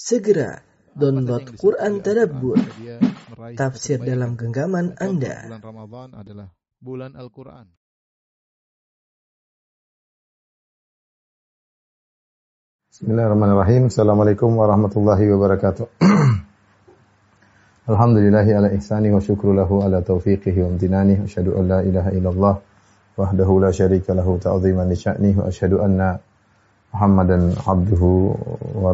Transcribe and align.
Segera 0.00 0.56
download 0.96 1.60
Quran 1.60 2.00
Tadabbur, 2.00 2.56
tafsir 3.52 4.00
dalam 4.00 4.32
genggaman 4.32 4.96
Anda. 4.96 5.44
Bulan 5.44 5.60
Ramadan 5.60 6.08
adalah 6.16 6.48
bulan 6.80 7.12
Al-Quran. 7.20 7.68
Bismillahirrahmanirrahim. 12.88 13.92
Assalamualaikum 13.92 14.56
warahmatullahi 14.56 15.36
wabarakatuh. 15.36 15.84
Alhamdulillahi 17.92 18.56
ala 18.56 18.72
ihsani 18.72 19.12
wa 19.12 19.20
syukru 19.20 19.52
lahu 19.52 19.84
ala 19.84 20.00
taufiqihi 20.00 20.64
wa 20.64 20.80
amtinani. 20.80 21.28
Asyhadu 21.28 21.60
an 21.60 21.64
la 21.68 21.84
ilaha 21.84 22.08
illallah 22.16 22.54
wahdahu 23.20 23.60
la 23.60 23.68
syarika 23.68 24.16
lahu 24.16 24.40
ta'ziman 24.40 24.88
li 24.88 24.96
sya'nih 24.96 25.36
wa 25.36 25.52
asyhadu 25.52 25.84
anna 25.84 26.29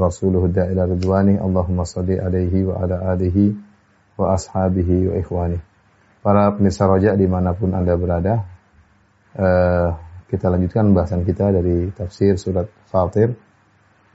Rasuluhu 0.01 0.53
da'ila 0.53 0.85
ridwani. 0.85 1.41
Allahumma 1.41 1.89
salli 1.89 2.21
alaihi 2.21 2.69
wa 2.69 2.84
ala 2.84 3.16
alihi 3.16 3.57
wa 4.20 4.37
ashabihi 4.37 5.09
wa 5.09 5.15
ikhwani. 5.16 5.59
Para 6.20 6.53
pemirsa 6.53 6.84
rojak 6.84 7.17
di 7.17 7.25
mana 7.25 7.56
pun 7.56 7.73
Anda 7.73 7.95
berada, 7.97 8.45
uh, 9.39 9.89
kita 10.27 10.51
lanjutkan 10.51 10.91
bahasan 10.93 11.23
kita 11.25 11.55
dari 11.55 11.89
tafsir 11.95 12.34
surat 12.37 12.67
Fatir 12.91 13.33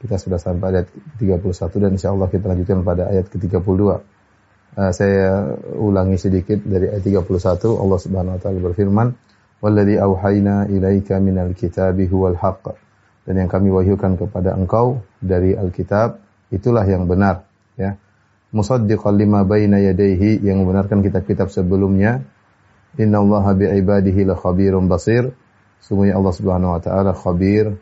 kita 0.01 0.17
sudah 0.17 0.41
sampai 0.41 0.81
ayat 0.81 0.89
31 1.21 1.45
dan 1.77 1.91
insya 1.93 2.09
Allah 2.09 2.25
kita 2.25 2.49
lanjutkan 2.49 2.81
pada 2.81 3.13
ayat 3.13 3.29
ke-32. 3.29 3.81
Uh, 3.81 4.91
saya 4.91 5.53
ulangi 5.77 6.17
sedikit 6.17 6.57
dari 6.65 6.89
ayat 6.89 7.05
31 7.05 7.29
Allah 7.77 7.99
Subhanahu 8.01 8.33
wa 8.33 8.41
taala 8.41 8.59
berfirman, 8.65 9.07
"Walladzi 9.61 10.01
auhayna 10.01 10.65
ilaika 10.73 11.21
minal 11.21 11.53
kitabi 11.53 12.09
huwal 12.09 12.33
haqq." 12.33 12.90
Dan 13.21 13.37
yang 13.37 13.49
kami 13.49 13.69
wahyukan 13.69 14.17
kepada 14.17 14.57
engkau 14.57 15.05
dari 15.21 15.53
Alkitab 15.53 16.17
itulah 16.49 16.83
yang 16.83 17.05
benar, 17.05 17.45
ya. 17.77 17.95
Musaddiqan 18.51 19.15
lima 19.15 19.47
baina 19.47 19.79
yadayhi 19.79 20.43
yang 20.43 20.59
membenarkan 20.59 20.99
kitab-kitab 20.99 21.47
sebelumnya. 21.47 22.19
Innallaha 22.99 23.55
bi'ibadihi 23.55 24.27
lakhabirum 24.27 24.91
basir. 24.91 25.31
Sungguhnya 25.79 26.19
Allah 26.19 26.33
Subhanahu 26.35 26.75
wa 26.75 26.81
taala 26.83 27.15
khabir 27.15 27.79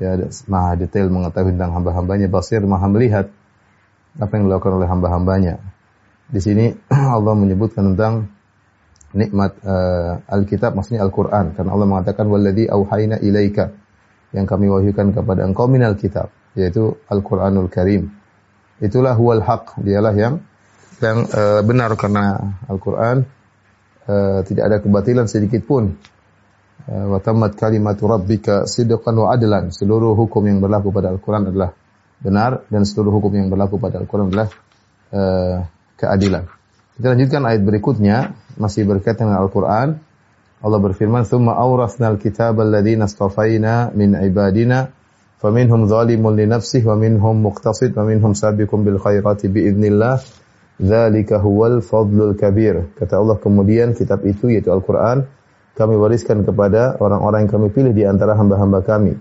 ya 0.00 0.18
maha 0.50 0.74
detail 0.74 1.06
mengetahui 1.12 1.54
tentang 1.54 1.76
hamba-hambanya, 1.76 2.26
basir 2.26 2.64
maha 2.64 2.88
melihat 2.90 3.30
apa 4.18 4.32
yang 4.34 4.48
dilakukan 4.48 4.80
oleh 4.80 4.88
hamba-hambanya. 4.88 5.54
Di 6.32 6.40
sini 6.40 6.72
Allah 7.18 7.34
menyebutkan 7.36 7.94
tentang 7.94 8.32
nikmat 9.14 9.54
uh, 9.62 10.24
Alkitab 10.26 10.74
maksudnya 10.74 11.06
Al-Qur'an 11.06 11.54
karena 11.54 11.70
Allah 11.70 11.86
mengatakan 11.86 12.26
waladhi 12.26 12.66
auhayna 12.66 13.22
ilaika 13.22 13.70
yang 14.34 14.50
kami 14.50 14.66
wahyukan 14.66 15.14
kepada 15.14 15.46
engkau 15.46 15.70
minal 15.70 15.94
kitab 15.94 16.34
yaitu 16.58 16.98
Al-Qur'anul 17.06 17.70
Karim. 17.70 18.10
Itulah 18.82 19.14
huwal 19.14 19.42
haq, 19.42 19.78
dialah 19.78 20.14
yang 20.14 20.42
yang 20.98 21.26
uh, 21.30 21.62
benar 21.62 21.94
karena 21.94 22.58
Al-Qur'an 22.66 23.22
uh, 24.06 24.40
tidak 24.42 24.64
ada 24.66 24.76
kebatilan 24.82 25.26
sedikit 25.30 25.62
pun 25.64 25.94
wa 26.84 27.16
tammat 27.16 27.56
kalimatu 27.56 28.04
rabbika 28.04 28.68
sidqan 28.68 29.16
wa 29.16 29.32
adlan. 29.32 29.72
Seluruh 29.72 30.12
hukum 30.12 30.44
yang 30.44 30.60
berlaku 30.60 30.92
pada 30.92 31.08
Al-Qur'an 31.08 31.48
adalah 31.48 31.72
benar 32.20 32.66
dan 32.68 32.84
seluruh 32.84 33.14
hukum 33.14 33.32
yang 33.32 33.48
berlaku 33.48 33.80
pada 33.80 34.04
Al-Qur'an 34.04 34.28
adalah 34.28 34.52
keadilan. 35.96 36.44
Kita 36.94 37.06
lanjutkan 37.10 37.42
ayat 37.48 37.62
berikutnya 37.64 38.36
masih 38.60 38.84
berkaitan 38.84 39.32
dengan 39.32 39.40
Al-Qur'an. 39.42 39.96
Allah 40.64 40.80
berfirman, 40.80 41.28
"Tsumma 41.28 41.60
awrasnal 41.60 42.16
kitaba 42.16 42.64
alladziina 42.64 43.04
istafaina 43.04 43.92
min 43.92 44.16
ibadina 44.16 44.88
faminhum 45.36 45.84
zalimun 45.84 46.32
li 46.40 46.48
nafsihi 46.48 46.88
wa 46.88 46.96
minhum 46.96 47.44
muqtasid 47.44 47.92
wa 47.92 48.08
minhum 48.08 48.32
sabiqun 48.32 48.80
bil 48.80 48.96
khairati 48.96 49.52
bi 49.52 49.68
idznillah." 49.68 50.24
Dzalika 50.74 51.38
huwal 51.38 51.84
fadlul 51.84 52.34
kabir. 52.34 52.96
Kata 52.98 53.20
Allah 53.20 53.38
kemudian 53.38 53.94
kitab 53.94 54.26
itu 54.26 54.50
yaitu 54.50 54.74
Al-Qur'an 54.74 55.22
kami 55.78 55.94
wariskan 55.94 56.42
kepada 56.42 56.98
orang-orang 56.98 57.46
yang 57.46 57.52
kami 57.52 57.68
pilih 57.70 57.92
di 57.94 58.02
antara 58.02 58.34
hamba-hamba 58.34 58.82
kami. 58.82 59.14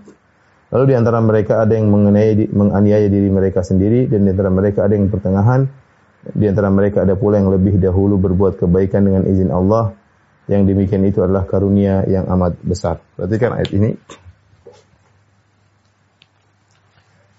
Lalu 0.73 0.84
di 0.89 0.95
antara 0.97 1.22
mereka 1.22 1.62
ada 1.62 1.78
yang 1.78 1.94
mengenai 1.94 2.50
menganiaya 2.50 3.06
diri 3.06 3.29
mereka 3.29 3.62
sendiri 3.62 4.09
dan 4.09 4.25
di 4.25 4.34
antara 4.34 4.50
mereka 4.50 4.81
ada 4.81 4.97
yang 4.97 5.13
pertengahan. 5.13 5.69
Di 6.23 6.45
antara 6.50 6.73
mereka 6.73 7.06
ada 7.06 7.13
pula 7.13 7.38
yang 7.38 7.53
lebih 7.53 7.78
dahulu 7.78 8.18
berbuat 8.18 8.57
kebaikan 8.57 9.06
dengan 9.06 9.28
izin 9.29 9.53
Allah 9.53 9.94
Yang 10.49 10.62
demikian 10.72 11.04
itu 11.04 11.21
adalah 11.21 11.44
karunia 11.44 12.09
yang 12.09 12.25
amat 12.32 12.56
besar. 12.65 13.04
Perhatikan 13.16 13.53
ayat 13.53 13.71
ini. 13.76 13.93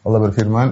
Allah 0.06 0.20
berfirman, 0.24 0.68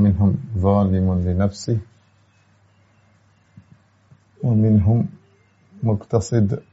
منهم 0.00 0.30
ظالم 0.58 1.06
لنفسه 1.26 1.78
ومنهم 4.75 5.07
مقتصد. 5.83 6.63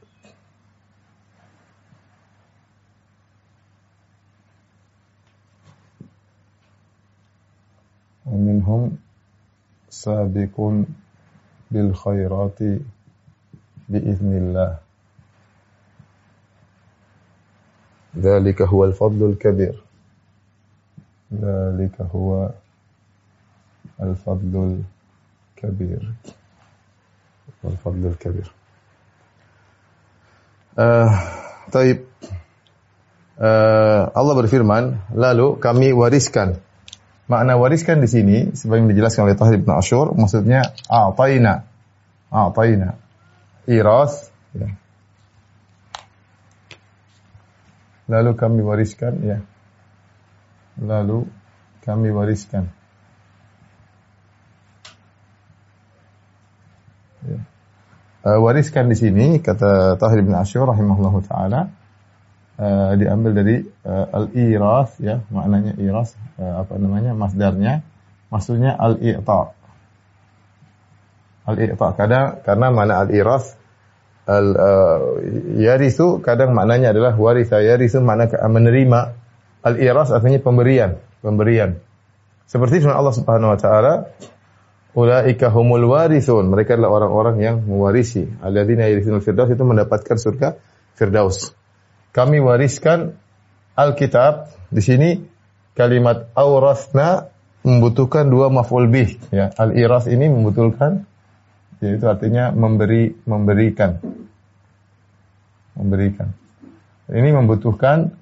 ومنهم 8.25 8.97
سابق 9.89 10.83
بالخيرات 11.71 12.59
بإذن 13.89 14.31
الله. 14.37 14.79
ذلك 18.17 18.61
هو 18.61 18.85
الفضل 18.85 19.29
الكبير. 19.29 19.83
ذلك 21.33 22.01
هو 22.01 22.51
الفضل 24.01 24.83
الكبير. 25.57 26.13
الفضل 27.64 28.06
الكبير 28.06 28.48
uh, 30.78 31.10
Taib 31.68 32.06
uh, 33.36 34.02
Allah 34.14 34.34
berfirman 34.38 35.12
lalu 35.12 35.58
kami 35.58 35.90
wariskan 35.92 36.62
makna 37.28 37.60
wariskan 37.60 38.00
di 38.00 38.08
sini 38.08 38.38
sebagaimana 38.56 38.94
dijelaskan 38.94 39.22
oleh 39.28 39.36
Tahir 39.36 39.60
bin 39.60 39.74
Ashur 39.74 40.16
maksudnya 40.16 40.64
a'taina 40.88 41.66
a'taina 42.32 42.96
iras 43.68 44.32
ya. 44.56 44.72
lalu 48.08 48.32
kami 48.32 48.60
wariskan 48.64 49.12
ya 49.20 49.38
lalu 50.80 51.28
kami 51.84 52.08
wariskan 52.08 52.72
uh, 58.23 58.39
wariskan 58.39 58.89
di 58.89 58.97
sini 58.97 59.39
kata 59.43 59.99
Tahir 59.99 60.23
bin 60.23 60.35
Ashur 60.35 60.67
rahimahullahu 60.67 61.19
taala. 61.27 61.69
Uh, 62.53 62.93
diambil 63.01 63.33
dari 63.33 63.65
uh, 63.65 64.05
al-iras 64.13 65.01
ya 65.01 65.25
maknanya 65.33 65.73
iras 65.81 66.13
uh, 66.37 66.63
apa 66.63 66.77
namanya 66.77 67.17
masdarnya. 67.17 67.81
Maksudnya 68.29 68.73
al-i'ta 68.77 69.53
al-i'ta 71.49 71.87
kadang 71.97 72.41
karena 72.45 72.67
mana 72.69 73.01
al-iras 73.01 73.57
al 74.29 74.47
uh, 74.55 75.01
yarisu 75.57 76.21
kadang 76.21 76.53
maknanya 76.55 76.93
adalah 76.93 77.17
warisa. 77.17 77.59
Yarisu 77.61 78.01
makna 78.05 78.29
menerima. 78.29 79.19
Al-iras 79.63 80.11
artinya 80.11 80.43
pemberian 80.43 80.99
pemberian. 81.23 81.79
Seperti 82.43 82.83
firman 82.83 82.99
Allah 82.99 83.15
Subhanahu 83.15 83.55
wa 83.55 83.59
taala 83.59 83.93
Ulaika 84.93 85.49
humul 85.49 85.89
warithun. 85.89 86.53
Mereka 86.53 86.77
adalah 86.77 87.01
orang-orang 87.01 87.35
yang 87.41 87.55
mewarisi. 87.65 88.29
Alladzina 88.45 88.85
yarithunal 88.85 89.25
firdaus 89.25 89.49
itu 89.49 89.65
mendapatkan 89.65 90.17
surga 90.21 90.61
Firdaus. 90.93 91.57
Kami 92.13 92.37
wariskan 92.37 93.17
Alkitab. 93.73 94.53
Di 94.69 94.81
sini 94.85 95.09
kalimat 95.73 96.29
aurasna 96.37 97.33
membutuhkan 97.65 98.29
dua 98.29 98.53
maf'ul 98.53 98.85
bih. 98.85 99.17
Ya, 99.33 99.49
al-iras 99.57 100.05
ini 100.05 100.29
membutuhkan 100.29 101.09
yaitu 101.81 102.05
artinya 102.05 102.53
memberi 102.53 103.17
memberikan. 103.25 103.97
Memberikan. 105.73 106.37
Ini 107.09 107.33
membutuhkan 107.33 108.13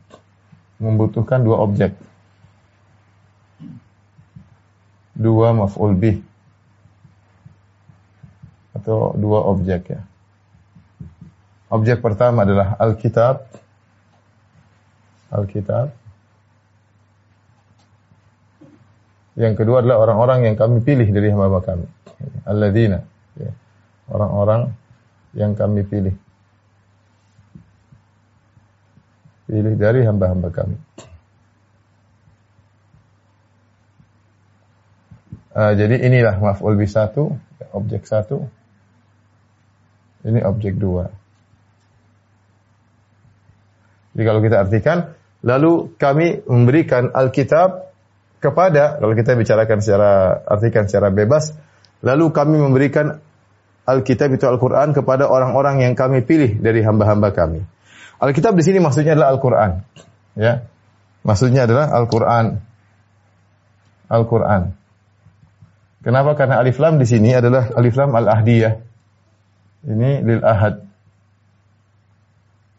membutuhkan 0.80 1.44
dua 1.44 1.68
objek. 1.68 2.00
Dua 5.20 5.52
maf'ul 5.52 6.00
bih 6.00 6.31
atau 8.82 9.14
dua 9.14 9.46
objek 9.46 9.94
ya. 9.94 10.02
Objek 11.72 12.04
pertama 12.04 12.44
adalah 12.44 12.76
Alkitab. 12.76 13.48
Alkitab. 15.32 15.96
Yang 19.40 19.54
kedua 19.64 19.80
adalah 19.80 20.04
orang-orang 20.04 20.52
yang 20.52 20.56
kami 20.60 20.84
pilih 20.84 21.08
dari 21.08 21.32
hamba 21.32 21.64
kami. 21.64 21.88
Alladzina. 22.44 23.00
Ya. 23.40 23.56
Orang-orang 24.12 24.76
yang 25.32 25.56
kami 25.56 25.88
pilih. 25.88 26.16
Pilih 29.48 29.80
dari 29.80 30.04
hamba-hamba 30.04 30.52
kami. 30.52 30.76
Uh, 35.52 35.76
jadi 35.76 36.08
inilah 36.08 36.40
maf'ul 36.40 36.80
bi 36.80 36.88
satu, 36.88 37.36
objek 37.76 38.08
satu. 38.08 38.48
Ini 40.22 40.40
objek 40.46 40.78
dua. 40.78 41.10
Jadi 44.12 44.24
kalau 44.28 44.40
kita 44.44 44.56
artikan, 44.62 44.98
lalu 45.42 45.96
kami 45.96 46.44
memberikan 46.46 47.10
Alkitab 47.16 47.90
kepada, 48.44 49.00
kalau 49.00 49.14
kita 49.16 49.38
bicarakan 49.38 49.80
secara, 49.80 50.12
artikan 50.46 50.86
secara 50.86 51.10
bebas, 51.10 51.56
lalu 52.04 52.30
kami 52.36 52.60
memberikan 52.60 53.22
Alkitab 53.88 54.36
itu 54.36 54.46
Al-Quran 54.46 54.94
kepada 54.94 55.26
orang-orang 55.26 55.82
yang 55.82 55.94
kami 55.98 56.22
pilih 56.22 56.60
dari 56.60 56.86
hamba-hamba 56.86 57.34
kami. 57.34 57.66
Alkitab 58.22 58.54
di 58.54 58.62
sini 58.62 58.78
maksudnya 58.78 59.18
adalah 59.18 59.34
Al-Quran. 59.34 59.72
Ya, 60.38 60.54
maksudnya 61.26 61.66
adalah 61.66 61.90
Al-Quran. 61.90 62.62
Al-Quran. 64.12 64.62
Kenapa? 66.02 66.34
Karena 66.34 66.60
alif 66.60 66.82
lam 66.82 66.98
di 66.98 67.08
sini 67.08 67.32
adalah 67.32 67.72
alif 67.78 67.96
lam 67.96 68.12
al-ahdiyah. 68.12 68.91
Ini 69.82 70.22
lil 70.22 70.42
ahad. 70.46 70.86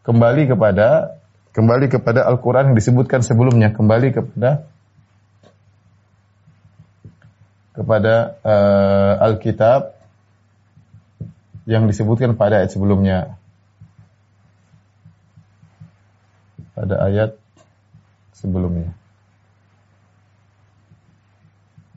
Kembali 0.07 0.51
kepada 0.51 1.19
kembali 1.55 1.87
kepada 1.91 2.27
Al-Quran 2.27 2.73
yang 2.73 2.77
disebutkan 2.79 3.23
sebelumnya, 3.27 3.75
kembali 3.75 4.09
kepada 4.15 4.67
kepada 7.73 8.15
uh, 8.45 9.25
Alkitab 9.31 9.97
yang 11.67 11.87
disebutkan 11.87 12.35
pada 12.39 12.63
ayat 12.63 12.71
sebelumnya. 12.71 13.39
Pada 16.75 17.03
ayat 17.07 17.39
sebelumnya. 18.35 18.95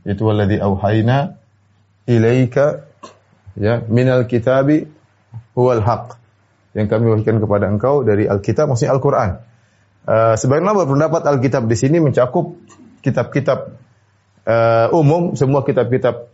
Itu 0.05 0.29
walladzi 0.29 0.61
auhayna 0.61 1.41
ilaika 2.05 2.85
ya 3.57 3.81
minal 3.89 4.29
kitabi 4.29 4.94
huwal 5.53 5.81
haq 5.81 6.19
yang 6.75 6.91
kami 6.91 7.07
wahyukan 7.07 7.39
kepada 7.39 7.71
engkau 7.71 8.03
dari 8.03 8.27
Alkitab 8.27 8.67
maksudnya 8.67 8.91
Al-Qur'an. 8.93 9.39
Uh, 10.05 10.37
berpendapat 10.37 11.25
Alkitab 11.25 11.65
di 11.65 11.75
sini 11.79 11.97
mencakup 12.03 12.53
kitab-kitab 13.01 13.73
uh, 14.45 14.87
umum, 14.93 15.33
semua 15.33 15.65
kitab-kitab 15.65 16.29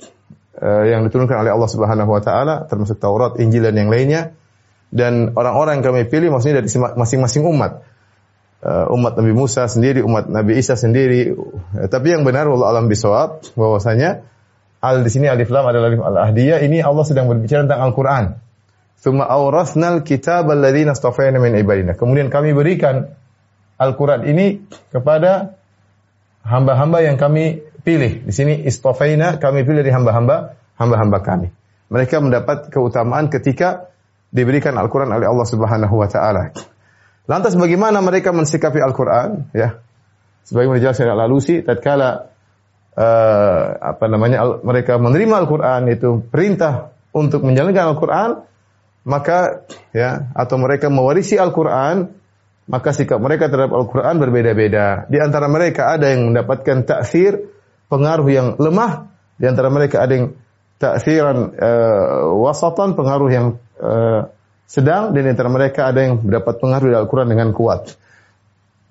uh, 0.59 0.83
yang 0.89 1.05
diturunkan 1.07 1.45
oleh 1.45 1.51
Allah 1.53 1.69
Subhanahu 1.71 2.11
wa 2.11 2.21
taala 2.25 2.67
termasuk 2.67 2.99
Taurat, 2.99 3.39
Injil 3.39 3.63
dan 3.63 3.77
yang 3.77 3.93
lainnya. 3.93 4.35
Dan 4.91 5.31
orang-orang 5.39 5.79
yang 5.79 5.85
kami 5.87 6.03
pilih 6.11 6.35
maksudnya 6.35 6.59
dari 6.59 6.67
masing-masing 6.99 7.47
umat. 7.47 7.87
Uh, 8.61 8.91
umat 8.93 9.15
Nabi 9.17 9.33
Musa 9.33 9.65
sendiri, 9.65 10.03
umat 10.03 10.27
Nabi 10.27 10.59
Isa 10.59 10.75
sendiri. 10.75 11.31
Uh, 11.31 11.87
tapi 11.87 12.11
yang 12.11 12.27
benar 12.27 12.51
Allah 12.51 12.75
alam 12.75 12.91
bisawab 12.91 13.39
bahwasanya 13.55 14.27
al 14.83 15.05
di 15.05 15.09
sini 15.13 15.31
alif 15.31 15.47
lam 15.47 15.63
adalah 15.63 15.93
alif 15.93 16.01
al-ahdiyah 16.03 16.59
ini 16.65 16.83
Allah 16.83 17.07
sedang 17.07 17.31
berbicara 17.31 17.63
tentang 17.63 17.87
Al-Qur'an. 17.87 18.25
Thumma 19.01 19.25
awrasnal 19.25 20.05
kitab 20.05 20.45
alladzina 20.53 20.93
astafayna 20.93 21.41
min 21.41 21.57
ibadina. 21.57 21.97
Kemudian 21.97 22.29
kami 22.29 22.53
berikan 22.53 23.09
Al-Quran 23.81 24.29
ini 24.29 24.61
kepada 24.93 25.57
hamba-hamba 26.45 27.01
yang 27.01 27.17
kami 27.17 27.65
pilih. 27.81 28.21
Di 28.29 28.33
sini 28.33 28.61
istafaina 28.61 29.41
kami 29.41 29.65
pilih 29.65 29.81
dari 29.81 29.89
hamba-hamba 29.89 30.53
hamba-hamba 30.77 31.17
kami. 31.25 31.49
Mereka 31.89 32.21
mendapat 32.21 32.69
keutamaan 32.69 33.27
ketika 33.33 33.89
diberikan 34.29 34.77
Al-Quran 34.77 35.11
oleh 35.11 35.27
Allah 35.27 35.47
Subhanahu 35.49 35.95
wa 35.97 36.07
taala. 36.07 36.53
Lantas 37.25 37.57
bagaimana 37.57 37.99
mereka 38.05 38.31
mensikapi 38.31 38.79
Al-Quran? 38.79 39.51
Ya, 39.51 39.81
sebagaimana 40.47 40.77
dijelaskan 40.79 41.09
oleh 41.09 41.15
Al-Alusi, 41.19 41.55
tatkala 41.65 42.31
uh, 42.95 43.63
apa 43.81 44.05
namanya 44.07 44.61
mereka 44.63 44.97
menerima 44.97 45.35
Al-Quran 45.45 45.81
itu 45.91 46.23
perintah 46.31 46.95
untuk 47.11 47.43
menjalankan 47.43 47.91
Al-Quran, 47.91 48.29
maka 49.07 49.65
ya 49.91 50.29
atau 50.37 50.55
mereka 50.61 50.87
mewarisi 50.93 51.37
Al-Qur'an, 51.37 52.11
maka 52.69 52.89
sikap 52.93 53.17
mereka 53.17 53.49
terhadap 53.49 53.73
Al-Qur'an 53.73 54.21
berbeda-beda. 54.21 55.09
Di 55.09 55.17
antara 55.17 55.49
mereka 55.49 55.93
ada 55.93 56.11
yang 56.13 56.31
mendapatkan 56.31 56.85
taksir 56.85 57.49
pengaruh 57.89 58.27
yang 58.29 58.47
lemah, 58.61 59.09
di 59.35 59.45
antara 59.49 59.73
mereka 59.73 60.05
ada 60.05 60.13
yang 60.15 60.27
taksiran 60.77 61.37
uh, 61.57 62.33
wasatan, 62.41 62.93
pengaruh 62.93 63.29
yang 63.29 63.47
uh, 63.81 64.29
sedang, 64.65 65.11
dan 65.11 65.21
di 65.27 65.29
antara 65.33 65.49
mereka 65.51 65.89
ada 65.89 65.99
yang 66.05 66.21
mendapat 66.21 66.61
pengaruh 66.61 66.87
dari 66.89 66.97
Al-Qur'an 67.01 67.27
dengan 67.27 67.49
kuat. 67.51 67.97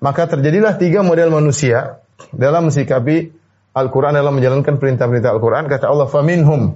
Maka 0.01 0.25
terjadilah 0.25 0.81
tiga 0.81 1.05
model 1.05 1.29
manusia 1.29 2.01
dalam 2.33 2.69
mensikapi 2.69 3.37
Al-Quran 3.71 4.17
dalam 4.17 4.35
menjalankan 4.35 4.81
perintah-perintah 4.81 5.31
Al-Quran. 5.31 5.71
Kata 5.71 5.87
Allah, 5.87 6.09
faminhum 6.11 6.75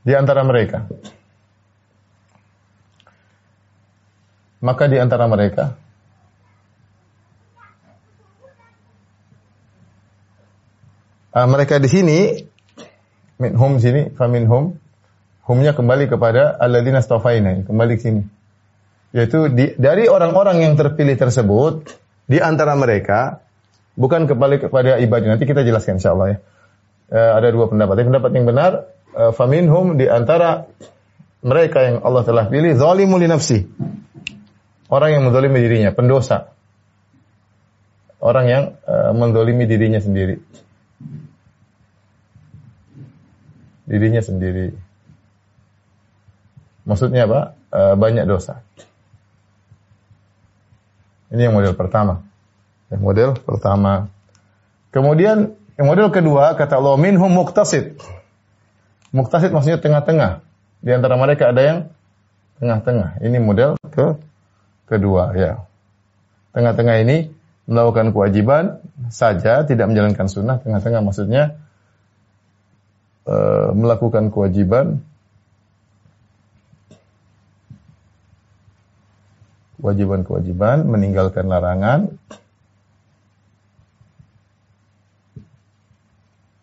di 0.00 0.12
antara 0.16 0.40
mereka. 0.40 0.88
Maka 4.64 4.88
di 4.88 4.96
antara 4.96 5.28
mereka 5.28 5.76
uh, 11.36 11.48
mereka 11.50 11.76
di 11.76 11.88
sini 11.90 12.18
minhum 13.36 13.76
sini 13.82 14.08
faminhum 14.14 14.78
humnya 15.44 15.76
kembali 15.76 16.08
kepada 16.08 16.56
alladzina 16.56 17.04
stafaina 17.04 17.66
kembali 17.66 17.92
ke 17.98 18.02
sini. 18.02 18.22
Yaitu 19.14 19.52
di, 19.52 19.76
dari 19.76 20.08
orang-orang 20.08 20.64
yang 20.64 20.74
terpilih 20.80 21.14
tersebut 21.20 21.92
di 22.24 22.40
antara 22.40 22.72
mereka 22.74 23.44
bukan 23.94 24.24
kembali 24.24 24.64
kepada 24.64 24.96
ibadah 24.96 25.36
nanti 25.36 25.44
kita 25.44 25.60
jelaskan 25.60 26.00
insyaallah 26.00 26.28
ya. 26.32 26.38
Uh, 27.12 27.30
ada 27.36 27.52
dua 27.52 27.68
pendapat. 27.68 28.00
Tapi 28.00 28.06
pendapat 28.08 28.30
yang 28.32 28.46
benar 28.48 28.72
uh, 29.12 29.30
faminhum 29.36 30.00
di 30.00 30.08
antara 30.08 30.64
mereka 31.44 31.84
yang 31.84 32.00
Allah 32.00 32.24
telah 32.24 32.48
pilih 32.48 32.72
zalimul 32.80 33.20
li 33.20 33.28
nafsi 33.28 33.68
Orang 34.94 35.10
yang 35.10 35.26
mendolimi 35.26 35.58
dirinya, 35.58 35.90
pendosa. 35.90 36.54
Orang 38.22 38.46
yang 38.46 38.62
uh, 38.86 39.10
mendolimi 39.10 39.66
dirinya 39.66 39.98
sendiri. 39.98 40.38
Dirinya 43.90 44.22
sendiri. 44.22 44.70
Maksudnya 46.86 47.26
apa? 47.26 47.58
Uh, 47.74 47.94
banyak 47.98 48.22
dosa. 48.30 48.62
Ini 51.34 51.50
yang 51.50 51.58
model 51.58 51.74
pertama. 51.74 52.22
Yang 52.94 53.02
model 53.02 53.30
pertama. 53.42 54.06
Kemudian 54.94 55.58
yang 55.74 55.90
model 55.90 56.14
kedua 56.14 56.54
kata 56.54 56.78
Allah 56.78 56.94
minhum 56.94 57.34
muktasid. 57.34 57.98
Muktasid 59.10 59.50
maksudnya 59.50 59.82
tengah-tengah. 59.82 60.46
Di 60.86 60.94
antara 60.94 61.18
mereka 61.18 61.50
ada 61.50 61.62
yang 61.66 61.78
tengah-tengah. 62.62 63.18
Ini 63.26 63.42
model 63.42 63.74
ke 63.90 64.22
kedua 64.88 65.32
ya. 65.36 65.64
Tengah-tengah 66.54 66.96
ini 67.02 67.34
melakukan 67.64 68.12
kewajiban 68.12 68.84
saja 69.08 69.64
tidak 69.64 69.90
menjalankan 69.90 70.28
sunnah. 70.28 70.60
Tengah-tengah 70.60 71.00
maksudnya 71.02 71.58
e, 73.26 73.36
melakukan 73.74 74.30
kewajiban. 74.30 75.00
Kewajiban-kewajiban 79.80 80.88
meninggalkan 80.88 81.44
larangan. 81.44 82.00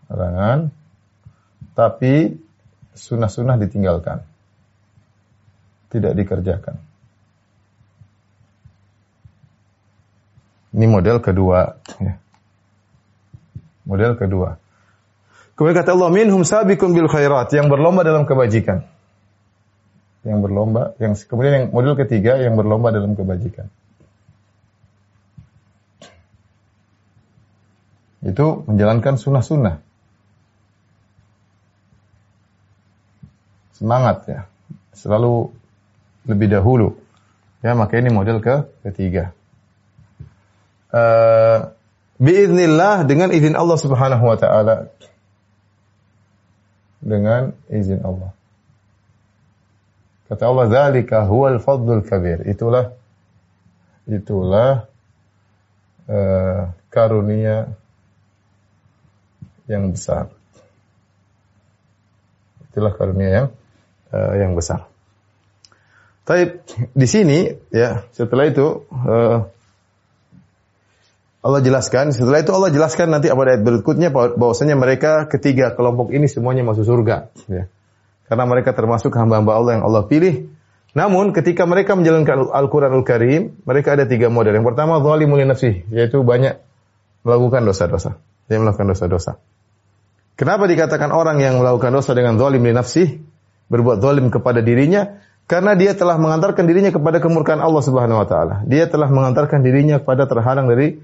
Larangan. 0.09 0.73
Tapi 1.77 2.33
sunnah-sunnah 2.97 3.61
ditinggalkan. 3.61 4.25
Tidak 5.91 6.15
dikerjakan 6.15 6.90
Ini 10.71 10.87
model 10.87 11.19
kedua. 11.19 11.75
Ya. 11.99 12.15
Model 13.83 14.15
kedua. 14.15 14.55
Kemudian 15.59 15.77
kata 15.83 15.91
Allah, 15.93 16.09
minhum 16.09 16.47
sabiqun 16.47 16.95
bil 16.95 17.11
khairat, 17.11 17.51
yang 17.51 17.67
berlomba 17.67 18.07
dalam 18.07 18.23
kebajikan. 18.23 18.87
Yang 20.23 20.39
berlomba, 20.47 20.95
yang 20.97 21.13
kemudian 21.17 21.53
yang 21.53 21.65
model 21.75 21.99
ketiga 21.99 22.39
yang 22.39 22.55
berlomba 22.55 22.95
dalam 22.95 23.19
kebajikan. 23.19 23.67
Itu 28.21 28.63
menjalankan 28.69 29.17
sunnah-sunnah. 29.17 29.81
Semangat 33.75 34.17
ya. 34.29 34.41
Selalu 34.93 35.49
lebih 36.29 36.53
dahulu. 36.53 37.01
Ya, 37.65 37.73
maka 37.73 37.97
ini 37.97 38.13
model 38.13 38.39
ke 38.39 38.69
ketiga 38.85 39.33
uh, 40.91 41.71
biiznillah 42.21 43.07
dengan 43.09 43.33
izin 43.33 43.57
Allah 43.57 43.77
Subhanahu 43.79 44.23
wa 44.23 44.37
taala. 44.37 44.91
dengan 47.01 47.57
izin 47.65 48.05
Allah. 48.05 48.29
Kata 50.29 50.47
Allah, 50.47 50.69
"Dzalika 50.69 51.25
huwal 51.25 51.57
fadlul 51.57 52.05
kabir." 52.05 52.45
Itulah 52.45 52.93
itulah 54.05 54.85
uh, 56.05 56.61
karunia 56.93 57.73
yang 59.65 59.89
besar. 59.89 60.29
Itulah 62.69 62.93
karunia 62.93 63.29
yang 63.33 63.47
uh, 64.13 64.33
yang 64.37 64.53
besar. 64.53 64.87
Tapi 66.21 66.63
di 66.93 67.07
sini 67.09 67.49
ya 67.73 68.05
setelah 68.13 68.45
itu 68.45 68.85
uh, 68.93 69.49
Allah 71.41 71.61
jelaskan, 71.65 72.13
setelah 72.13 72.45
itu 72.45 72.53
Allah 72.53 72.69
jelaskan 72.69 73.09
nanti 73.09 73.33
pada 73.33 73.57
ayat 73.57 73.65
berikutnya 73.65 74.13
bahwasanya 74.13 74.77
mereka 74.77 75.25
ketiga 75.25 75.73
kelompok 75.73 76.13
ini 76.13 76.29
semuanya 76.29 76.61
masuk 76.61 76.85
surga. 76.85 77.33
Ya. 77.49 77.65
Karena 78.29 78.45
mereka 78.45 78.77
termasuk 78.77 79.09
hamba-hamba 79.17 79.57
Allah 79.57 79.71
yang 79.81 79.83
Allah 79.89 80.05
pilih. 80.05 80.53
Namun 80.93 81.33
ketika 81.33 81.65
mereka 81.65 81.97
menjalankan 81.97 82.51
Al-Quranul 82.53 83.01
Karim, 83.01 83.57
mereka 83.65 83.97
ada 83.97 84.05
tiga 84.05 84.29
model. 84.29 84.53
Yang 84.53 84.69
pertama, 84.69 85.01
zalimul 85.01 85.41
nafsi, 85.41 85.81
yaitu 85.89 86.21
banyak 86.21 86.61
melakukan 87.25 87.65
dosa-dosa. 87.65 88.21
Dia 88.45 88.61
melakukan 88.61 88.93
dosa-dosa. 88.93 89.41
Kenapa 90.37 90.69
dikatakan 90.69 91.09
orang 91.09 91.41
yang 91.41 91.57
melakukan 91.57 91.89
dosa 91.89 92.13
dengan 92.13 92.37
zalim 92.37 92.61
nafsi, 92.69 93.17
berbuat 93.71 93.97
zalim 93.97 94.29
kepada 94.29 94.61
dirinya? 94.61 95.21
Karena 95.49 95.75
dia 95.75 95.97
telah 95.97 96.15
mengantarkan 96.21 96.63
dirinya 96.69 96.93
kepada 96.93 97.17
kemurkaan 97.17 97.59
Allah 97.59 97.83
Subhanahu 97.83 98.21
wa 98.23 98.27
taala. 98.29 98.55
Dia 98.69 98.87
telah 98.87 99.11
mengantarkan 99.11 99.59
dirinya 99.65 99.99
kepada 99.99 100.23
terhalang 100.29 100.71
dari 100.71 101.01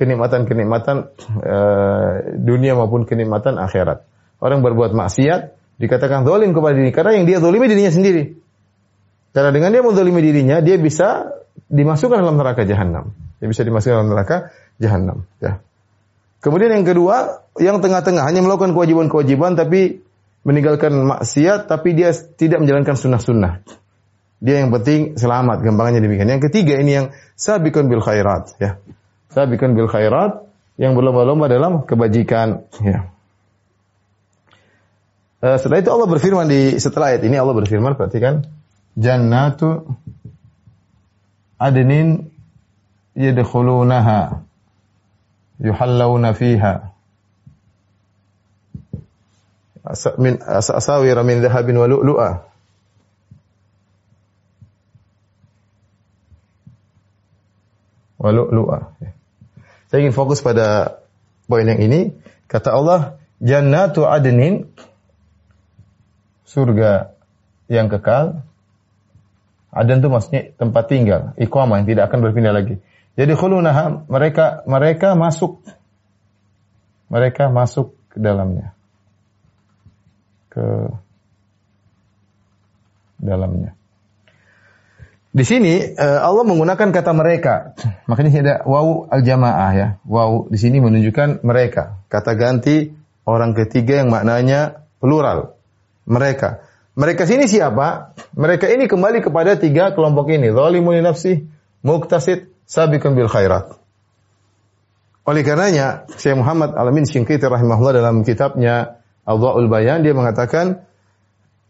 kenikmatan-kenikmatan 0.00 0.96
uh, 1.44 2.12
dunia 2.40 2.72
maupun 2.72 3.04
kenikmatan 3.04 3.60
akhirat. 3.60 4.08
Orang 4.40 4.64
berbuat 4.64 4.96
maksiat 4.96 5.52
dikatakan 5.76 6.24
zalim 6.24 6.56
kepada 6.56 6.72
diri 6.80 6.88
karena 6.96 7.20
yang 7.20 7.28
dia 7.28 7.38
zalimi 7.44 7.68
dirinya 7.68 7.92
sendiri. 7.92 8.40
Karena 9.30 9.54
dengan 9.54 9.70
dia 9.70 9.82
menzalimi 9.84 10.20
dirinya, 10.24 10.58
dia 10.58 10.74
bisa 10.74 11.30
dimasukkan 11.70 12.18
dalam 12.18 12.34
neraka 12.34 12.66
jahanam. 12.66 13.14
Dia 13.38 13.46
bisa 13.46 13.62
dimasukkan 13.62 14.02
dalam 14.02 14.10
neraka 14.10 14.50
jahanam. 14.82 15.22
Ya. 15.38 15.62
Kemudian 16.42 16.74
yang 16.74 16.82
kedua, 16.82 17.46
yang 17.62 17.78
tengah-tengah 17.78 18.26
hanya 18.26 18.42
melakukan 18.42 18.74
kewajiban-kewajiban 18.74 19.54
tapi 19.54 20.02
meninggalkan 20.42 20.96
maksiat 20.96 21.68
tapi 21.70 21.94
dia 21.94 22.10
tidak 22.10 22.64
menjalankan 22.64 22.96
sunnah-sunnah. 22.98 23.62
Dia 24.40 24.64
yang 24.64 24.72
penting 24.72 25.20
selamat, 25.20 25.62
gampangnya 25.62 26.00
demikian. 26.00 26.26
Yang 26.26 26.48
ketiga 26.50 26.80
ini 26.80 26.90
yang 26.96 27.06
sabiqun 27.36 27.86
bil 27.92 28.00
khairat, 28.00 28.56
ya 28.56 28.80
sabiqun 29.30 29.78
bil 29.78 29.86
khairat 29.86 30.50
yang 30.80 30.96
berlomba-lomba 30.96 31.46
dalam 31.52 31.84
kebajikan. 31.84 32.64
Ya. 32.80 33.12
Uh, 35.40 35.56
setelah 35.56 35.80
itu 35.80 35.90
Allah 35.92 36.08
berfirman 36.08 36.48
di 36.48 36.76
setelah 36.76 37.16
ayat 37.16 37.24
ini 37.24 37.36
Allah 37.40 37.56
berfirman 37.56 37.96
perhatikan 37.96 38.44
jannatu 38.92 39.88
adnin 41.56 42.28
yadkhulunaha 43.16 44.44
yuhallawna 45.60 46.32
fiha. 46.36 46.92
Min 50.20 50.40
asawira 50.44 51.24
min 51.24 51.40
dhahabin 51.40 51.76
wa 51.76 51.88
lu'lu'a. 51.88 52.30
Wa 58.20 58.28
lu'lu'a 58.28 58.80
saya 59.90 60.06
ingin 60.06 60.14
fokus 60.14 60.38
pada 60.38 61.02
poin 61.50 61.66
yang 61.66 61.82
ini. 61.82 62.14
Kata 62.46 62.70
Allah, 62.70 63.18
jannatu 63.42 64.06
adnin 64.06 64.70
surga 66.46 67.18
yang 67.66 67.90
kekal. 67.90 68.46
Adan 69.70 70.02
itu 70.02 70.10
maksudnya 70.10 70.50
tempat 70.58 70.90
tinggal, 70.90 71.34
iqamah 71.38 71.82
yang 71.82 71.86
tidak 71.90 72.10
akan 72.10 72.18
berpindah 72.26 72.54
lagi. 72.54 72.82
Jadi 73.14 73.34
khulunaha 73.34 74.06
mereka 74.06 74.66
mereka 74.66 75.14
masuk 75.14 75.62
mereka 77.10 77.50
masuk 77.50 77.94
ke 78.10 78.18
dalamnya. 78.22 78.74
Ke 80.50 80.90
dalamnya. 83.18 83.79
Di 85.30 85.46
sini 85.46 85.78
uh, 85.94 86.20
Allah 86.26 86.42
menggunakan 86.42 86.90
kata 86.90 87.14
mereka. 87.14 87.78
Makanya 88.10 88.30
ada 88.42 88.54
wau 88.66 89.06
al-jamaah 89.06 89.70
ya. 89.78 89.88
Wau 90.02 90.50
di 90.50 90.58
sini 90.58 90.82
menunjukkan 90.82 91.46
mereka. 91.46 92.02
Kata 92.10 92.34
ganti 92.34 92.90
orang 93.22 93.54
ketiga 93.54 94.02
yang 94.02 94.10
maknanya 94.10 94.82
plural. 94.98 95.54
Mereka. 96.10 96.66
Mereka 96.98 97.30
sini 97.30 97.46
siapa? 97.46 98.18
Mereka 98.34 98.66
ini 98.74 98.90
kembali 98.90 99.22
kepada 99.22 99.54
tiga 99.54 99.94
kelompok 99.94 100.34
ini. 100.34 100.50
Zalimun 100.50 100.98
nafsi, 100.98 101.46
muktasid, 101.86 102.50
sabiqun 102.66 103.14
bil 103.14 103.30
khairat. 103.30 103.78
Oleh 105.30 105.46
karenanya, 105.46 106.10
Syekh 106.18 106.34
Muhammad 106.34 106.74
Alamin 106.74 107.06
Syingkiti 107.06 107.46
rahimahullah 107.46 108.02
dalam 108.02 108.26
kitabnya 108.26 108.98
Al-Dha'ul 109.22 109.70
Bayan 109.70 110.02
dia 110.02 110.10
mengatakan 110.10 110.82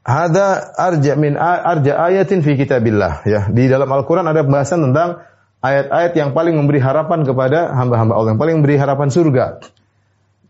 Hada 0.01 0.73
arja 0.81 1.13
min 1.13 1.37
arja 1.37 1.93
ayatin 2.09 2.41
fi 2.41 2.57
kitabillah 2.57 3.29
ya. 3.29 3.41
Di 3.53 3.69
dalam 3.69 3.85
Al-Qur'an 3.85 4.25
ada 4.25 4.41
pembahasan 4.41 4.91
tentang 4.91 5.21
ayat-ayat 5.61 6.13
yang 6.17 6.31
paling 6.33 6.57
memberi 6.57 6.81
harapan 6.81 7.21
kepada 7.21 7.77
hamba-hamba 7.77 8.17
Allah, 8.17 8.33
yang 8.33 8.41
paling 8.41 8.65
memberi 8.65 8.81
harapan 8.81 9.13
surga. 9.13 9.61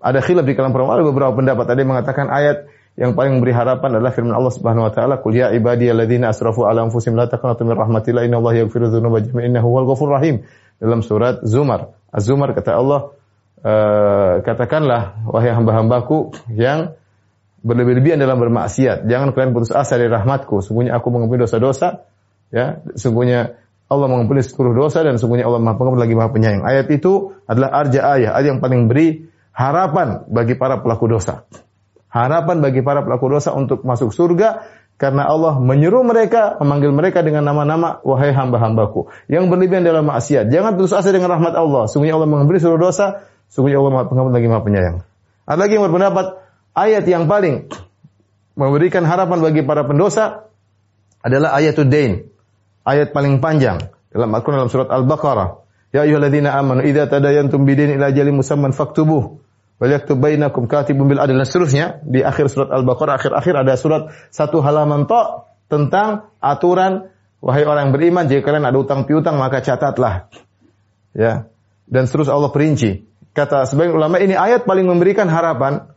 Ada 0.00 0.22
khilaf 0.22 0.46
di 0.46 0.54
kalangan 0.54 0.72
para 0.72 0.84
ada 0.96 1.04
beberapa 1.04 1.34
pendapat. 1.34 1.66
Ada 1.66 1.78
yang 1.82 1.90
mengatakan 1.92 2.26
ayat 2.30 2.70
yang 2.94 3.12
paling 3.18 3.38
memberi 3.38 3.50
harapan 3.50 3.98
adalah 3.98 4.14
firman 4.14 4.32
Allah 4.32 4.54
Subhanahu 4.54 4.86
wa 4.86 4.92
taala, 4.94 5.14
"Qul 5.18 5.34
ya 5.34 5.50
ibadiyalladzina 5.50 6.30
asrafu 6.30 6.64
ala 6.64 6.86
anfusihim 6.86 7.18
la 7.18 7.26
taqnatu 7.26 7.66
min 7.66 7.74
rahmatillah 7.74 8.24
innallaha 8.24 8.64
yaghfiru 8.64 8.86
dzunuba 8.86 9.18
jami'an 9.20 9.50
innahu 9.50 9.66
huwal 9.66 9.86
ghafurur 9.92 10.16
rahim." 10.16 10.46
Dalam 10.80 11.04
surat 11.04 11.44
Zumar. 11.44 11.92
Az-Zumar 12.08 12.56
kata 12.56 12.80
Allah, 12.80 13.12
uh, 13.60 14.40
katakanlah 14.40 15.26
wahai 15.28 15.52
hamba-hambaku 15.52 16.32
yang 16.54 16.96
berlebih-lebihan 17.60 18.16
dalam 18.20 18.40
bermaksiat. 18.40 19.04
Jangan 19.08 19.36
kalian 19.36 19.52
putus 19.52 19.72
asa 19.72 20.00
dari 20.00 20.08
rahmatku. 20.08 20.64
Sungguhnya 20.64 20.96
aku 20.96 21.12
mengampuni 21.12 21.44
dosa-dosa. 21.44 22.04
Ya, 22.50 22.82
sungguhnya 22.98 23.60
Allah 23.90 24.06
mengampuni 24.06 24.42
seluruh 24.46 24.86
dosa 24.86 25.02
dan 25.02 25.18
sungguhnya 25.18 25.50
Allah 25.50 25.58
Maha 25.58 25.74
Pengampun 25.74 25.98
lagi 25.98 26.14
Maha 26.14 26.30
Penyayang. 26.30 26.62
Ayat 26.62 26.86
itu 26.94 27.34
adalah 27.50 27.74
arja 27.74 28.06
ayat, 28.06 28.32
ayat 28.38 28.46
yang 28.54 28.60
paling 28.62 28.86
beri 28.86 29.26
harapan 29.50 30.22
bagi 30.30 30.54
para 30.54 30.78
pelaku 30.78 31.10
dosa. 31.10 31.42
Harapan 32.10 32.62
bagi 32.62 32.86
para 32.86 33.02
pelaku 33.02 33.26
dosa 33.38 33.50
untuk 33.54 33.82
masuk 33.82 34.14
surga 34.14 34.66
karena 34.94 35.26
Allah 35.26 35.58
menyuruh 35.58 36.06
mereka, 36.06 36.54
memanggil 36.62 36.94
mereka 36.94 37.22
dengan 37.26 37.46
nama-nama 37.46 37.98
wahai 38.06 38.30
hamba-hambaku 38.30 39.10
yang 39.26 39.50
berlebihan 39.50 39.82
dalam 39.82 40.06
maksiat. 40.06 40.50
Jangan 40.54 40.78
putus 40.78 40.94
asa 40.94 41.10
dengan 41.10 41.34
rahmat 41.34 41.54
Allah. 41.58 41.90
Sungguhnya 41.90 42.14
Allah 42.14 42.30
mengampuni 42.30 42.62
seluruh 42.62 42.90
dosa, 42.90 43.26
sungguhnya 43.50 43.82
Allah 43.82 43.92
Maha 43.94 44.06
Pengampun 44.06 44.34
lagi 44.34 44.46
Maha 44.46 44.62
Penyayang. 44.62 44.96
Ada 45.50 45.58
lagi 45.66 45.72
yang 45.78 45.84
berpendapat 45.90 46.26
ayat 46.74 47.04
yang 47.06 47.26
paling 47.26 47.70
memberikan 48.58 49.06
harapan 49.06 49.38
bagi 49.40 49.62
para 49.64 49.86
pendosa 49.86 50.50
adalah 51.24 51.56
ayat 51.56 51.76
dain. 51.88 52.28
Ayat 52.84 53.12
paling 53.12 53.44
panjang 53.44 53.92
dalam 54.10 54.32
Al-Quran 54.32 54.64
dalam 54.64 54.72
surat 54.72 54.88
Al-Baqarah. 54.88 55.62
Ya 55.90 56.06
ayyuhalladzina 56.06 56.54
amanu 56.54 56.86
idza 56.86 57.10
tadayantum 57.10 57.66
bidin 57.66 57.98
ila 57.98 58.14
ajalin 58.14 58.40
musamman 58.40 58.70
faktubuh 58.70 59.42
wal 59.80 59.90
yaktub 59.90 60.22
bainakum 60.22 60.70
katibun 60.70 61.10
bil 61.10 61.18
adl 61.18 61.34
dan 61.34 61.46
seterusnya 61.46 61.86
di 62.06 62.22
akhir 62.22 62.46
surat 62.48 62.70
Al-Baqarah 62.70 63.18
akhir-akhir 63.18 63.54
ada 63.66 63.74
surat 63.74 64.02
satu 64.30 64.62
halaman 64.62 65.10
tok 65.10 65.50
tentang 65.66 66.30
aturan 66.38 67.10
wahai 67.42 67.64
orang 67.64 67.90
yang 67.90 67.94
beriman 67.96 68.24
jika 68.28 68.52
kalian 68.52 68.64
ada 68.68 68.78
utang 68.78 69.04
piutang 69.04 69.36
maka 69.40 69.64
catatlah. 69.64 70.30
Ya. 71.16 71.50
Dan 71.90 72.06
terus 72.06 72.30
Allah 72.30 72.54
perinci. 72.54 73.02
Kata 73.34 73.66
sebagian 73.66 73.98
ulama 73.98 74.22
ini 74.22 74.34
ayat 74.38 74.62
paling 74.66 74.86
memberikan 74.86 75.26
harapan 75.26 75.90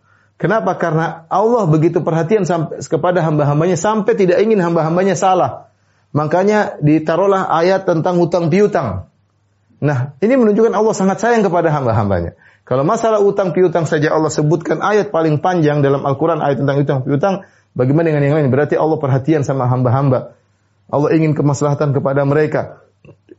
Kenapa? 0.43 0.75
Karena 0.75 1.23
Allah 1.31 1.63
begitu 1.71 2.03
perhatian 2.03 2.43
kepada 2.75 3.23
hamba-hambanya 3.23 3.79
sampai 3.79 4.11
tidak 4.19 4.43
ingin 4.43 4.59
hamba-hambanya 4.59 5.15
salah. 5.15 5.71
Makanya 6.11 6.83
ditaruhlah 6.83 7.47
ayat 7.47 7.87
tentang 7.87 8.19
hutang 8.19 8.51
piutang. 8.51 9.07
Nah, 9.79 10.19
ini 10.19 10.35
menunjukkan 10.35 10.75
Allah 10.75 10.91
sangat 10.91 11.23
sayang 11.23 11.47
kepada 11.47 11.71
hamba-hambanya. 11.71 12.35
Kalau 12.67 12.83
masalah 12.83 13.23
utang 13.23 13.55
piutang 13.55 13.87
saja 13.87 14.11
Allah 14.11 14.27
sebutkan 14.27 14.83
ayat 14.83 15.15
paling 15.15 15.39
panjang 15.39 15.79
dalam 15.79 16.03
Al-Quran 16.03 16.43
ayat 16.43 16.59
tentang 16.59 16.75
utang 16.75 16.99
piutang, 17.07 17.35
bagaimana 17.71 18.11
dengan 18.11 18.27
yang 18.27 18.35
lain? 18.35 18.51
Berarti 18.51 18.75
Allah 18.75 18.99
perhatian 18.99 19.47
sama 19.47 19.71
hamba-hamba. 19.71 20.35
Allah 20.91 21.09
ingin 21.15 21.39
kemaslahatan 21.39 21.95
kepada 21.95 22.19
mereka. 22.27 22.83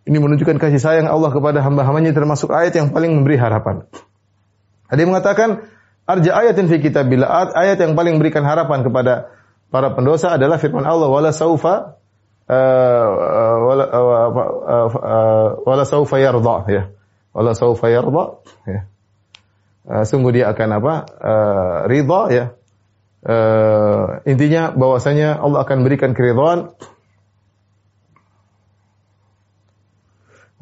Ini 0.09 0.17
menunjukkan 0.25 0.57
kasih 0.57 0.81
sayang 0.81 1.09
Allah 1.13 1.29
kepada 1.29 1.61
hamba-hambanya 1.61 2.17
termasuk 2.17 2.49
ayat 2.49 2.73
yang 2.81 2.97
paling 2.97 3.13
memberi 3.13 3.37
harapan. 3.37 3.85
Ada 4.89 5.05
yang 5.05 5.13
mengatakan 5.13 5.69
Arja 6.05 6.37
ayatin 6.37 6.69
fi 6.69 6.85
kitabillah. 6.85 7.57
Ayat 7.57 7.81
yang 7.81 7.97
paling 7.97 8.21
memberikan 8.21 8.45
harapan 8.45 8.85
kepada 8.85 9.33
para 9.73 9.91
pendosa 9.97 10.37
adalah 10.37 10.61
firman 10.61 10.85
Allah 10.85 11.09
wala 11.09 11.33
saufa 11.33 11.97
uh, 12.47 13.07
wala 13.65 13.85
uh, 13.89 14.29
uh, 14.93 15.49
wala 15.65 15.85
saufa 15.89 16.21
yarda 16.21 16.57
ya. 16.69 16.83
Wala 17.33 17.57
saufa 17.57 17.89
yarda 17.89 18.25
ya. 18.69 18.81
Uh, 19.85 20.05
sungguh 20.05 20.37
dia 20.37 20.53
akan 20.53 20.69
apa? 20.77 20.95
Uh, 21.21 21.77
ridha 21.89 22.23
ya. 22.33 22.45
Intinya 24.29 24.77
bahwasanya 24.77 25.41
Allah 25.41 25.65
akan 25.65 25.89
berikan 25.89 26.13
keridhaan 26.13 26.77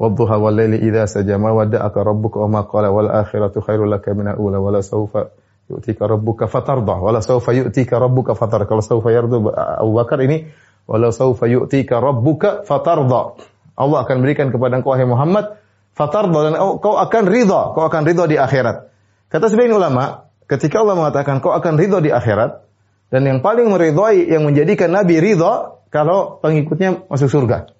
Wadduha 0.03 0.35
wal 0.35 0.51
laili 0.59 0.83
idza 0.83 1.07
saja 1.07 1.39
ma 1.39 1.55
wadda'aka 1.55 2.03
rabbuka 2.03 2.43
wa 2.43 2.59
ma 2.59 2.61
qala 2.67 2.91
wal 2.91 3.07
akhiratu 3.07 3.63
khairul 3.63 3.87
laka 3.87 4.11
min 4.11 4.27
al-ula 4.27 4.59
wala 4.59 4.83
sawfa 4.83 5.31
yu'tika 5.71 6.11
rabbuka 6.11 6.51
fatarda 6.51 6.99
wala 6.99 7.23
sawfa 7.23 7.55
yu'tika 7.55 7.95
rabbuka 8.03 8.35
fatarda 8.35 8.67
kalau 8.67 8.83
sawfa 8.83 9.15
yardu 9.15 9.47
Abu 9.55 9.95
Bakar 9.95 10.19
ini 10.27 10.51
wala 10.91 11.15
sawfa 11.15 11.47
yu'tika 11.47 12.03
rabbuka 12.03 12.67
fatarda 12.67 13.39
Allah 13.79 13.97
akan 14.03 14.17
berikan 14.19 14.51
kepada 14.51 14.83
engkau 14.83 14.91
wahai 14.91 15.07
Muhammad 15.07 15.55
fatarda 15.95 16.51
dan 16.51 16.53
kau 16.83 16.99
akan 16.99 17.23
ridha 17.31 17.71
kau 17.71 17.87
akan 17.87 18.01
ridha 18.03 18.27
di 18.27 18.35
akhirat. 18.35 18.91
Kata 19.31 19.47
sebagian 19.47 19.79
ulama 19.79 20.27
ketika 20.51 20.83
Allah 20.83 20.99
mengatakan 20.99 21.39
kau 21.39 21.55
akan 21.55 21.79
ridho 21.79 22.03
di 22.03 22.11
akhirat 22.11 22.59
dan 23.07 23.23
yang 23.23 23.39
paling 23.39 23.71
meridhoi 23.71 24.27
yang 24.27 24.43
menjadikan 24.43 24.91
Nabi 24.91 25.23
ridho 25.23 25.79
kalau 25.87 26.43
pengikutnya 26.43 27.07
masuk 27.07 27.31
surga. 27.31 27.71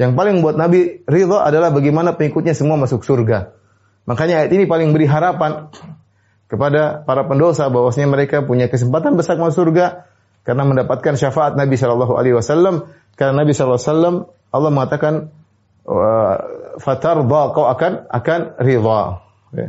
Yang 0.00 0.16
paling 0.16 0.40
membuat 0.40 0.56
Nabi 0.56 1.04
ridho 1.04 1.36
adalah 1.36 1.68
bagaimana 1.68 2.16
pengikutnya 2.16 2.56
semua 2.56 2.80
masuk 2.80 3.04
surga. 3.04 3.52
Makanya 4.08 4.40
ayat 4.40 4.50
ini 4.56 4.64
paling 4.64 4.96
beri 4.96 5.04
harapan 5.04 5.68
kepada 6.48 7.04
para 7.04 7.28
pendosa 7.28 7.68
bahwasanya 7.68 8.08
mereka 8.08 8.40
punya 8.40 8.72
kesempatan 8.72 9.20
besar 9.20 9.36
masuk 9.36 9.68
surga 9.68 10.08
karena 10.48 10.64
mendapatkan 10.64 11.20
syafaat 11.20 11.52
Nabi 11.60 11.76
Shallallahu 11.76 12.16
Alaihi 12.16 12.32
Wasallam. 12.32 12.88
Karena 13.12 13.44
Nabi 13.44 13.52
Shallallahu 13.52 13.76
Alaihi 13.76 13.92
Wasallam 13.92 14.16
Allah 14.50 14.70
mengatakan 14.72 15.14
fatar 16.80 17.20
kau 17.28 17.68
akan 17.68 18.08
akan 18.08 18.40
ridha. 18.64 19.00
Ya 19.52 19.68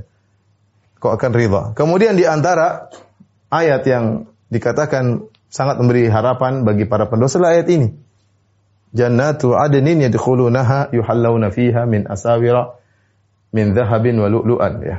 kau 1.01 1.09
akan 1.09 1.31
ridha. 1.33 1.61
Kemudian 1.73 2.13
di 2.13 2.29
antara 2.29 2.93
ayat 3.49 3.81
yang 3.89 4.29
dikatakan 4.53 5.25
sangat 5.49 5.81
memberi 5.81 6.05
harapan 6.07 6.61
bagi 6.61 6.85
para 6.85 7.09
pendosa 7.09 7.41
ayat 7.41 7.65
ini. 7.73 7.97
Jannatu 8.91 9.55
adnin 9.55 10.03
yadkhulunaha 10.03 10.91
yuhallawna 10.91 11.47
fiha 11.55 11.87
min 11.87 12.03
asawira 12.11 12.75
min 13.55 13.71
dhahabin 13.71 14.19
wa 14.19 14.27
lu'lu'an 14.27 14.73
ya. 14.83 14.97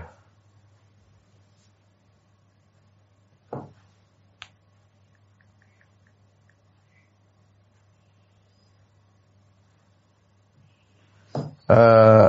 Uh, 11.72 12.28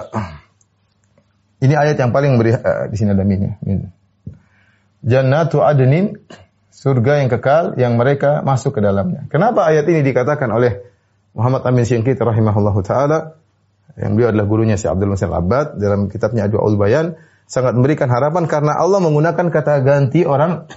ini 1.60 1.76
ayat 1.76 2.00
yang 2.00 2.16
paling 2.16 2.40
beri 2.40 2.56
uh, 2.56 2.88
di 2.88 2.96
sini 2.96 3.12
ada 3.12 3.28
min. 3.28 3.56
min. 3.64 3.92
Jannatu 5.04 5.60
adnin 5.60 6.16
surga 6.72 7.24
yang 7.24 7.30
kekal 7.32 7.76
yang 7.76 8.00
mereka 8.00 8.40
masuk 8.44 8.80
ke 8.80 8.82
dalamnya. 8.84 9.28
Kenapa 9.28 9.68
ayat 9.68 9.84
ini 9.88 10.00
dikatakan 10.00 10.48
oleh 10.48 10.93
Muhammad 11.34 11.66
Amin 11.66 11.86
Syingkit 11.86 12.18
rahimahullahu 12.18 12.80
taala 12.86 13.38
yang 13.98 14.18
beliau 14.18 14.34
adalah 14.34 14.46
gurunya 14.50 14.76
Syekh 14.78 14.94
Abdul 14.94 15.14
Nasir 15.14 15.30
Abbad 15.30 15.78
dalam 15.78 16.10
kitabnya 16.10 16.50
Adwaul 16.50 16.78
Bayan 16.78 17.18
sangat 17.46 17.78
memberikan 17.78 18.10
harapan 18.10 18.50
karena 18.50 18.78
Allah 18.78 19.02
menggunakan 19.02 19.50
kata 19.50 19.84
ganti 19.86 20.26
orang 20.26 20.70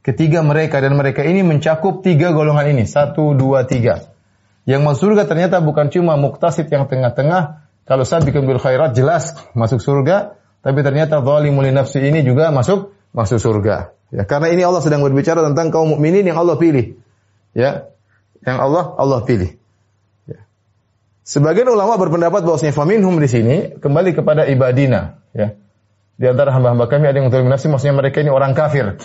ketiga 0.00 0.40
mereka 0.40 0.80
dan 0.80 0.96
mereka 0.96 1.24
ini 1.24 1.44
mencakup 1.44 2.00
tiga 2.00 2.32
golongan 2.32 2.72
ini 2.72 2.84
satu 2.88 3.36
dua 3.36 3.68
tiga 3.68 4.12
yang 4.62 4.86
masuk 4.86 5.10
surga 5.10 5.26
ternyata 5.26 5.58
bukan 5.58 5.90
cuma 5.90 6.14
muktasid 6.14 6.70
yang 6.70 6.86
tengah-tengah 6.86 7.62
kalau 7.82 8.06
sabiqun 8.06 8.46
bil 8.46 8.62
khairat 8.62 8.94
jelas 8.94 9.34
masuk 9.58 9.82
surga, 9.82 10.38
tapi 10.62 10.86
ternyata 10.86 11.18
zalimul 11.18 11.66
nafsi 11.74 11.98
ini 11.98 12.22
juga 12.22 12.54
masuk 12.54 12.94
masuk 13.10 13.42
surga. 13.42 13.98
Ya, 14.14 14.22
karena 14.28 14.54
ini 14.54 14.62
Allah 14.62 14.84
sedang 14.84 15.02
berbicara 15.02 15.42
tentang 15.42 15.74
kaum 15.74 15.90
mukminin 15.96 16.22
yang 16.22 16.38
Allah 16.38 16.54
pilih. 16.60 17.00
Ya. 17.56 17.90
Yang 18.42 18.58
Allah 18.58 18.84
Allah 18.98 19.20
pilih. 19.26 19.58
Sebagian 21.22 21.70
ulama 21.70 21.94
berpendapat 22.02 22.42
bahwasanya 22.42 22.74
faminhum 22.74 23.14
di 23.22 23.30
sini 23.30 23.54
kembali 23.78 24.10
kepada 24.18 24.42
ibadina, 24.50 25.22
ya. 25.30 25.54
Di 26.18 26.26
antara 26.28 26.50
hamba-hamba 26.54 26.86
kami 26.90 27.08
ada 27.08 27.18
yang 27.18 27.30
nafsi 27.50 27.66
maksudnya 27.70 27.94
mereka 27.98 28.22
ini 28.22 28.30
orang 28.30 28.54
kafir. 28.54 28.98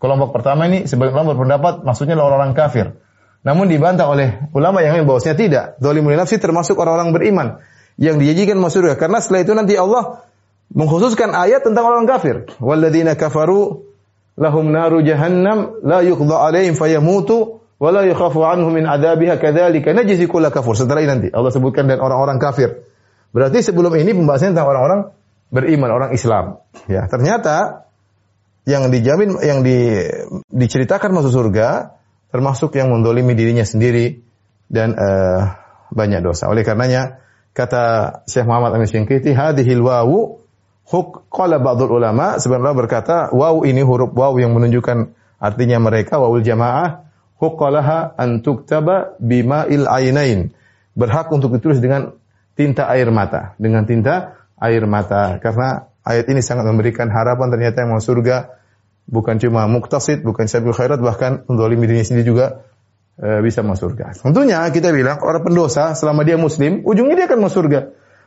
Kelompok 0.00 0.36
pertama 0.36 0.68
ini 0.68 0.84
sebagian 0.84 1.16
ulama 1.16 1.36
berpendapat 1.36 1.84
maksudnya 1.84 2.16
orang-orang 2.20 2.52
kafir. 2.52 2.96
Namun 3.44 3.68
dibantah 3.68 4.08
oleh 4.08 4.48
ulama 4.56 4.80
yang 4.80 4.96
lain 4.96 5.04
bahwasanya 5.04 5.36
tidak. 5.36 5.64
Zalimul 5.80 6.16
nafsi 6.16 6.40
termasuk 6.40 6.76
orang-orang 6.80 7.12
beriman 7.12 7.48
yang 8.00 8.16
dijanjikan 8.16 8.56
masuk 8.60 8.84
surga. 8.84 8.96
Karena 8.96 9.20
setelah 9.20 9.40
itu 9.44 9.52
nanti 9.52 9.74
Allah 9.76 10.24
mengkhususkan 10.72 11.32
ayat 11.36 11.64
tentang 11.64 11.84
orang 11.84 12.08
kafir. 12.08 12.48
Walladzina 12.60 13.16
kafaru 13.16 13.84
lahum 14.40 14.72
naru 14.72 15.04
jahannam 15.04 15.80
la 15.84 16.00
yuqda 16.00 16.36
alaihim 16.48 16.76
fayamutu 16.76 17.63
wa 17.80 17.88
la 17.90 18.02
yukhafu 18.06 18.44
anhum 18.44 18.74
min 18.74 18.86
adabiha 18.86 19.38
kadzalika 19.38 19.94
najzi 19.94 20.26
kulla 20.26 20.50
kafur. 20.54 20.78
Setelah 20.78 21.02
ini 21.02 21.10
nanti 21.10 21.28
Allah 21.30 21.50
sebutkan 21.50 21.90
dan 21.90 21.98
orang-orang 21.98 22.38
kafir. 22.38 22.86
Berarti 23.34 23.66
sebelum 23.66 23.94
ini 23.98 24.14
pembahasan 24.14 24.54
tentang 24.54 24.70
orang-orang 24.70 25.00
beriman, 25.50 25.90
orang 25.90 26.10
Islam. 26.14 26.62
Ya, 26.86 27.10
ternyata 27.10 27.86
yang 28.64 28.88
dijamin 28.88 29.36
yang 29.42 29.66
di, 29.66 30.06
diceritakan 30.48 31.12
masuk 31.12 31.34
surga 31.34 31.98
termasuk 32.30 32.74
yang 32.74 32.90
mendolimi 32.90 33.34
dirinya 33.38 33.62
sendiri 33.62 34.22
dan 34.66 34.94
uh, 34.94 35.54
banyak 35.94 36.24
dosa. 36.24 36.50
Oleh 36.50 36.66
karenanya 36.66 37.24
Kata 37.54 37.82
Syekh 38.26 38.50
Muhammad 38.50 38.74
Amin 38.74 38.90
Syingkiti, 38.90 39.30
hadhil 39.30 39.78
wawu 39.78 40.42
huk 40.90 41.30
qala 41.30 41.62
ba'dul 41.62 42.02
ulama 42.02 42.42
sebenarnya 42.42 42.74
berkata 42.74 43.16
wawu 43.30 43.62
ini 43.62 43.78
huruf 43.86 44.10
wawu 44.10 44.42
yang 44.42 44.50
menunjukkan 44.58 45.14
artinya 45.38 45.78
mereka 45.78 46.18
wawul 46.18 46.42
jamaah 46.42 47.03
huqqalaha 47.38 48.14
an 48.18 48.42
tuktaba 48.42 49.16
bima'il 49.18 49.86
ainain. 49.86 50.54
Berhak 50.94 51.30
untuk 51.34 51.54
ditulis 51.58 51.82
dengan 51.82 52.14
tinta 52.54 52.86
air 52.86 53.10
mata, 53.10 53.58
dengan 53.58 53.82
tinta 53.82 54.46
air 54.58 54.86
mata 54.86 55.42
karena 55.42 55.90
ayat 56.06 56.30
ini 56.30 56.40
sangat 56.40 56.64
memberikan 56.70 57.10
harapan 57.10 57.50
ternyata 57.50 57.82
yang 57.82 57.98
mau 57.98 58.02
surga 58.02 58.54
bukan 59.10 59.36
cuma 59.42 59.66
muktasid, 59.66 60.22
bukan 60.24 60.48
sabil 60.48 60.72
khairat 60.72 61.02
bahkan 61.02 61.44
mendolimi 61.50 61.84
dirinya 61.84 62.06
sendiri 62.06 62.24
juga 62.24 62.46
e, 63.18 63.42
bisa 63.44 63.60
masuk 63.60 63.92
surga. 63.92 64.16
Tentunya 64.16 64.64
kita 64.70 64.94
bilang 64.94 65.20
orang 65.20 65.44
pendosa 65.44 65.92
selama 65.92 66.24
dia 66.24 66.40
muslim, 66.40 66.86
ujungnya 66.86 67.24
dia 67.24 67.26
akan 67.28 67.40
masuk 67.44 67.66
surga. 67.66 67.80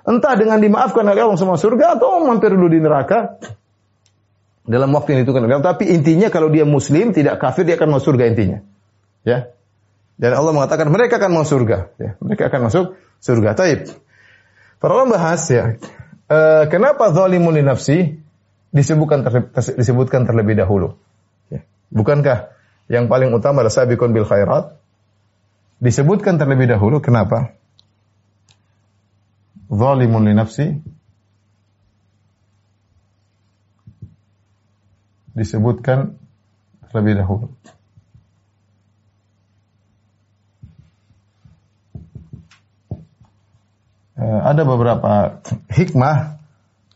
Entah 0.07 0.33
dengan 0.39 0.59
dimaafkan 0.63 1.03
oleh 1.03 1.19
Allah 1.19 1.39
sama 1.39 1.59
surga 1.59 1.99
atau 1.99 2.23
mampir 2.23 2.55
dulu 2.55 2.71
di 2.71 2.79
neraka 2.79 3.43
dalam 4.63 4.91
waktu 4.95 5.15
yang 5.15 5.19
ditentukan. 5.23 5.63
Tapi 5.63 5.91
intinya 5.91 6.31
kalau 6.31 6.47
dia 6.47 6.63
muslim 6.63 7.11
tidak 7.11 7.39
kafir 7.43 7.67
dia 7.67 7.75
akan 7.75 7.97
masuk 7.97 8.15
surga 8.15 8.31
intinya. 8.31 8.59
Ya. 9.23 9.53
Dan 10.17 10.34
Allah 10.34 10.53
mengatakan 10.53 10.89
mereka 10.89 11.21
akan 11.21 11.32
masuk 11.38 11.62
surga. 11.62 11.77
Ya. 12.01 12.12
Mereka 12.21 12.49
akan 12.49 12.62
masuk 12.69 12.86
surga. 13.21 13.53
Taib. 13.53 13.89
Para 14.82 14.91
ulama 14.97 15.17
bahas 15.17 15.45
ya. 15.49 15.77
E, 16.27 16.39
kenapa 16.69 17.13
zalimun 17.13 17.58
nafsi 17.62 18.17
disebutkan 18.73 19.25
terlebih, 19.25 19.49
disebutkan 19.56 20.25
terlebih 20.25 20.58
dahulu? 20.58 20.97
Ya. 21.53 21.65
Bukankah 21.93 22.53
yang 22.89 23.10
paling 23.10 23.30
utama 23.34 23.62
adalah 23.62 23.73
sabiqun 23.73 24.13
bil 24.13 24.25
khairat? 24.25 24.77
disebutkan 25.77 26.41
terlebih 26.41 26.69
dahulu. 26.69 26.99
Kenapa? 27.01 27.53
Zalimun 29.67 30.23
li 30.25 30.34
nafsi 30.34 30.65
disebutkan 35.38 36.17
terlebih 36.89 37.21
dahulu. 37.21 37.47
Ada 44.57 44.65
beberapa 44.65 45.37
hikmah 45.69 46.41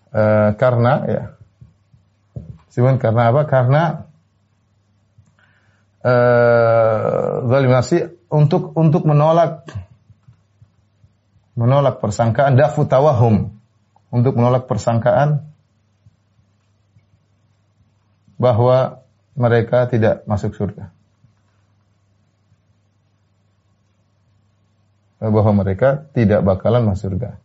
uh, 0.10 0.50
karena 0.58 0.94
ya, 1.06 1.24
Cuman 2.72 2.96
karena 3.04 3.36
apa? 3.36 3.42
Karena 3.52 3.84
uh, 6.08 7.44
untuk 8.32 8.72
untuk 8.80 9.04
menolak 9.04 9.68
menolak 11.60 12.00
persangkaan 12.00 12.56
dafu 12.56 12.88
tawahum 12.88 13.60
untuk 14.08 14.40
menolak 14.40 14.72
persangkaan 14.72 15.52
bahwa 18.40 19.04
mereka 19.36 19.92
tidak 19.92 20.24
masuk 20.24 20.56
surga. 20.56 20.96
Bahwa 25.20 25.52
mereka 25.54 26.08
tidak 26.16 26.40
bakalan 26.48 26.88
masuk 26.88 27.14
surga. 27.14 27.36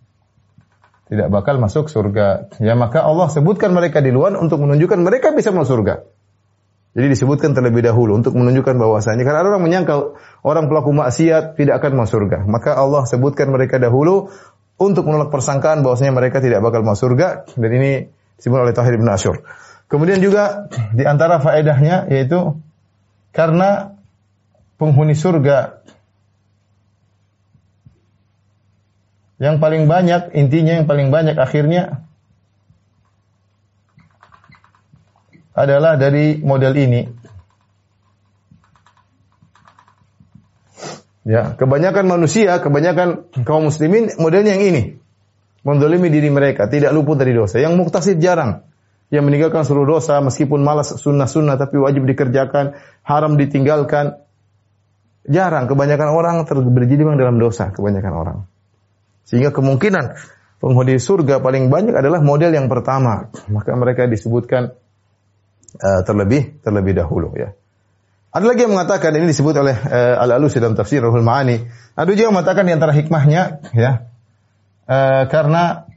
Tidak 1.07 1.31
bakal 1.31 1.63
masuk 1.63 1.87
surga. 1.87 2.51
Ya 2.59 2.75
maka 2.75 3.07
Allah 3.07 3.31
sebutkan 3.31 3.71
mereka 3.71 4.03
di 4.03 4.11
luar 4.11 4.35
untuk 4.35 4.59
menunjukkan 4.59 4.99
mereka 5.07 5.31
bisa 5.31 5.55
masuk 5.55 5.83
surga. 5.83 6.03
Jadi 6.97 7.13
disebutkan 7.13 7.53
terlebih 7.53 7.85
dahulu 7.85 8.17
untuk 8.17 8.33
menunjukkan 8.35 8.75
bahwasanya 8.81 9.21
karena 9.23 9.45
ada 9.45 9.53
orang 9.53 9.63
menyangka 9.69 10.17
orang 10.41 10.67
pelaku 10.67 10.97
maksiat 10.97 11.55
tidak 11.55 11.79
akan 11.79 12.03
masuk 12.03 12.25
surga. 12.25 12.49
Maka 12.49 12.75
Allah 12.75 13.05
sebutkan 13.05 13.53
mereka 13.53 13.77
dahulu 13.77 14.33
untuk 14.81 15.05
menolak 15.07 15.29
persangkaan 15.29 15.85
bahwasanya 15.85 16.17
mereka 16.17 16.41
tidak 16.41 16.65
bakal 16.65 16.83
masuk 16.83 17.13
surga 17.13 17.47
dan 17.55 17.71
ini 17.71 17.91
disebut 18.41 18.59
oleh 18.59 18.73
Tahir 18.73 18.97
bin 18.97 19.07
Asyur. 19.07 19.45
Kemudian 19.87 20.19
juga 20.19 20.67
di 20.97 21.05
antara 21.07 21.39
faedahnya 21.39 22.11
yaitu 22.11 22.59
Karena 23.37 23.93
penghuni 24.81 25.13
surga 25.13 25.85
yang 29.37 29.61
paling 29.61 29.85
banyak, 29.85 30.33
intinya 30.33 30.81
yang 30.81 30.89
paling 30.89 31.13
banyak 31.13 31.37
akhirnya 31.37 32.09
adalah 35.53 36.01
dari 36.01 36.41
model 36.41 36.73
ini. 36.77 37.03
Ya, 41.27 41.59
kebanyakan 41.59 42.07
manusia, 42.07 42.63
kebanyakan 42.63 43.35
kaum 43.43 43.69
muslimin 43.69 44.15
modelnya 44.17 44.57
yang 44.57 44.65
ini. 44.73 44.83
Mendolimi 45.67 46.07
diri 46.07 46.31
mereka, 46.31 46.71
tidak 46.71 46.95
luput 46.95 47.19
dari 47.19 47.35
dosa. 47.35 47.59
Yang 47.59 47.75
muktasid 47.83 48.23
jarang. 48.23 48.63
Yang 49.11 49.25
meninggalkan 49.27 49.67
seluruh 49.67 49.99
dosa, 49.99 50.23
meskipun 50.23 50.63
malas 50.63 50.95
sunnah-sunnah, 50.95 51.59
tapi 51.59 51.83
wajib 51.83 52.07
dikerjakan, 52.07 52.79
haram 53.03 53.35
ditinggalkan. 53.35 54.23
Jarang, 55.27 55.67
kebanyakan 55.67 56.15
orang 56.15 56.47
memang 57.03 57.19
dalam 57.19 57.43
dosa, 57.43 57.75
kebanyakan 57.75 58.13
orang. 58.15 58.39
Sehingga 59.27 59.51
kemungkinan 59.51 60.17
penghuni 60.63 60.97
surga 60.97 61.43
paling 61.43 61.69
banyak 61.69 61.93
adalah 61.93 62.23
model 62.23 62.55
yang 62.55 62.71
pertama. 62.71 63.29
Maka 63.51 63.75
mereka 63.75 64.07
disebutkan 64.07 64.73
uh, 65.83 66.01
terlebih 66.07 66.63
terlebih 66.63 66.95
dahulu 66.97 67.35
ya. 67.35 67.53
Ada 68.31 68.45
lagi 68.53 68.69
yang 68.69 68.77
mengatakan 68.77 69.17
ini 69.17 69.33
disebut 69.33 69.55
oleh 69.57 69.75
uh, 69.75 70.23
Al-Alusi 70.23 70.61
dalam 70.61 70.77
tafsir 70.77 71.01
Ruhul 71.01 71.25
Ma'ani. 71.25 71.57
Ada 71.97 72.09
juga 72.13 72.29
yang 72.29 72.35
mengatakan 72.37 72.65
di 72.69 72.73
antara 72.77 72.93
hikmahnya 72.95 73.43
ya 73.75 74.07
uh, 74.87 75.25
karena 75.27 75.91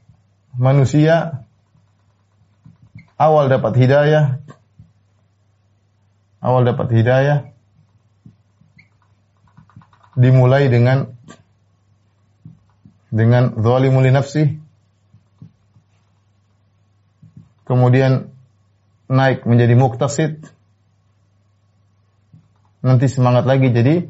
manusia 0.57 1.45
awal 3.19 3.51
dapat 3.51 3.75
hidayah 3.77 4.39
awal 6.39 6.63
dapat 6.63 6.87
hidayah 6.95 7.51
dimulai 10.19 10.67
dengan 10.67 11.15
dengan 13.09 13.57
zalimul 13.57 14.05
nafsi 14.09 14.61
kemudian 17.65 18.29
naik 19.09 19.45
menjadi 19.45 19.73
muktasid 19.73 20.45
nanti 22.85 23.05
semangat 23.11 23.43
lagi 23.45 23.69
jadi 23.73 24.07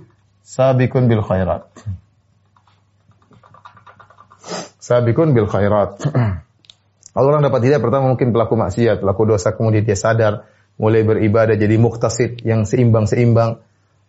sabikun 0.50 1.06
bil 1.06 1.22
khairat. 1.22 1.70
Sabikun 4.80 5.38
bil 5.38 5.46
khairat. 5.46 6.02
Kalau 7.14 7.28
orang 7.30 7.44
dapat 7.44 7.68
hidayah 7.68 7.84
pertama 7.84 8.10
mungkin 8.10 8.32
pelaku 8.32 8.56
maksiat, 8.56 9.02
pelaku 9.02 9.22
dosa 9.28 9.54
kemudian 9.54 9.84
dia 9.86 9.98
sadar, 9.98 10.50
mulai 10.80 11.04
beribadah 11.04 11.58
jadi 11.58 11.76
muktasid 11.76 12.42
yang 12.48 12.64
seimbang-seimbang, 12.64 13.60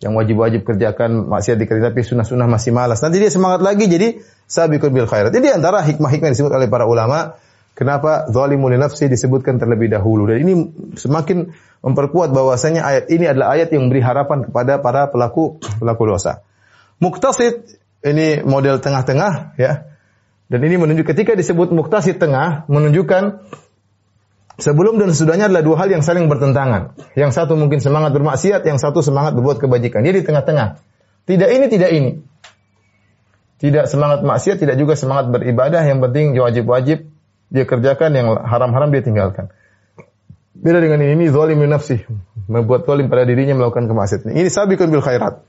yang 0.01 0.17
wajib-wajib 0.17 0.65
kerjakan 0.65 1.29
maksiat 1.29 1.61
dikerjakan 1.61 1.93
tapi 1.93 2.03
sunnah-sunnah 2.03 2.49
masih 2.49 2.73
malas. 2.73 3.05
Nanti 3.05 3.21
dia 3.21 3.29
semangat 3.29 3.61
lagi 3.61 3.85
jadi 3.85 4.25
sabikun 4.49 4.97
bil 4.97 5.05
khairat. 5.05 5.29
Jadi 5.29 5.53
antara 5.53 5.85
hikmah-hikmah 5.85 6.33
yang 6.33 6.35
disebut 6.35 6.53
oleh 6.57 6.73
para 6.73 6.89
ulama, 6.89 7.37
kenapa 7.77 8.33
zalimul 8.33 8.73
nafsi 8.81 9.13
disebutkan 9.13 9.61
terlebih 9.61 9.93
dahulu 9.93 10.25
dan 10.25 10.41
ini 10.41 10.73
semakin 10.97 11.53
memperkuat 11.85 12.33
bahwasanya 12.33 12.81
ayat 12.81 13.05
ini 13.13 13.29
adalah 13.29 13.53
ayat 13.53 13.69
yang 13.77 13.89
memberi 13.89 14.01
harapan 14.01 14.49
kepada 14.49 14.81
para 14.81 15.13
pelaku 15.13 15.61
pelaku 15.61 16.03
dosa. 16.09 16.49
Muktasid 16.97 17.65
ini 18.01 18.41
model 18.41 18.81
tengah-tengah 18.81 19.61
ya. 19.61 19.85
Dan 20.51 20.67
ini 20.67 20.83
menunjuk 20.83 21.15
ketika 21.15 21.39
disebut 21.39 21.71
muktasid 21.71 22.19
tengah 22.19 22.67
menunjukkan 22.67 23.47
sebelum 24.61 25.01
dan 25.01 25.11
sesudahnya 25.11 25.49
adalah 25.49 25.65
dua 25.65 25.77
hal 25.81 25.89
yang 25.91 26.05
saling 26.05 26.29
bertentangan. 26.29 26.95
Yang 27.17 27.37
satu 27.37 27.57
mungkin 27.57 27.81
semangat 27.81 28.15
bermaksiat, 28.15 28.63
yang 28.63 28.79
satu 28.79 29.01
semangat 29.01 29.35
berbuat 29.35 29.59
kebajikan. 29.59 30.05
Dia 30.05 30.15
di 30.15 30.23
tengah-tengah. 30.23 30.79
Tidak 31.27 31.49
ini, 31.49 31.67
tidak 31.67 31.91
ini. 31.91 32.11
Tidak 33.61 33.85
semangat 33.89 34.25
maksiat, 34.25 34.57
tidak 34.61 34.77
juga 34.81 34.97
semangat 34.97 35.29
beribadah, 35.29 35.85
yang 35.85 36.01
penting 36.01 36.33
wajib-wajib 36.37 37.13
dia 37.51 37.65
kerjakan, 37.67 38.11
yang 38.17 38.27
haram-haram 38.41 38.89
dia 38.89 39.03
tinggalkan. 39.05 39.53
Beda 40.57 40.81
dengan 40.81 41.01
ini, 41.01 41.17
ini 41.17 41.27
zalim 41.33 41.61
nafsi. 41.65 42.05
Membuat 42.49 42.85
zalim 42.89 43.09
pada 43.09 43.25
dirinya 43.25 43.57
melakukan 43.57 43.89
kemaksiatan. 43.89 44.33
Ini 44.33 44.49
sabikun 44.49 44.89
bil 44.93 45.05
khairat. 45.05 45.45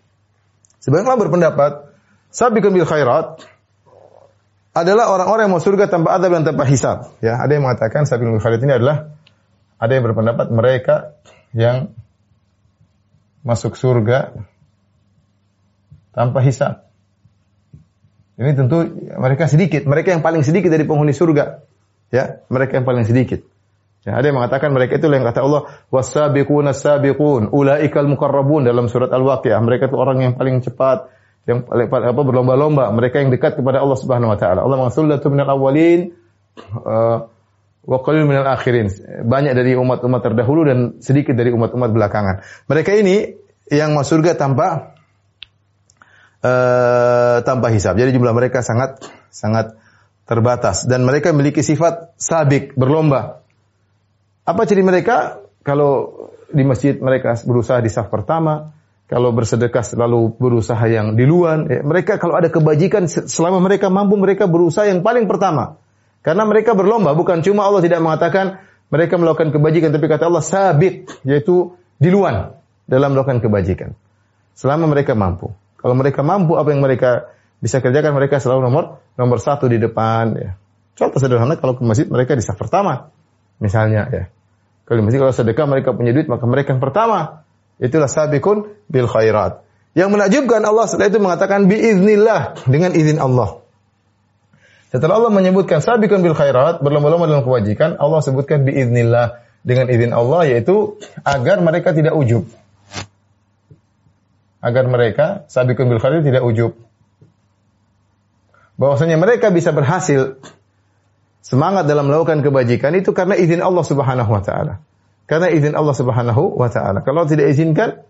Sebenarnya 0.81 1.19
berpendapat, 1.19 1.93
sabikun 2.33 2.73
bil 2.73 2.87
khairat 2.87 3.43
adalah 4.71 5.11
orang-orang 5.11 5.47
yang 5.47 5.53
mau 5.53 5.63
surga 5.63 5.91
tanpa 5.91 6.15
adab 6.15 6.31
dan 6.31 6.43
tanpa 6.47 6.63
hisab. 6.63 7.11
Ya, 7.19 7.35
ada 7.35 7.51
yang 7.51 7.67
mengatakan 7.67 8.07
sabikun 8.07 8.39
bil 8.39 8.43
khairat 8.43 8.63
ini 8.63 8.73
adalah 8.79 9.11
ada 9.75 9.91
yang 9.91 10.03
berpendapat 10.07 10.47
mereka 10.47 11.19
yang 11.51 11.91
masuk 13.43 13.75
surga 13.75 14.31
tanpa 16.15 16.39
hisab. 16.39 16.87
Ini 18.39 18.55
tentu 18.55 18.87
mereka 19.19 19.51
sedikit, 19.51 19.83
mereka 19.85 20.15
yang 20.15 20.23
paling 20.23 20.41
sedikit 20.41 20.71
dari 20.71 20.87
penghuni 20.87 21.11
surga. 21.11 21.67
Ya, 22.11 22.43
mereka 22.47 22.79
yang 22.79 22.87
paling 22.87 23.03
sedikit. 23.03 23.43
Ya, 24.01 24.17
ada 24.17 24.25
yang 24.25 24.39
mengatakan 24.39 24.73
mereka 24.73 24.97
itu 24.97 25.05
yang 25.13 25.21
kata 25.21 25.45
Allah 25.45 25.77
wasabiqun 25.93 26.65
sabiqun 26.73 27.53
ulaikal 27.53 28.09
muqarrabun 28.09 28.65
dalam 28.65 28.89
surat 28.89 29.13
Al-Waqiah. 29.13 29.61
Mereka 29.61 29.93
itu 29.93 29.97
orang 29.99 30.25
yang 30.25 30.33
paling 30.33 30.63
cepat, 30.65 31.11
yang 31.49 31.65
apa 31.65 32.21
berlomba-lomba, 32.21 32.93
mereka 32.93 33.19
yang 33.21 33.33
dekat 33.33 33.57
kepada 33.57 33.81
Allah 33.81 33.97
Subhanahu 33.97 34.29
wa 34.29 34.37
taala. 34.37 34.61
Allah 34.61 34.77
mengasullatu 34.77 35.27
minal 35.33 35.57
awwalin 35.57 36.13
uh, 36.77 37.25
wa 37.81 37.97
qalil 38.05 38.29
minal 38.29 38.45
akhirin. 38.45 38.93
Banyak 39.25 39.57
dari 39.57 39.73
umat-umat 39.73 40.21
terdahulu 40.21 40.61
dan 40.69 40.79
sedikit 41.01 41.33
dari 41.33 41.49
umat-umat 41.49 41.89
belakangan. 41.89 42.35
Mereka 42.69 42.91
ini 42.93 43.33
yang 43.73 43.97
masuk 43.97 44.21
surga 44.21 44.37
tanpa 44.37 44.93
uh, 46.45 47.41
tanpa 47.41 47.73
hisab. 47.73 47.97
Jadi 47.97 48.13
jumlah 48.13 48.37
mereka 48.37 48.61
sangat 48.61 49.01
sangat 49.33 49.73
terbatas 50.29 50.85
dan 50.85 51.01
mereka 51.03 51.33
memiliki 51.33 51.65
sifat 51.65 52.13
sabik, 52.21 52.77
berlomba 52.77 53.41
apa 54.41 54.61
ciri 54.65 54.81
mereka? 54.81 55.37
Kalau 55.61 56.17
di 56.49 56.65
masjid 56.65 56.97
mereka 56.97 57.37
berusaha 57.45 57.77
di 57.79 57.89
saf 57.93 58.09
pertama, 58.09 58.73
kalau 59.11 59.35
bersedekah 59.35 59.83
selalu 59.83 60.39
berusaha 60.39 60.79
yang 60.87 61.19
di 61.19 61.27
luar. 61.27 61.67
Ya, 61.67 61.83
mereka 61.83 62.15
kalau 62.15 62.39
ada 62.39 62.47
kebajikan 62.47 63.11
selama 63.11 63.59
mereka 63.59 63.91
mampu 63.91 64.15
mereka 64.15 64.47
berusaha 64.47 64.87
yang 64.87 65.03
paling 65.03 65.27
pertama. 65.27 65.75
Karena 66.23 66.47
mereka 66.47 66.71
berlomba, 66.71 67.11
bukan 67.11 67.43
cuma 67.43 67.67
Allah 67.67 67.83
tidak 67.83 67.99
mengatakan 67.99 68.63
mereka 68.87 69.19
melakukan 69.19 69.51
kebajikan, 69.51 69.91
tapi 69.91 70.07
kata 70.07 70.31
Allah 70.31 70.39
sabit, 70.39 71.11
yaitu 71.27 71.75
di 71.99 72.07
luar 72.07 72.55
dalam 72.87 73.11
melakukan 73.11 73.43
kebajikan. 73.43 73.99
Selama 74.55 74.87
mereka 74.87 75.11
mampu. 75.11 75.51
Kalau 75.75 75.91
mereka 75.97 76.23
mampu 76.23 76.55
apa 76.55 76.71
yang 76.71 76.79
mereka 76.79 77.35
bisa 77.59 77.83
kerjakan, 77.83 78.15
mereka 78.15 78.39
selalu 78.39 78.63
nomor 78.63 78.83
nomor 79.19 79.43
satu 79.43 79.67
di 79.67 79.75
depan. 79.75 80.39
Ya. 80.39 80.55
Contoh 80.95 81.19
sederhana 81.19 81.59
kalau 81.59 81.75
ke 81.75 81.83
masjid 81.83 82.07
mereka 82.07 82.31
di 82.31 82.43
saf 82.47 82.55
pertama. 82.55 83.11
Misalnya 83.59 84.07
ya. 84.07 84.23
Kalau 84.87 85.03
mesti 85.03 85.19
kalau 85.19 85.35
sedekah 85.35 85.67
mereka 85.67 85.91
punya 85.91 86.15
duit 86.15 86.31
maka 86.31 86.47
mereka 86.47 86.71
yang 86.71 86.83
pertama. 86.83 87.43
Itulah 87.81 88.05
sabikun 88.05 88.69
bil 88.85 89.09
khairat. 89.09 89.65
Yang 89.97 90.09
menakjubkan 90.13 90.61
Allah 90.63 90.85
setelah 90.87 91.09
itu 91.09 91.19
mengatakan 91.19 91.65
biiznillah 91.65 92.63
dengan 92.69 92.93
izin 92.93 93.17
Allah. 93.17 93.59
Setelah 94.93 95.17
Allah 95.17 95.33
menyebutkan 95.33 95.81
sabikun 95.81 96.21
bil 96.21 96.37
khairat, 96.37 96.79
berlomba-lomba 96.85 97.25
dalam 97.25 97.43
kewajikan, 97.43 97.97
Allah 97.97 98.21
sebutkan 98.21 98.63
biiznillah 98.63 99.41
dengan 99.65 99.89
izin 99.89 100.13
Allah 100.13 100.47
yaitu 100.47 101.01
agar 101.25 101.59
mereka 101.59 101.91
tidak 101.91 102.13
ujub. 102.13 102.45
Agar 104.61 104.85
mereka 104.85 105.49
sabikun 105.49 105.89
bil 105.89 105.99
khairat 105.99 106.21
tidak 106.21 106.45
ujub. 106.45 106.77
Bahwasanya 108.77 109.17
mereka 109.17 109.49
bisa 109.49 109.73
berhasil 109.73 110.37
semangat 111.41 111.89
dalam 111.89 112.07
melakukan 112.07 112.45
kebajikan 112.45 112.93
itu 112.93 113.11
karena 113.11 113.33
izin 113.35 113.59
Allah 113.65 113.83
Subhanahu 113.83 114.29
wa 114.29 114.41
taala. 114.45 114.85
Karena 115.29 115.47
izin 115.49 115.73
Allah 115.77 115.95
Subhanahu 115.95 116.59
wa 116.59 116.67
taala. 116.67 117.01
Kalau 117.01 117.23
tidak 117.25 117.51
izinkan 117.51 118.03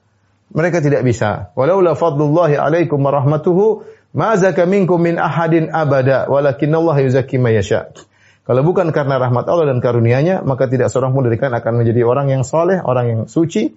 mereka 0.52 0.84
tidak 0.84 1.02
bisa. 1.08 1.56
Walaula 1.56 1.95
fadlullahi 1.95 2.60
alaikum 2.60 3.00
warahmatuhu 3.00 3.88
ma 4.12 4.36
zaka 4.36 4.67
minkum 4.67 5.00
min 5.00 5.15
ahadin 5.15 5.71
abada 5.71 6.28
walakin 6.28 6.76
Allah 6.76 6.95
yuzakki 7.00 7.39
may 7.39 7.56
yasha. 7.56 7.95
Kalau 8.43 8.65
bukan 8.67 8.91
karena 8.91 9.21
rahmat 9.21 9.47
Allah 9.47 9.71
dan 9.71 9.80
karunia-Nya, 9.80 10.43
maka 10.43 10.67
tidak 10.67 10.91
seorang 10.91 11.13
pun 11.13 11.24
dari 11.24 11.38
kalian 11.38 11.56
akan 11.62 11.74
menjadi 11.86 12.02
orang 12.04 12.28
yang 12.34 12.43
soleh, 12.43 12.82
orang 12.84 13.06
yang 13.08 13.21
suci. 13.30 13.71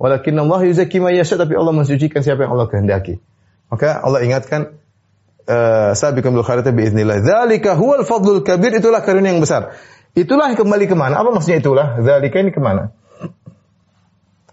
Walakin 0.00 0.38
Allah 0.40 0.60
yuzakki 0.64 1.02
may 1.02 1.18
yasha, 1.18 1.36
tapi 1.36 1.58
Allah 1.58 1.74
mensucikan 1.74 2.22
siapa 2.24 2.46
yang 2.46 2.56
Allah 2.56 2.70
kehendaki. 2.70 3.20
Maka 3.68 4.00
Allah 4.00 4.22
ingatkan, 4.22 4.80
uh, 5.50 5.92
sabiqun 5.98 6.30
bil 6.30 6.46
khairati 6.46 6.70
biiznillah. 6.70 7.20
Dzalika 7.20 7.74
huwal 7.74 8.06
fadlul 8.06 8.46
kabir, 8.46 8.78
itulah 8.78 9.02
karunia 9.02 9.34
yang 9.34 9.42
besar. 9.42 9.74
Itulah 10.14 10.54
kembali 10.54 10.86
ke 10.86 10.94
mana? 10.94 11.18
Apa 11.18 11.34
maksudnya 11.34 11.58
itulah? 11.58 11.98
Dzalika 11.98 12.38
ini 12.38 12.54
ke 12.54 12.62
mana? 12.62 12.94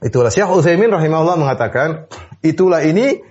Itulah 0.02 0.34
Syekh 0.34 0.50
Utsaimin 0.50 0.90
rahimahullah 0.90 1.38
mengatakan, 1.38 2.10
itulah 2.42 2.82
ini 2.82 3.22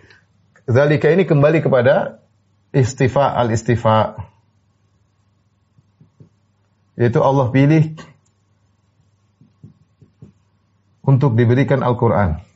dzalika 0.71 1.11
ini 1.11 1.27
kembali 1.27 1.59
kepada 1.67 2.23
istifa 2.71 3.35
al-istifa. 3.35 4.15
Yaitu 6.95 7.19
Allah 7.19 7.51
pilih 7.51 7.99
untuk 11.03 11.35
diberikan 11.35 11.83
Al-Qur'an. 11.83 12.47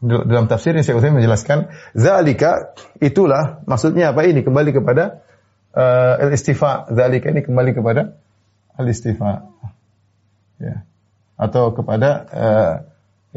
Dalam 0.00 0.48
tafsirnya 0.48 0.80
Syekh 0.80 0.96
Utsaimin 0.96 1.20
menjelaskan 1.20 1.68
zalika 1.92 2.72
itulah 3.04 3.60
maksudnya 3.68 4.16
apa 4.16 4.24
ini? 4.24 4.40
Kembali 4.40 4.72
kepada 4.72 5.20
uh, 5.76 6.24
al-istifa. 6.24 6.88
Zalika 6.88 7.28
ini 7.28 7.44
kembali 7.44 7.76
kepada 7.76 8.16
al-istifa. 8.80 9.44
Ya. 10.56 10.88
Atau 11.36 11.76
kepada 11.76 12.10
uh, 12.32 12.72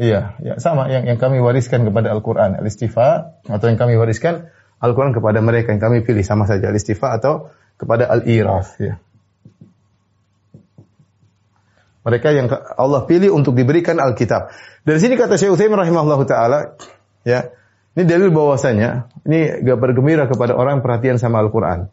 iya 0.00 0.36
ya 0.40 0.56
sama 0.56 0.88
yang 0.88 1.04
yang 1.04 1.20
kami 1.20 1.40
wariskan 1.44 1.84
kepada 1.84 2.12
Al-Qur'an. 2.16 2.56
Al-istifa 2.56 3.36
atau 3.44 3.66
yang 3.68 3.76
kami 3.76 4.00
wariskan 4.00 4.48
Al-Qur'an 4.80 5.12
kepada 5.12 5.44
mereka 5.44 5.76
yang 5.76 5.84
kami 5.84 6.00
pilih 6.00 6.24
sama 6.24 6.48
saja. 6.48 6.72
Al-istifa 6.72 7.12
atau 7.12 7.52
kepada 7.76 8.08
al-iras 8.08 8.72
ya 8.80 8.96
mereka 12.04 12.28
yang 12.36 12.52
Allah 12.52 13.08
pilih 13.08 13.32
untuk 13.32 13.56
diberikan 13.56 13.96
Alkitab. 13.96 14.52
Dari 14.84 14.98
sini 15.00 15.16
kata 15.16 15.40
Syekh 15.40 15.56
Utsaimin 15.56 15.80
rahimahullah 15.80 16.20
taala, 16.28 16.76
ya. 17.24 17.48
Ini 17.94 18.04
dalil 18.04 18.34
bahwasanya 18.34 19.06
ini 19.24 19.62
kabar 19.62 19.94
gembira 19.94 20.26
kepada 20.26 20.58
orang 20.58 20.78
yang 20.78 20.84
perhatian 20.84 21.16
sama 21.16 21.40
Al-Qur'an. 21.40 21.88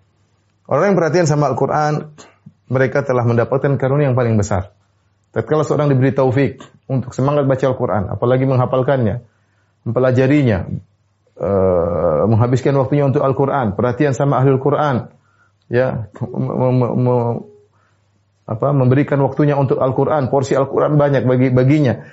Orang 0.66 0.86
yang 0.92 0.98
perhatian 0.98 1.30
sama 1.30 1.54
Al-Qur'an, 1.54 2.12
mereka 2.68 3.06
telah 3.06 3.22
mendapatkan 3.24 3.78
karunia 3.78 4.10
yang 4.10 4.18
paling 4.18 4.34
besar. 4.36 4.74
Tatkala 5.32 5.64
seorang 5.64 5.94
diberi 5.94 6.12
taufik 6.12 6.60
untuk 6.90 7.14
semangat 7.16 7.46
baca 7.48 7.64
Al-Qur'an, 7.70 8.12
apalagi 8.12 8.50
menghafalkannya, 8.50 9.24
mempelajarinya, 9.88 10.74
uh, 11.38 12.26
menghabiskan 12.28 12.76
waktunya 12.82 13.06
untuk 13.08 13.22
Al-Qur'an, 13.22 13.78
perhatian 13.78 14.18
sama 14.18 14.42
ahli 14.42 14.58
Al-Qur'an, 14.58 15.14
ya, 15.70 16.10
apa 18.52 18.76
memberikan 18.76 19.18
waktunya 19.24 19.56
untuk 19.56 19.80
Al-Qur'an, 19.80 20.28
porsi 20.28 20.54
Al-Qur'an 20.60 21.00
banyak 21.00 21.24
bagi 21.24 21.48
baginya. 21.50 22.04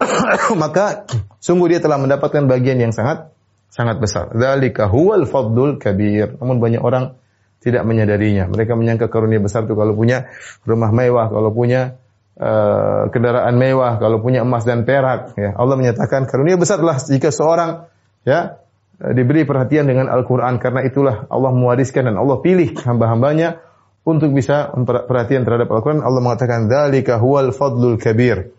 Maka 0.62 1.10
sungguh 1.42 1.76
dia 1.76 1.80
telah 1.82 1.98
mendapatkan 1.98 2.46
bagian 2.46 2.78
yang 2.78 2.94
sangat 2.94 3.34
sangat 3.70 3.98
besar. 3.98 4.30
Dzalika 4.34 4.86
huwal 4.86 5.26
fadlul 5.26 5.78
kabir. 5.82 6.38
Namun 6.38 6.62
banyak 6.62 6.82
orang 6.82 7.18
tidak 7.60 7.84
menyadarinya. 7.84 8.48
Mereka 8.48 8.72
menyangka 8.74 9.12
karunia 9.12 9.38
besar 9.38 9.68
itu 9.68 9.76
kalau 9.76 9.92
punya 9.92 10.32
rumah 10.64 10.90
mewah, 10.90 11.28
kalau 11.28 11.52
punya 11.52 12.00
uh, 12.40 13.12
kendaraan 13.12 13.54
mewah, 13.60 14.00
kalau 14.00 14.18
punya 14.24 14.40
emas 14.42 14.64
dan 14.64 14.88
perak. 14.88 15.36
Ya. 15.36 15.52
Allah 15.54 15.76
menyatakan 15.76 16.24
karunia 16.24 16.56
besarlah 16.56 16.96
jika 16.98 17.28
seorang 17.28 17.86
ya 18.24 18.60
diberi 19.00 19.48
perhatian 19.48 19.88
dengan 19.88 20.12
Al-Quran 20.12 20.60
karena 20.60 20.84
itulah 20.84 21.24
Allah 21.32 21.52
mewariskan 21.56 22.12
dan 22.12 22.20
Allah 22.20 22.36
pilih 22.44 22.76
hamba-hambanya 22.84 23.64
untuk 24.10 24.34
bisa 24.34 24.74
perhatian 25.06 25.46
terhadap 25.46 25.70
Al-Quran, 25.70 26.02
Allah 26.02 26.22
mengatakan, 26.22 26.66
Dalika 26.66 27.22
huwal 27.22 27.54
fadlul 27.54 27.96
kabir. 27.96 28.50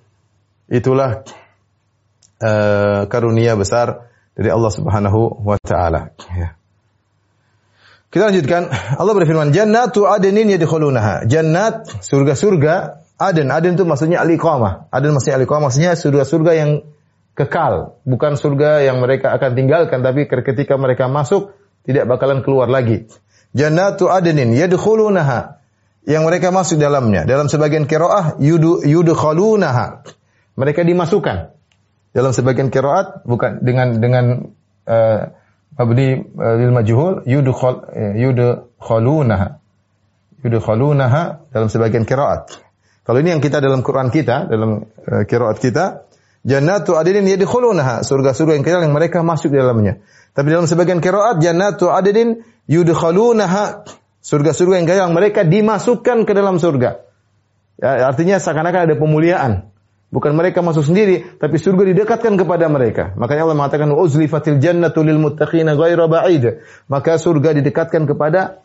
Itulah 0.72 1.28
uh, 2.40 3.04
karunia 3.12 3.60
besar 3.60 4.12
dari 4.32 4.50
Allah 4.50 4.72
subhanahu 4.72 5.44
wa 5.44 5.60
ta'ala. 5.60 6.16
Ya. 6.32 6.56
Kita 8.12 8.28
lanjutkan. 8.28 8.68
Allah 9.00 9.14
berfirman, 9.16 9.56
Jannatu 9.56 10.04
adenin 10.04 10.52
yadkhulunaha. 10.52 11.24
Jannat, 11.32 11.88
surga-surga, 12.04 13.04
aden. 13.16 13.48
Aden 13.48 13.80
itu 13.80 13.88
maksudnya 13.88 14.20
al-iqamah. 14.20 14.92
Aden 14.92 15.16
maksudnya 15.16 15.40
al-iqamah. 15.40 15.72
Maksudnya 15.72 15.96
surga-surga 15.96 16.52
yang 16.52 16.72
kekal. 17.40 17.96
Bukan 18.04 18.36
surga 18.36 18.84
yang 18.84 19.00
mereka 19.00 19.32
akan 19.32 19.56
tinggalkan. 19.56 20.04
Tapi 20.04 20.28
ketika 20.28 20.76
mereka 20.76 21.08
masuk, 21.08 21.56
tidak 21.88 22.04
bakalan 22.12 22.44
keluar 22.44 22.68
lagi. 22.68 23.08
Jannatu 23.52 24.08
adnin 24.08 24.56
yadkhulunaha 24.56 25.60
yang 26.08 26.24
mereka 26.26 26.50
masuk 26.50 26.80
dalamnya. 26.80 27.28
Dalam 27.28 27.52
sebagian 27.52 27.86
qiraah 27.86 28.40
yudu 28.40 28.82
yudkhalunaha. 28.88 30.08
Mereka 30.58 30.82
dimasukkan. 30.88 31.52
Dalam 32.12 32.32
sebagian 32.36 32.68
qiraat 32.72 33.24
bukan 33.24 33.64
dengan 33.64 33.88
dengan 34.04 34.26
uh, 34.88 35.20
mabni 35.80 36.20
uh, 36.20 36.56
lil 36.60 36.72
majhul 36.76 37.24
yudkhal 37.24 37.88
uh, 37.88 38.14
yudkhalunaha. 38.20 39.60
Yudkhalunaha 40.42 41.24
dalam 41.54 41.68
sebagian 41.70 42.04
qiraat. 42.04 42.56
Kalau 43.02 43.18
ini 43.20 43.34
yang 43.34 43.42
kita 43.44 43.60
dalam 43.60 43.84
Quran 43.84 44.12
kita, 44.12 44.48
dalam 44.48 44.84
uh, 44.84 45.24
qiraat 45.28 45.58
kita, 45.60 46.08
jannatu 46.44 46.98
adnin 46.98 47.28
yadkhulunaha, 47.30 48.02
surga-surga 48.04 48.58
yang 48.58 48.66
kekal 48.66 48.82
yang 48.84 48.96
mereka 48.96 49.22
masuk 49.22 49.54
dalamnya. 49.54 50.02
Tapi 50.32 50.48
dalam 50.48 50.66
sebagian 50.68 51.00
qiraat 51.04 51.40
jannatu 51.44 51.92
adnin 51.92 52.44
yudkhalunaha 52.70 53.86
surga-surga 54.22 54.76
yang 54.78 54.88
kaya 54.88 55.04
mereka 55.10 55.42
dimasukkan 55.42 56.30
ke 56.30 56.32
dalam 56.38 56.62
surga. 56.62 57.02
Ya, 57.82 58.06
artinya 58.06 58.38
seakan-akan 58.38 58.82
ada 58.90 58.96
pemuliaan. 58.98 59.72
Bukan 60.12 60.36
mereka 60.36 60.60
masuk 60.60 60.84
sendiri, 60.84 61.24
tapi 61.40 61.56
surga 61.56 61.88
didekatkan 61.96 62.36
kepada 62.36 62.68
mereka. 62.68 63.16
Makanya 63.16 63.48
Allah 63.48 63.58
mengatakan 63.58 63.96
uzlifatil 63.96 64.60
jannatu 64.60 65.08
lil 65.08 65.16
muttaqina 65.18 65.74
ghaira 65.80 66.06
ba'id. 66.12 66.62
Maka 66.92 67.16
surga 67.16 67.56
didekatkan 67.56 68.04
kepada 68.06 68.60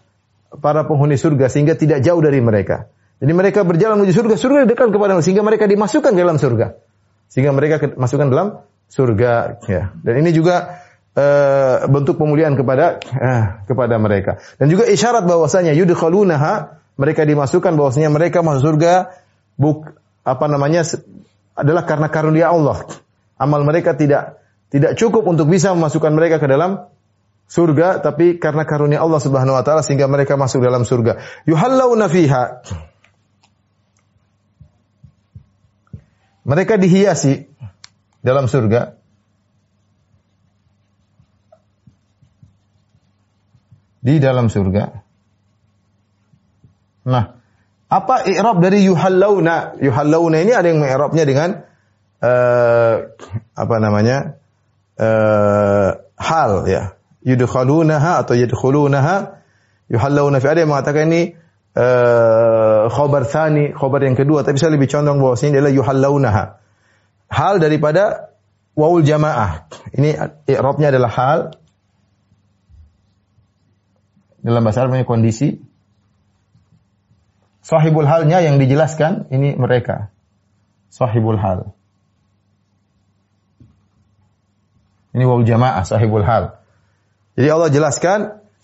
para 0.58 0.82
penghuni 0.82 1.14
surga 1.14 1.46
sehingga 1.46 1.78
tidak 1.78 2.02
jauh 2.02 2.18
dari 2.18 2.42
mereka. 2.42 2.90
Jadi 3.22 3.32
mereka 3.32 3.62
berjalan 3.62 4.02
menuju 4.02 4.12
surga, 4.12 4.34
surga 4.36 4.58
dekat 4.68 4.90
kepada 4.92 5.16
mereka 5.16 5.24
sehingga 5.24 5.44
mereka 5.46 5.64
dimasukkan 5.70 6.12
ke 6.12 6.20
dalam 6.20 6.36
surga. 6.36 6.66
Sehingga 7.30 7.50
mereka 7.54 7.94
masukkan 7.94 8.28
dalam 8.28 8.48
surga 8.90 9.62
ya. 9.70 9.94
Dan 10.02 10.26
ini 10.26 10.34
juga 10.34 10.82
uh, 11.16 11.88
bentuk 11.88 12.20
pemulihan 12.20 12.52
kepada 12.54 13.00
uh, 13.00 13.44
kepada 13.64 13.96
mereka. 13.96 14.38
Dan 14.60 14.68
juga 14.68 14.84
isyarat 14.86 15.24
bahwasanya 15.24 15.72
yudkhalunaha 15.72 16.78
mereka 17.00 17.24
dimasukkan 17.24 17.72
bahwasanya 17.74 18.12
mereka 18.12 18.44
masuk 18.44 18.76
surga 18.76 19.16
buk 19.56 19.96
apa 20.22 20.46
namanya 20.46 20.84
adalah 21.56 21.88
karena 21.88 22.08
karunia 22.12 22.52
Allah. 22.52 22.84
Amal 23.36 23.64
mereka 23.64 23.96
tidak 23.96 24.40
tidak 24.68 24.96
cukup 25.00 25.24
untuk 25.24 25.48
bisa 25.48 25.72
memasukkan 25.72 26.12
mereka 26.12 26.36
ke 26.36 26.48
dalam 26.48 26.88
surga 27.46 28.02
tapi 28.02 28.42
karena 28.42 28.66
karunia 28.66 29.00
Allah 29.00 29.20
Subhanahu 29.22 29.56
wa 29.56 29.64
taala 29.64 29.80
sehingga 29.80 30.08
mereka 30.10 30.36
masuk 30.36 30.60
dalam 30.60 30.84
surga. 30.84 31.20
Yuhallawna 31.48 32.06
fiha. 32.12 32.44
Mereka 36.46 36.78
dihiasi 36.78 37.50
dalam 38.22 38.46
surga 38.46 38.95
di 44.06 44.22
dalam 44.22 44.46
surga. 44.46 44.84
Nah, 47.10 47.24
apa 47.90 48.14
i'rab 48.30 48.62
dari 48.62 48.86
yuhallawna? 48.86 49.82
Yuhallawna 49.82 50.36
ini 50.46 50.54
ada 50.54 50.70
yang 50.70 50.78
mengi'rabnya 50.78 51.24
dengan 51.26 51.48
uh, 52.22 52.94
apa 53.58 53.76
namanya? 53.82 54.38
Uh, 54.94 55.98
hal 56.14 56.70
ya. 56.70 56.94
Yudkhalunaha 57.26 58.22
atau 58.22 58.38
yadkhulunaha 58.38 59.42
yuhallawna 59.90 60.38
fi 60.38 60.46
ada 60.54 60.62
yang 60.62 60.70
mengatakan 60.70 61.10
ini 61.10 61.34
uh, 61.74 62.86
khobar 62.86 63.26
thani, 63.26 63.74
khobar 63.74 64.06
yang 64.06 64.14
kedua, 64.14 64.46
tapi 64.46 64.62
saya 64.62 64.70
lebih 64.70 64.86
condong 64.86 65.18
bahwa 65.18 65.34
ini 65.34 65.58
adalah 65.58 65.74
yuhallawnaha. 65.74 66.44
Hal 67.26 67.58
daripada 67.58 68.30
waul 68.78 69.02
jamaah. 69.02 69.66
Ini 69.98 70.14
i'rabnya 70.46 70.94
adalah 70.94 71.10
hal 71.10 71.38
dalam 74.46 74.62
bahasa 74.62 74.86
Arab 74.86 74.94
kondisi. 75.02 75.58
Sahibul 77.66 78.06
halnya 78.06 78.38
yang 78.38 78.62
dijelaskan 78.62 79.26
ini 79.34 79.58
mereka. 79.58 80.14
Sahibul 80.86 81.34
hal. 81.34 81.74
Ini 85.10 85.26
waw 85.26 85.42
jamaah 85.42 85.82
sahibul 85.82 86.22
hal. 86.22 86.62
Jadi 87.34 87.48
Allah 87.50 87.70
jelaskan 87.74 88.18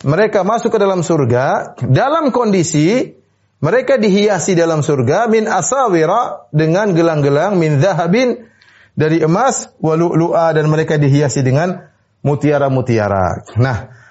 mereka 0.06 0.46
masuk 0.46 0.70
ke 0.70 0.78
dalam 0.78 1.02
surga 1.02 1.74
dalam 1.90 2.30
kondisi 2.30 3.18
mereka 3.58 3.98
dihiasi 3.98 4.52
dalam 4.52 4.84
surga 4.84 5.26
min 5.32 5.50
asawira 5.50 6.46
dengan 6.54 6.92
gelang-gelang 6.92 7.56
min 7.56 7.80
zahabin 7.82 8.44
dari 8.92 9.24
emas 9.24 9.72
walu'lu'a 9.80 10.52
dan 10.52 10.68
mereka 10.68 11.00
dihiasi 11.00 11.40
dengan 11.40 11.88
mutiara-mutiara. 12.20 13.48
Nah, 13.56 14.01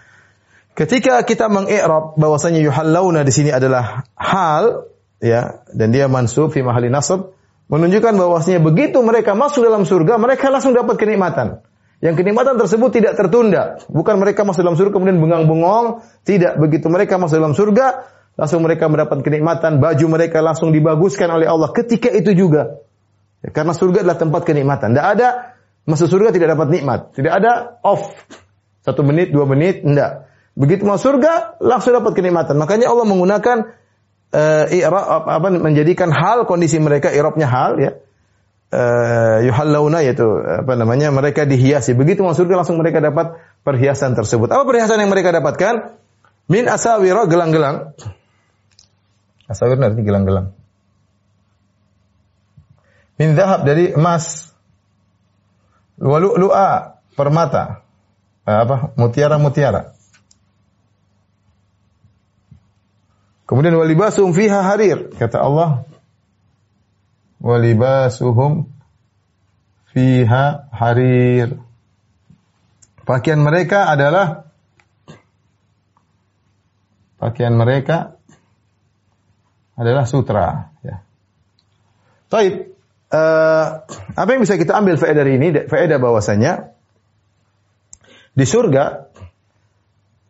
Ketika 0.81 1.21
kita 1.21 1.45
mengi'rab 1.45 2.17
bahwasanya 2.17 2.57
yuhallawna 2.65 3.21
di 3.21 3.29
sini 3.29 3.53
adalah 3.53 4.01
hal 4.17 4.89
ya 5.21 5.61
dan 5.69 5.93
dia 5.93 6.09
mansub 6.09 6.49
fi 6.49 6.65
mahali 6.65 6.89
nasab 6.89 7.37
menunjukkan 7.69 8.17
bahwasanya 8.17 8.65
begitu 8.65 8.97
mereka 9.05 9.37
masuk 9.37 9.61
dalam 9.61 9.85
surga 9.85 10.17
mereka 10.17 10.49
langsung 10.49 10.73
dapat 10.73 10.97
kenikmatan. 10.97 11.61
Yang 12.01 12.25
kenikmatan 12.25 12.57
tersebut 12.57 12.97
tidak 12.97 13.13
tertunda. 13.13 13.77
Bukan 13.93 14.17
mereka 14.17 14.41
masuk 14.41 14.65
dalam 14.65 14.73
surga 14.73 14.89
kemudian 14.89 15.21
bengang-bengong, 15.21 16.01
tidak 16.25 16.57
begitu 16.57 16.89
mereka 16.89 17.21
masuk 17.21 17.37
dalam 17.37 17.53
surga 17.53 18.09
langsung 18.33 18.65
mereka 18.65 18.89
mendapat 18.89 19.21
kenikmatan, 19.21 19.77
baju 19.77 20.05
mereka 20.09 20.41
langsung 20.41 20.73
dibaguskan 20.73 21.29
oleh 21.29 21.45
Allah 21.45 21.69
ketika 21.77 22.09
itu 22.09 22.33
juga. 22.33 22.81
Ya, 23.45 23.53
karena 23.53 23.77
surga 23.77 24.01
adalah 24.01 24.17
tempat 24.17 24.49
kenikmatan. 24.49 24.97
Tidak 24.97 25.07
ada 25.13 25.53
masuk 25.85 26.09
surga 26.09 26.33
tidak 26.33 26.57
dapat 26.57 26.73
nikmat, 26.73 27.13
tidak 27.13 27.37
ada 27.37 27.77
off 27.85 28.17
satu 28.81 29.05
menit, 29.05 29.29
dua 29.29 29.45
menit, 29.45 29.85
tidak. 29.85 30.30
Begitu 30.61 30.85
masuk 30.85 31.17
surga, 31.17 31.57
langsung 31.57 31.97
dapat 31.97 32.13
kenikmatan. 32.13 32.53
Makanya 32.61 32.93
Allah 32.93 33.05
menggunakan 33.09 33.57
uh, 34.29 34.63
apa, 34.69 35.01
apa 35.41 35.47
menjadikan 35.57 36.13
hal 36.13 36.45
kondisi 36.45 36.77
mereka 36.77 37.09
irobnya 37.09 37.49
hal 37.49 37.81
ya. 37.81 37.97
uh, 38.69 39.41
yuhallawna 39.41 40.05
yaitu 40.05 40.25
apa 40.37 40.77
namanya 40.77 41.09
mereka 41.09 41.49
dihiasi. 41.49 41.97
Begitu 41.97 42.21
masuk 42.21 42.45
surga 42.45 42.61
langsung 42.61 42.77
mereka 42.77 43.01
dapat 43.01 43.41
perhiasan 43.65 44.13
tersebut. 44.13 44.53
Apa 44.53 44.63
perhiasan 44.69 45.01
yang 45.01 45.09
mereka 45.09 45.33
dapatkan? 45.33 45.97
Min 46.45 46.69
asawira 46.69 47.25
gelang-gelang. 47.25 47.97
Asawir 49.49 49.81
artinya 49.81 50.05
gelang-gelang. 50.05 50.45
Min 53.19 53.33
zahab 53.33 53.65
dari 53.65 53.97
emas. 53.97 54.53
Walu'lu'a 56.01 57.01
permata. 57.13 57.85
Eh, 58.47 58.57
apa? 58.57 58.95
Mutiara-mutiara. 58.97 59.93
Kemudian 63.51 63.75
walibasum 63.75 64.31
fiha 64.31 64.63
harir. 64.63 65.11
Kata 65.11 65.43
Allah, 65.43 65.83
walibasuhum 67.43 68.71
fiha 69.91 70.71
harir. 70.71 71.59
Pakaian 73.03 73.43
mereka 73.43 73.91
adalah 73.91 74.47
pakaian 77.19 77.51
mereka 77.51 78.15
adalah 79.75 80.07
sutra 80.07 80.71
ya. 80.79 81.03
Taib. 82.31 82.71
Uh, 83.11 83.83
apa 84.15 84.29
yang 84.31 84.47
bisa 84.47 84.55
kita 84.55 84.79
ambil 84.79 84.95
faedah 84.95 85.27
dari 85.27 85.35
ini? 85.35 85.51
Faedah 85.67 85.99
bahwasanya 85.99 86.71
di 88.31 88.47
surga 88.47 89.11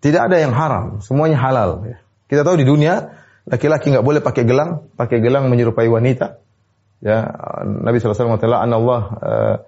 tidak 0.02 0.22
ada 0.26 0.42
yang 0.42 0.58
haram, 0.58 1.06
semuanya 1.06 1.38
halal. 1.38 1.86
Ya. 1.86 2.02
Kita 2.32 2.48
tahu 2.48 2.56
di 2.56 2.64
dunia 2.64 3.12
laki-laki 3.44 3.92
nggak 3.92 4.08
boleh 4.08 4.24
pakai 4.24 4.48
gelang, 4.48 4.88
pakai 4.96 5.20
gelang 5.20 5.52
menyerupai 5.52 5.92
wanita. 5.92 6.40
Ya, 7.04 7.28
Nabi 7.68 8.00
SAW 8.00 8.32
mengatakan 8.32 8.72
Allah 8.72 9.02
uh, 9.20 9.60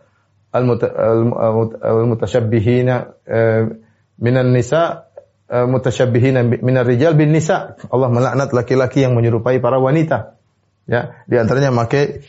al-mutasyabbihina 0.56 2.96
uh, 3.28 3.68
minan 4.16 4.56
nisa 4.56 5.12
uh, 5.52 5.68
mutasyabbihina 5.68 6.48
minar 6.64 6.88
rijal 6.88 7.20
bin 7.20 7.36
nisa. 7.36 7.76
Allah 7.92 8.08
melaknat 8.08 8.56
laki-laki 8.56 9.04
yang 9.04 9.12
menyerupai 9.18 9.60
para 9.60 9.84
wanita. 9.84 10.40
Ya, 10.88 11.20
di 11.28 11.36
antaranya 11.36 11.76
pakai 11.76 12.24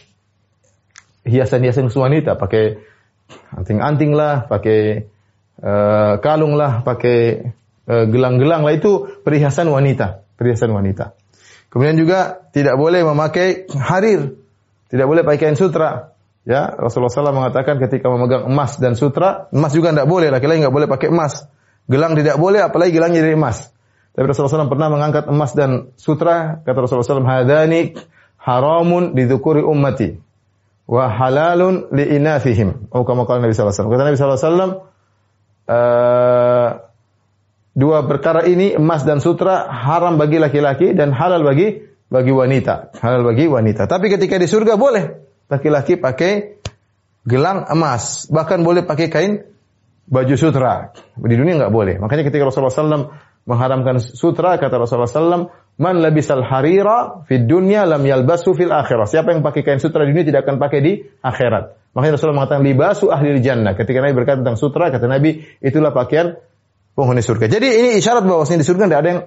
hiasan-hiasan 1.31 1.95
wanita, 1.95 2.35
pakai 2.35 2.83
anting-anting 3.55 4.19
lah, 4.19 4.51
pakai 4.51 5.07
uh, 5.63 6.19
kalung 6.19 6.59
lah, 6.59 6.83
pakai 6.83 7.55
gelang-gelang 7.85 8.65
lah 8.65 8.73
itu 8.73 9.21
perhiasan 9.29 9.69
wanita, 9.69 10.24
perhiasan 10.39 10.71
wanita. 10.75 11.15
Kemudian 11.75 11.99
juga 11.99 12.47
tidak 12.55 12.79
boleh 12.79 13.03
memakai 13.03 13.67
harir, 13.75 14.39
tidak 14.87 15.07
boleh 15.11 15.27
pakai 15.27 15.51
kain 15.51 15.59
sutra. 15.59 16.15
Ya, 16.45 16.71
Rasulullah 16.71 17.11
SAW 17.11 17.35
mengatakan 17.35 17.81
ketika 17.81 18.07
memegang 18.13 18.47
emas 18.47 18.77
dan 18.77 18.95
sutra, 18.95 19.49
emas 19.51 19.73
juga 19.73 19.91
tidak 19.97 20.07
boleh, 20.07 20.29
laki-laki 20.29 20.61
nggak 20.61 20.77
boleh 20.77 20.87
pakai 20.87 21.09
emas. 21.11 21.49
Gelang 21.89 22.15
tidak 22.15 22.37
boleh, 22.37 22.63
apalagi 22.63 22.93
gelangnya 22.95 23.25
dari 23.25 23.35
emas. 23.35 23.75
Tapi 24.15 24.25
Rasulullah 24.31 24.63
SAW 24.63 24.71
pernah 24.71 24.89
mengangkat 24.93 25.27
emas 25.27 25.51
dan 25.59 25.91
sutra, 25.99 26.63
kata 26.63 26.79
Rasulullah 26.85 27.09
SAW, 27.19 27.27
hadani 27.27 27.99
haramun 28.39 29.17
didukuri 29.17 29.65
ummati, 29.65 30.21
wa 30.87 31.11
halalun 31.11 31.91
li 31.91 32.15
inafihim. 32.15 32.93
Oh, 32.95 33.03
kamu 33.03 33.27
Nabi 33.27 33.57
SAW. 33.57 33.91
Kata 33.91 34.03
Nabi 34.07 34.17
SAW, 34.21 34.39
uh, 35.67 36.69
dua 37.75 38.07
perkara 38.07 38.47
ini 38.47 38.79
emas 38.79 39.03
dan 39.03 39.19
sutra 39.19 39.67
haram 39.69 40.17
bagi 40.17 40.39
laki-laki 40.39 40.95
dan 40.95 41.11
halal 41.11 41.43
bagi 41.43 41.85
bagi 42.09 42.31
wanita, 42.31 42.95
halal 43.03 43.27
bagi 43.27 43.51
wanita. 43.51 43.91
Tapi 43.91 44.07
ketika 44.07 44.39
di 44.39 44.47
surga 44.47 44.79
boleh 44.79 45.05
laki-laki 45.51 45.99
pakai 45.99 46.63
gelang 47.27 47.67
emas, 47.67 48.31
bahkan 48.31 48.63
boleh 48.63 48.87
pakai 48.87 49.11
kain 49.11 49.43
baju 50.07 50.35
sutra. 50.39 50.95
Di 51.19 51.35
dunia 51.35 51.59
nggak 51.59 51.75
boleh. 51.75 51.99
Makanya 51.99 52.23
ketika 52.31 52.47
Rasulullah 52.47 52.73
SAW 52.73 53.11
mengharamkan 53.45 54.01
sutra, 54.01 54.57
kata 54.57 54.79
Rasulullah 54.79 55.11
SAW, 55.11 55.51
Man 55.75 55.99
labisal 55.99 56.47
harira 56.47 57.27
fid 57.27 57.51
dunya 57.51 57.83
lam 57.83 58.07
yalbasu 58.07 58.55
fil 58.55 58.71
akhirah. 58.71 59.11
Siapa 59.11 59.35
yang 59.35 59.43
pakai 59.43 59.67
kain 59.67 59.83
sutra 59.83 60.07
di 60.07 60.15
dunia 60.15 60.23
tidak 60.23 60.47
akan 60.47 60.63
pakai 60.63 60.79
di 60.79 61.03
akhirat. 61.03 61.95
Makanya 61.99 62.15
Rasulullah 62.15 62.39
mengatakan 62.47 62.63
libasu 62.63 63.11
ahli 63.11 63.43
jannah. 63.43 63.75
Ketika 63.75 63.99
Nabi 63.99 64.15
berkata 64.15 64.39
tentang 64.47 64.55
sutra, 64.55 64.95
kata 64.95 65.11
Nabi, 65.11 65.43
itulah 65.59 65.91
pakaian 65.91 66.39
penghuni 66.95 67.21
surga. 67.21 67.47
Jadi 67.51 67.69
ini 67.69 67.91
isyarat 67.99 68.25
bahwa 68.25 68.47
di 68.47 68.67
surga 68.67 68.85
tidak 68.89 69.01
ada 69.03 69.09
yang 69.11 69.21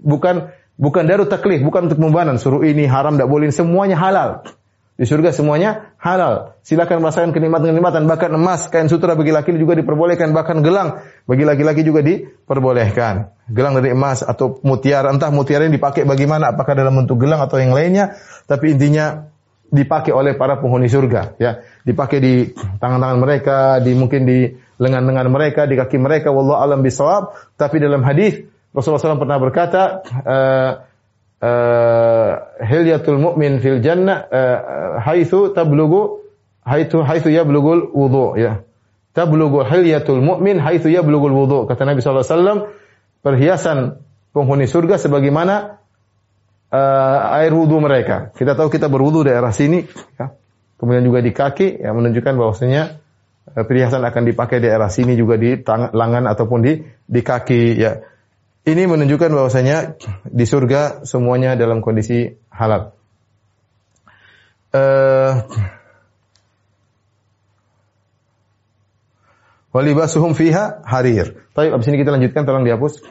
bukan 0.00 0.54
Bukan 0.74 1.06
darut 1.06 1.30
taklif, 1.30 1.62
bukan 1.62 1.86
untuk 1.86 2.02
membanan. 2.02 2.34
Suruh 2.34 2.66
ini 2.66 2.90
haram, 2.90 3.14
tidak 3.14 3.30
boleh. 3.30 3.54
Semuanya 3.54 3.94
halal. 3.94 4.42
Di 4.94 5.06
surga 5.06 5.34
semuanya 5.34 5.94
halal. 5.98 6.54
Silakan 6.66 7.02
merasakan 7.02 7.30
kenikmatan-kenikmatan. 7.34 8.06
Bahkan 8.10 8.30
emas, 8.34 8.70
kain 8.70 8.90
sutra 8.90 9.14
bagi 9.14 9.30
laki 9.30 9.54
juga 9.54 9.78
diperbolehkan. 9.78 10.34
Bahkan 10.34 10.66
gelang 10.66 11.02
bagi 11.30 11.46
laki-laki 11.46 11.86
juga 11.86 12.02
diperbolehkan. 12.02 13.30
Gelang 13.54 13.78
dari 13.78 13.94
emas 13.94 14.26
atau 14.26 14.58
mutiara. 14.66 15.14
Entah 15.14 15.30
mutiara 15.30 15.66
yang 15.66 15.74
dipakai 15.74 16.06
bagaimana. 16.06 16.54
Apakah 16.54 16.74
dalam 16.74 16.94
bentuk 16.94 17.22
gelang 17.22 17.42
atau 17.42 17.58
yang 17.58 17.70
lainnya. 17.70 18.18
Tapi 18.46 18.74
intinya 18.74 19.30
dipakai 19.70 20.10
oleh 20.10 20.34
para 20.34 20.58
penghuni 20.58 20.90
surga. 20.90 21.38
Ya, 21.38 21.62
Dipakai 21.86 22.18
di 22.18 22.34
tangan-tangan 22.54 23.18
mereka. 23.18 23.58
di 23.78 23.94
Mungkin 23.94 24.26
di 24.26 24.38
lengan-lengan 24.80 25.28
mereka. 25.30 25.66
Di 25.66 25.74
kaki 25.78 25.98
mereka. 26.00 26.30
Wallah 26.30 26.62
alam 26.62 26.80
bisawab. 26.82 27.34
Tapi 27.58 27.78
dalam 27.78 28.02
hadis 28.02 28.42
Rasulullah 28.74 29.14
SAW 29.14 29.22
pernah 29.22 29.38
berkata, 29.38 30.02
uh, 30.02 30.72
uh, 31.38 32.30
hilyatul 32.58 33.22
mu'min 33.22 33.62
fil 33.62 33.78
jannah 33.78 34.26
uh, 34.26 34.58
haitsu 34.98 35.54
tablugu 35.54 36.26
haitsu 36.66 37.06
haitsu 37.06 37.30
yablugul 37.30 37.94
wudu 37.94 38.34
ya. 38.34 38.66
Tablugu 39.14 39.62
hilyatul 39.62 40.18
mu'min 40.18 40.58
haitsu 40.58 40.90
yablugul 40.90 41.30
wudu. 41.30 41.70
Kata 41.70 41.86
Nabi 41.86 42.02
SAW, 42.02 42.74
perhiasan 43.22 44.02
penghuni 44.34 44.66
surga 44.66 44.98
sebagaimana 44.98 45.78
uh, 46.74 47.38
air 47.38 47.54
wudu 47.54 47.78
mereka. 47.78 48.34
Kita 48.34 48.58
tahu 48.58 48.74
kita 48.74 48.90
berwudu 48.90 49.22
daerah 49.22 49.54
sini, 49.54 49.86
ya. 50.18 50.34
kemudian 50.82 51.06
juga 51.06 51.22
di 51.22 51.30
kaki, 51.30 51.78
yang 51.78 51.94
menunjukkan 51.94 52.34
bahwasanya 52.34 52.98
perhiasan 53.52 54.00
akan 54.00 54.22
dipakai 54.24 54.58
di 54.58 54.72
daerah 54.72 54.88
sini 54.88 55.12
juga 55.14 55.36
di 55.36 55.60
tangan, 55.60 55.92
lengan 55.92 56.24
ataupun 56.24 56.58
di 56.64 56.72
di 57.04 57.20
kaki 57.20 57.76
ya. 57.76 58.00
Ini 58.64 58.88
menunjukkan 58.88 59.28
bahwasanya 59.28 60.00
di 60.24 60.44
surga 60.48 61.04
semuanya 61.04 61.52
dalam 61.52 61.84
kondisi 61.84 62.32
halal. 62.48 62.96
Uh, 64.72 65.44
Walibasuhum 69.74 70.38
fiha 70.38 70.86
harir. 70.86 71.50
Tapi 71.50 71.74
abis 71.74 71.86
ini 71.90 71.98
kita 71.98 72.14
lanjutkan, 72.14 72.46
tolong 72.46 72.62
dihapus. 72.62 73.02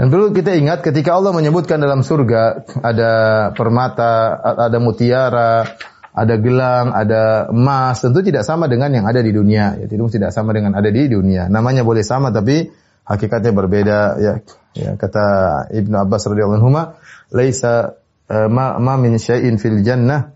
Dan 0.00 0.08
perlu 0.08 0.32
kita 0.32 0.56
ingat 0.56 0.80
ketika 0.80 1.12
Allah 1.12 1.28
menyebutkan 1.36 1.76
dalam 1.76 2.00
surga 2.00 2.64
ada 2.80 3.12
permata, 3.52 4.32
ada 4.40 4.80
mutiara, 4.80 5.76
ada 6.16 6.34
gelang, 6.40 6.96
ada 6.96 7.52
emas, 7.52 8.00
tentu 8.00 8.24
tidak 8.24 8.48
sama 8.48 8.64
dengan 8.64 8.96
yang 8.96 9.04
ada 9.04 9.20
di 9.20 9.28
dunia. 9.28 9.76
Ya, 9.76 9.84
tidak 9.84 10.08
tidak 10.08 10.32
sama 10.32 10.56
dengan 10.56 10.72
ada 10.72 10.88
di 10.88 11.04
dunia. 11.04 11.52
Namanya 11.52 11.84
boleh 11.84 12.00
sama 12.00 12.32
tapi 12.32 12.72
hakikatnya 13.04 13.52
berbeda. 13.52 13.98
Ya, 14.16 14.32
ya 14.72 14.96
kata 14.96 15.24
Ibnu 15.68 15.92
Abbas 15.92 16.32
radhiyallahu 16.32 16.64
anhu, 16.64 16.96
"Laisa 17.36 18.00
uh, 18.24 18.48
ma, 18.48 18.80
ma 18.80 18.96
min 18.96 19.20
syai'in 19.20 19.60
fil 19.60 19.84
jannah 19.84 20.32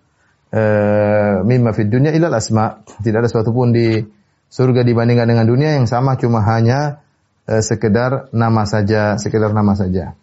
uh, 0.52 1.40
mimma 1.40 1.72
fid 1.72 1.88
dunya 1.88 2.12
illa 2.12 2.28
asma." 2.36 2.84
Tidak 3.00 3.16
ada 3.16 3.32
sesuatu 3.32 3.56
pun 3.56 3.72
di 3.72 3.96
surga 4.52 4.84
dibandingkan 4.84 5.24
dengan 5.24 5.48
dunia 5.48 5.72
yang 5.80 5.88
sama 5.88 6.20
cuma 6.20 6.44
hanya 6.44 7.03
uh, 7.48 7.62
sekedar 7.64 8.28
nama 8.32 8.64
saja, 8.68 9.16
sekedar 9.20 9.52
nama 9.52 9.76
saja. 9.76 10.16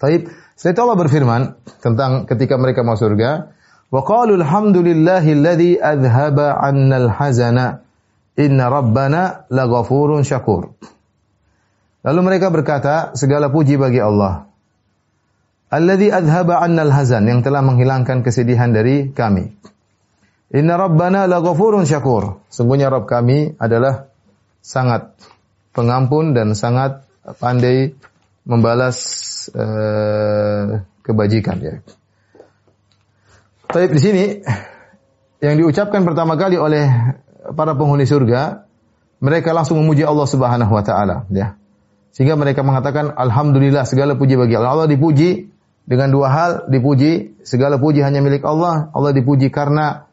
Taib, 0.00 0.32
setelah 0.56 0.92
Allah 0.92 0.98
berfirman 1.04 1.42
tentang 1.84 2.24
ketika 2.24 2.56
mereka 2.56 2.80
masuk 2.80 3.12
surga, 3.12 3.52
Wa 3.90 4.06
qalu 4.06 4.38
alhamdulillahi 4.38 5.34
alladhi 5.34 5.70
adhhaba 5.82 6.62
'anna 6.62 6.96
al-hazana. 7.10 7.82
Inna 8.38 8.70
rabbana 8.70 9.50
laghafurun 9.50 10.22
syakur. 10.22 10.72
Lalu 12.00 12.20
mereka 12.24 12.48
berkata, 12.48 13.12
segala 13.18 13.52
puji 13.52 13.76
bagi 13.76 14.00
Allah. 14.00 14.48
Alladhi 15.68 16.08
adhhaba 16.08 16.62
'anna 16.62 16.86
al-hazan 16.86 17.26
yang 17.26 17.42
telah 17.42 17.60
menghilangkan 17.60 18.22
kesedihan 18.22 18.70
dari 18.70 19.10
kami. 19.10 19.58
Inna 20.54 20.78
rabbana 20.78 21.26
laghafurun 21.26 21.84
syakur. 21.84 22.42
Sungguhnya 22.48 22.90
Rabb 22.90 23.10
kami 23.10 23.58
adalah 23.58 24.10
sangat 24.62 25.14
pengampun 25.70 26.34
dan 26.34 26.52
sangat 26.58 27.06
pandai 27.38 27.94
membalas 28.46 28.96
uh, 29.54 30.82
kebajikan 31.04 31.56
ya. 31.60 31.74
Tapi 33.70 33.86
di 33.94 34.00
sini 34.02 34.24
yang 35.38 35.54
diucapkan 35.56 36.02
pertama 36.02 36.34
kali 36.34 36.58
oleh 36.58 36.90
para 37.54 37.72
penghuni 37.78 38.04
surga, 38.04 38.66
mereka 39.22 39.54
langsung 39.54 39.78
memuji 39.78 40.02
Allah 40.02 40.26
Subhanahu 40.26 40.72
wa 40.74 40.82
taala, 40.82 41.28
ya. 41.30 41.54
Sehingga 42.10 42.34
mereka 42.34 42.66
mengatakan 42.66 43.14
alhamdulillah 43.14 43.86
segala 43.86 44.18
puji 44.18 44.34
bagi 44.34 44.58
Allah. 44.58 44.74
Allah 44.74 44.88
dipuji 44.90 45.46
dengan 45.86 46.10
dua 46.10 46.28
hal, 46.34 46.50
dipuji 46.66 47.38
segala 47.46 47.78
puji 47.78 48.02
hanya 48.02 48.18
milik 48.18 48.42
Allah. 48.42 48.90
Allah 48.90 49.14
dipuji 49.14 49.54
karena 49.54 50.10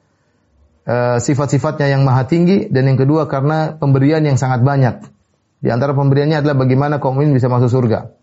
uh, 0.86 1.18
sifat-sifatnya 1.18 1.90
yang 1.90 2.06
maha 2.06 2.30
tinggi 2.30 2.70
dan 2.70 2.86
yang 2.86 3.02
kedua 3.02 3.26
karena 3.26 3.74
pemberian 3.74 4.22
yang 4.22 4.38
sangat 4.38 4.62
banyak. 4.62 5.17
Di 5.58 5.74
antara 5.74 5.98
pemberiannya 5.98 6.46
adalah 6.46 6.58
bagaimana 6.58 7.02
kaum 7.02 7.18
ini 7.22 7.34
bisa 7.38 7.50
masuk 7.50 7.70
surga. 7.70 8.14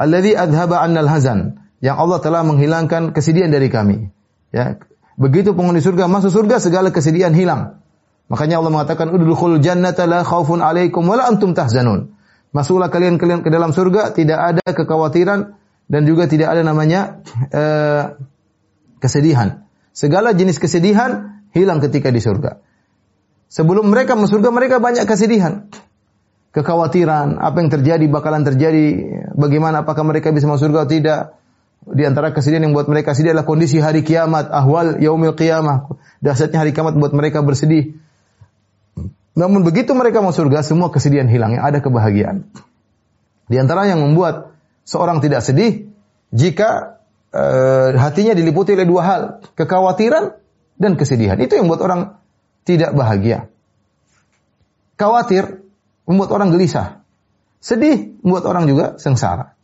Alladzi 0.00 0.32
adhaba 0.32 0.80
annal 0.80 1.10
hazan, 1.10 1.60
yang 1.84 2.00
Allah 2.00 2.18
telah 2.22 2.42
menghilangkan 2.46 3.12
kesedihan 3.12 3.52
dari 3.52 3.68
kami. 3.68 4.08
Ya, 4.54 4.80
begitu 5.20 5.52
penghuni 5.52 5.84
surga 5.84 6.08
masuk 6.08 6.32
surga 6.32 6.58
segala 6.62 6.88
kesedihan 6.88 7.34
hilang. 7.36 7.84
Makanya 8.28 8.60
Allah 8.60 8.72
mengatakan 8.72 9.08
udkhul 9.12 9.60
jannata 9.60 10.04
la 10.04 10.24
khaufun 10.24 10.60
alaikum 10.60 11.04
wala 11.04 11.28
antum 11.28 11.52
tahzanun. 11.56 12.12
Masuklah 12.52 12.88
kalian 12.88 13.20
kalian 13.20 13.44
ke 13.44 13.52
dalam 13.52 13.76
surga 13.76 14.16
tidak 14.16 14.38
ada 14.40 14.64
kekhawatiran 14.64 15.56
dan 15.88 16.02
juga 16.04 16.28
tidak 16.28 16.52
ada 16.56 16.64
namanya 16.64 17.20
uh, 17.52 18.16
kesedihan. 19.00 19.68
Segala 19.92 20.32
jenis 20.32 20.60
kesedihan 20.60 21.44
hilang 21.52 21.80
ketika 21.80 22.08
di 22.12 22.20
surga. 22.20 22.60
Sebelum 23.48 23.88
mereka 23.88 24.12
masuk 24.12 24.40
surga 24.40 24.48
mereka 24.52 24.76
banyak 24.80 25.08
kesedihan. 25.08 25.72
Kekhawatiran, 26.58 27.38
apa 27.38 27.62
yang 27.62 27.70
terjadi 27.70 28.02
bakalan 28.10 28.42
terjadi, 28.42 29.06
bagaimana 29.38 29.86
apakah 29.86 30.02
mereka 30.02 30.34
bisa 30.34 30.50
masuk 30.50 30.66
surga 30.66 30.82
atau 30.82 30.90
tidak. 30.90 31.20
Di 31.86 32.02
antara 32.02 32.34
kesedihan 32.34 32.66
yang 32.66 32.74
buat 32.74 32.90
mereka 32.90 33.14
sedih 33.14 33.30
adalah 33.30 33.46
kondisi 33.46 33.78
hari 33.78 34.02
kiamat, 34.02 34.50
ahwal 34.50 34.98
yaumil 34.98 35.38
qiyamah. 35.38 35.86
Dasarnya 36.18 36.66
hari 36.66 36.74
kiamat 36.74 36.98
buat 36.98 37.14
mereka 37.14 37.46
bersedih. 37.46 37.94
Namun 39.38 39.62
begitu 39.62 39.94
mereka 39.94 40.18
masuk 40.18 40.50
surga, 40.50 40.66
semua 40.66 40.90
kesedihan 40.90 41.30
hilang, 41.30 41.54
yang 41.54 41.62
ada 41.62 41.78
kebahagiaan. 41.78 42.42
Di 43.46 43.56
antara 43.62 43.86
yang 43.86 44.02
membuat 44.02 44.50
seorang 44.82 45.22
tidak 45.22 45.46
sedih, 45.46 45.94
jika 46.34 46.98
uh, 47.30 47.94
hatinya 47.94 48.34
diliputi 48.34 48.74
oleh 48.74 48.82
dua 48.82 49.02
hal, 49.06 49.22
kekhawatiran 49.54 50.34
dan 50.74 50.98
kesedihan. 50.98 51.38
Itu 51.38 51.54
yang 51.54 51.70
membuat 51.70 51.86
orang 51.86 52.00
tidak 52.66 52.98
bahagia. 52.98 53.46
Khawatir 54.98 55.62
membuat 56.08 56.32
orang 56.32 56.48
gelisah. 56.50 57.04
Sedih 57.60 58.16
membuat 58.24 58.48
orang 58.48 58.64
juga 58.64 58.96
sengsara. 58.96 59.54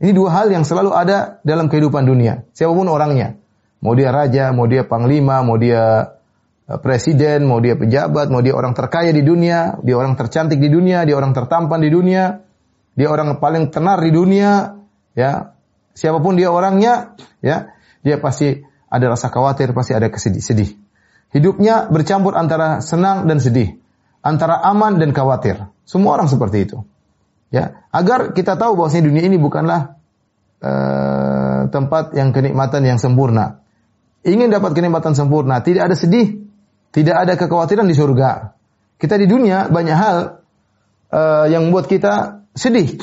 Ini 0.00 0.16
dua 0.16 0.32
hal 0.32 0.48
yang 0.48 0.64
selalu 0.64 0.96
ada 0.96 1.40
dalam 1.44 1.68
kehidupan 1.68 2.08
dunia. 2.08 2.48
Siapa 2.56 2.72
pun 2.72 2.88
orangnya. 2.88 3.36
Mau 3.84 3.92
dia 3.92 4.08
raja, 4.08 4.50
mau 4.56 4.64
dia 4.64 4.88
panglima, 4.88 5.44
mau 5.44 5.60
dia 5.60 6.16
Eh, 6.66 6.82
presiden, 6.82 7.46
mau 7.46 7.62
dia 7.62 7.78
pejabat, 7.78 8.26
mau 8.26 8.42
dia 8.42 8.50
orang 8.50 8.74
terkaya 8.74 9.14
di 9.14 9.22
dunia, 9.22 9.78
dia 9.86 9.94
orang 9.94 10.18
tercantik 10.18 10.58
di 10.58 10.66
dunia, 10.66 11.06
dia 11.06 11.14
orang 11.14 11.30
tertampan 11.30 11.78
di 11.78 11.94
dunia, 11.94 12.42
dia 12.98 13.06
orang 13.06 13.38
paling 13.38 13.70
tenar 13.70 14.02
di 14.02 14.10
dunia, 14.10 14.74
ya. 15.14 15.54
Siapa 15.94 16.18
pun 16.18 16.34
dia 16.34 16.50
orangnya, 16.50 17.14
ya, 17.38 17.70
dia 18.02 18.18
pasti 18.18 18.66
ada 18.90 19.06
rasa 19.06 19.30
khawatir, 19.30 19.70
pasti 19.78 19.94
ada 19.94 20.10
kesedih-sedih. 20.10 20.74
Hidupnya 21.30 21.86
bercampur 21.86 22.34
antara 22.34 22.82
senang 22.82 23.30
dan 23.30 23.38
sedih, 23.38 23.78
antara 24.26 24.58
aman 24.66 24.98
dan 24.98 25.14
khawatir. 25.14 25.70
Semua 25.86 26.18
orang 26.18 26.26
seperti 26.26 26.66
itu. 26.66 26.82
Ya, 27.54 27.86
agar 27.94 28.34
kita 28.34 28.58
tahu 28.58 28.74
bahwa 28.74 28.90
dunia 28.90 29.22
ini 29.22 29.38
bukanlah 29.38 30.02
uh, 30.58 31.70
tempat 31.70 32.10
yang 32.18 32.34
kenikmatan 32.34 32.82
yang 32.82 32.98
sempurna. 32.98 33.62
Ingin 34.26 34.50
dapat 34.50 34.74
kenikmatan 34.74 35.14
sempurna, 35.14 35.62
tidak 35.62 35.86
ada 35.86 35.94
sedih, 35.94 36.42
tidak 36.90 37.14
ada 37.14 37.38
kekhawatiran 37.38 37.86
di 37.86 37.94
surga. 37.94 38.58
Kita 38.98 39.14
di 39.14 39.30
dunia 39.30 39.70
banyak 39.70 39.94
hal 39.96 40.42
uh, 41.14 41.46
yang 41.46 41.70
membuat 41.70 41.86
kita 41.86 42.42
sedih. 42.58 42.98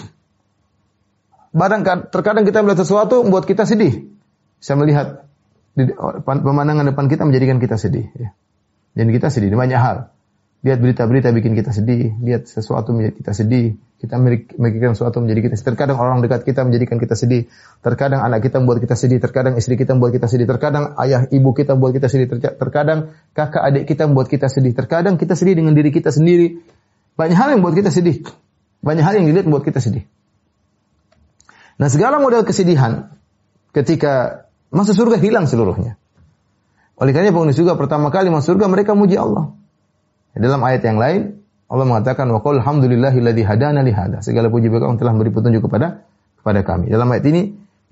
Barang 1.55 1.85
terkadang 2.11 2.43
kita 2.43 2.65
melihat 2.65 2.83
sesuatu 2.83 3.23
membuat 3.23 3.47
kita 3.47 3.63
sedih. 3.63 4.11
Saya 4.59 4.75
melihat 4.81 5.23
pemandangan 6.25 6.91
depan 6.91 7.05
kita 7.07 7.23
menjadikan 7.23 7.61
kita 7.61 7.77
sedih. 7.77 8.09
Ya. 8.17 8.33
Dan 8.97 9.13
kita 9.13 9.29
sedih 9.29 9.53
di 9.53 9.57
banyak 9.57 9.77
hal. 9.77 10.12
Lihat 10.63 10.79
berita-berita 10.79 11.27
bikin 11.35 11.59
kita 11.59 11.75
sedih. 11.75 12.15
Lihat 12.23 12.47
sesuatu 12.47 12.95
menjadi 12.95 13.19
kita 13.19 13.31
sedih. 13.35 13.75
Kita 13.99 14.15
memikirkan 14.15 14.95
sesuatu 14.95 15.19
menjadi 15.19 15.51
kita 15.51 15.55
sedih. 15.59 15.67
Terkadang 15.75 15.97
orang 15.99 16.23
dekat 16.23 16.47
kita 16.47 16.63
menjadikan 16.63 17.03
kita 17.03 17.19
sedih. 17.19 17.51
Terkadang 17.83 18.23
anak 18.23 18.47
kita 18.47 18.63
membuat 18.63 18.79
kita 18.79 18.95
sedih. 18.95 19.19
Terkadang 19.19 19.59
istri 19.59 19.75
kita 19.75 19.91
membuat 19.91 20.15
kita 20.15 20.31
sedih. 20.31 20.47
Terkadang 20.47 20.95
ayah 21.03 21.27
ibu 21.27 21.51
kita 21.51 21.75
membuat 21.75 21.99
kita 21.99 22.07
sedih. 22.07 22.31
Terkadang 22.31 23.11
kakak 23.35 23.59
adik 23.59 23.83
kita 23.91 24.07
membuat 24.07 24.31
kita 24.31 24.47
sedih. 24.47 24.71
Terkadang 24.71 25.19
kita 25.19 25.35
sedih 25.35 25.59
dengan 25.59 25.75
diri 25.75 25.91
kita 25.91 26.15
sendiri. 26.15 26.63
Banyak 27.19 27.35
hal 27.35 27.47
yang 27.51 27.59
membuat 27.59 27.83
kita 27.83 27.91
sedih. 27.91 28.23
Banyak 28.79 29.03
hal 29.03 29.13
yang 29.19 29.27
dilihat 29.27 29.43
membuat 29.43 29.67
kita 29.67 29.83
sedih. 29.83 30.07
Nah 31.75 31.91
segala 31.91 32.23
model 32.23 32.47
kesedihan 32.47 33.11
ketika 33.75 34.47
masuk 34.71 34.95
surga 34.95 35.19
hilang 35.19 35.43
seluruhnya. 35.43 35.99
Oleh 36.95 37.11
karena 37.11 37.35
penghuni 37.35 37.51
surga 37.51 37.75
pertama 37.75 38.15
kali 38.15 38.31
masuk 38.31 38.55
surga 38.55 38.71
mereka 38.71 38.95
muji 38.95 39.19
Allah. 39.19 39.62
Dalam 40.33 40.61
ayat 40.65 40.81
yang 40.81 40.97
lain 40.97 41.43
Allah 41.69 41.85
mengatakan 41.89 42.29
wa 42.29 42.41
qul 42.41 42.61
hamdulillahilladzi 42.61 43.43
hadana 43.45 43.81
li 43.81 43.93
hada. 43.93 44.21
Segala 44.21 44.49
puji 44.53 44.69
bagi 44.69 44.85
Allah 44.85 45.01
telah 45.01 45.13
memberi 45.17 45.33
petunjuk 45.33 45.65
kepada 45.65 46.05
kepada 46.37 46.61
kami. 46.61 46.89
Dalam 46.89 47.09
ayat 47.09 47.25
ini 47.29 47.41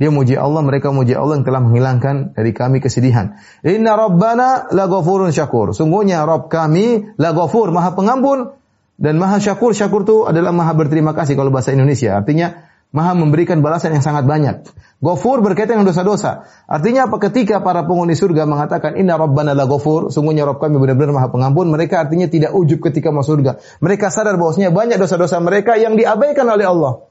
dia 0.02 0.10
muji 0.10 0.34
Allah, 0.34 0.66
mereka 0.66 0.90
muji 0.90 1.14
Allah 1.14 1.38
yang 1.38 1.46
telah 1.46 1.62
menghilangkan 1.62 2.34
dari 2.34 2.58
kami 2.58 2.82
kesedihan. 2.82 3.38
Inna 3.62 3.94
rabbana 3.94 4.74
laghafurun 4.74 5.30
syakur. 5.30 5.78
Sungguhnya 5.78 6.26
Rabb 6.26 6.50
kami 6.50 7.14
laghafur, 7.22 7.70
Maha 7.70 7.94
Pengampun 7.94 8.58
dan 8.98 9.22
Maha 9.22 9.38
Syakur. 9.38 9.78
Syakur 9.78 10.02
itu 10.02 10.26
adalah 10.26 10.50
Maha 10.50 10.74
berterima 10.74 11.14
kasih 11.14 11.38
kalau 11.38 11.54
bahasa 11.54 11.70
Indonesia. 11.78 12.18
Artinya 12.18 12.66
Maha 12.92 13.16
memberikan 13.16 13.64
balasan 13.64 13.96
yang 13.96 14.04
sangat 14.04 14.28
banyak. 14.28 14.68
Gofur 15.00 15.40
berkaitan 15.40 15.80
dengan 15.80 15.96
dosa-dosa. 15.96 16.46
Artinya 16.68 17.08
apa? 17.08 17.18
Ketika 17.24 17.64
para 17.64 17.88
penghuni 17.88 18.14
surga 18.14 18.44
mengatakan 18.44 19.00
Inna 19.00 19.16
Rabbana 19.16 19.56
la 19.56 19.64
gofur, 19.64 20.12
sungguhnya 20.12 20.44
Rabb 20.44 20.60
kami 20.60 20.76
benar-benar 20.76 21.16
maha 21.16 21.28
pengampun, 21.32 21.72
mereka 21.72 22.04
artinya 22.04 22.28
tidak 22.28 22.52
ujub 22.52 22.84
ketika 22.84 23.10
masuk 23.10 23.40
surga. 23.40 23.64
Mereka 23.80 24.12
sadar 24.12 24.36
bahwasanya 24.36 24.76
banyak 24.76 25.00
dosa-dosa 25.00 25.40
mereka 25.40 25.80
yang 25.80 25.96
diabaikan 25.96 26.44
oleh 26.46 26.68
Allah. 26.68 27.08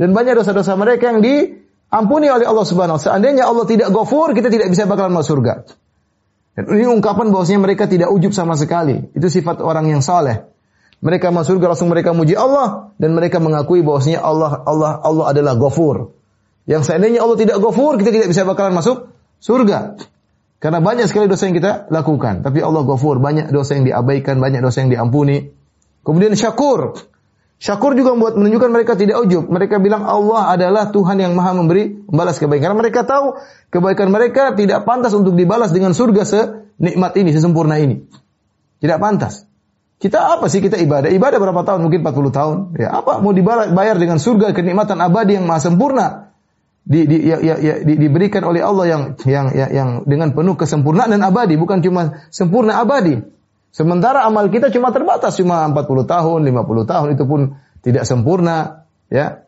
Dan 0.00 0.16
banyak 0.16 0.32
dosa-dosa 0.32 0.74
mereka 0.80 1.12
yang 1.12 1.20
diampuni 1.20 2.32
oleh 2.32 2.48
Allah 2.48 2.64
Subhanahu 2.64 2.96
wa 2.96 3.02
Seandainya 3.02 3.44
Allah 3.44 3.68
tidak 3.68 3.92
gofur, 3.92 4.32
kita 4.32 4.48
tidak 4.48 4.72
bisa 4.72 4.88
bakalan 4.88 5.12
masuk 5.12 5.38
surga. 5.38 5.68
Dan 6.58 6.74
ini 6.74 6.90
ungkapan 6.90 7.30
bahwasanya 7.30 7.60
mereka 7.62 7.86
tidak 7.86 8.10
ujub 8.10 8.34
sama 8.34 8.58
sekali. 8.58 9.14
Itu 9.14 9.30
sifat 9.30 9.62
orang 9.62 9.86
yang 9.92 10.02
saleh. 10.02 10.42
Mereka 10.98 11.30
masuk 11.30 11.58
surga 11.58 11.66
langsung 11.74 11.90
mereka 11.94 12.10
muji 12.10 12.34
Allah 12.34 12.90
dan 12.98 13.14
mereka 13.14 13.38
mengakui 13.38 13.86
bahwasanya 13.86 14.18
Allah 14.18 14.66
Allah 14.66 14.98
Allah 14.98 15.24
adalah 15.30 15.54
Ghafur. 15.54 16.10
Yang 16.66 16.90
seandainya 16.90 17.22
Allah 17.22 17.38
tidak 17.38 17.56
Ghafur, 17.62 17.96
kita 18.02 18.10
tidak 18.10 18.28
bisa 18.28 18.42
bakalan 18.42 18.74
masuk 18.74 19.14
surga. 19.38 19.94
Karena 20.58 20.82
banyak 20.82 21.06
sekali 21.06 21.30
dosa 21.30 21.46
yang 21.46 21.54
kita 21.54 21.86
lakukan, 21.94 22.42
tapi 22.42 22.58
Allah 22.66 22.82
Ghafur, 22.82 23.22
banyak 23.22 23.54
dosa 23.54 23.78
yang 23.78 23.86
diabaikan, 23.86 24.42
banyak 24.42 24.58
dosa 24.58 24.82
yang 24.82 24.90
diampuni. 24.90 25.54
Kemudian 26.02 26.34
syakur. 26.34 26.98
Syakur 27.58 27.94
juga 27.98 28.14
membuat 28.14 28.38
menunjukkan 28.38 28.70
mereka 28.70 28.92
tidak 28.94 29.18
ujub. 29.22 29.50
Mereka 29.50 29.82
bilang 29.82 30.06
Allah 30.06 30.54
adalah 30.54 30.94
Tuhan 30.94 31.18
yang 31.18 31.34
maha 31.34 31.58
memberi, 31.58 31.90
membalas 32.06 32.38
kebaikan. 32.38 32.70
Karena 32.70 32.78
mereka 32.78 33.02
tahu 33.02 33.34
kebaikan 33.70 34.14
mereka 34.14 34.54
tidak 34.54 34.86
pantas 34.86 35.10
untuk 35.14 35.34
dibalas 35.34 35.74
dengan 35.74 35.90
surga 35.90 36.22
senikmat 36.22 37.18
ini, 37.18 37.30
sesempurna 37.34 37.82
ini. 37.82 38.06
Tidak 38.78 38.98
pantas. 39.02 39.47
Kita 39.98 40.38
apa 40.38 40.46
sih 40.46 40.62
kita 40.62 40.78
ibadah? 40.78 41.10
Ibadah 41.10 41.38
berapa 41.42 41.66
tahun? 41.66 41.82
Mungkin 41.82 42.06
40 42.06 42.30
tahun. 42.30 42.56
Ya, 42.78 42.94
apa 42.94 43.18
mau 43.18 43.34
dibayar 43.34 43.98
dengan 43.98 44.22
surga 44.22 44.54
kenikmatan 44.54 45.02
abadi 45.02 45.34
yang 45.34 45.50
maha 45.50 45.58
sempurna? 45.58 46.06
Di, 46.88 47.04
di, 47.04 47.26
ya, 47.26 47.36
ya, 47.42 47.58
ya, 47.58 47.74
di, 47.82 47.98
diberikan 47.98 48.46
oleh 48.46 48.64
Allah 48.64 48.86
yang 48.88 49.02
yang 49.28 49.52
ya, 49.52 49.66
yang 49.68 50.08
dengan 50.08 50.32
penuh 50.32 50.54
kesempurnaan 50.54 51.12
dan 51.12 51.20
abadi, 51.26 51.58
bukan 51.58 51.82
cuma 51.82 52.24
sempurna 52.30 52.78
abadi. 52.78 53.20
Sementara 53.74 54.24
amal 54.24 54.48
kita 54.48 54.72
cuma 54.72 54.94
terbatas 54.94 55.36
cuma 55.36 55.66
40 55.66 55.84
tahun, 56.08 56.38
50 56.46 56.88
tahun 56.88 57.08
itu 57.12 57.24
pun 57.28 57.40
tidak 57.84 58.08
sempurna, 58.08 58.88
ya. 59.12 59.44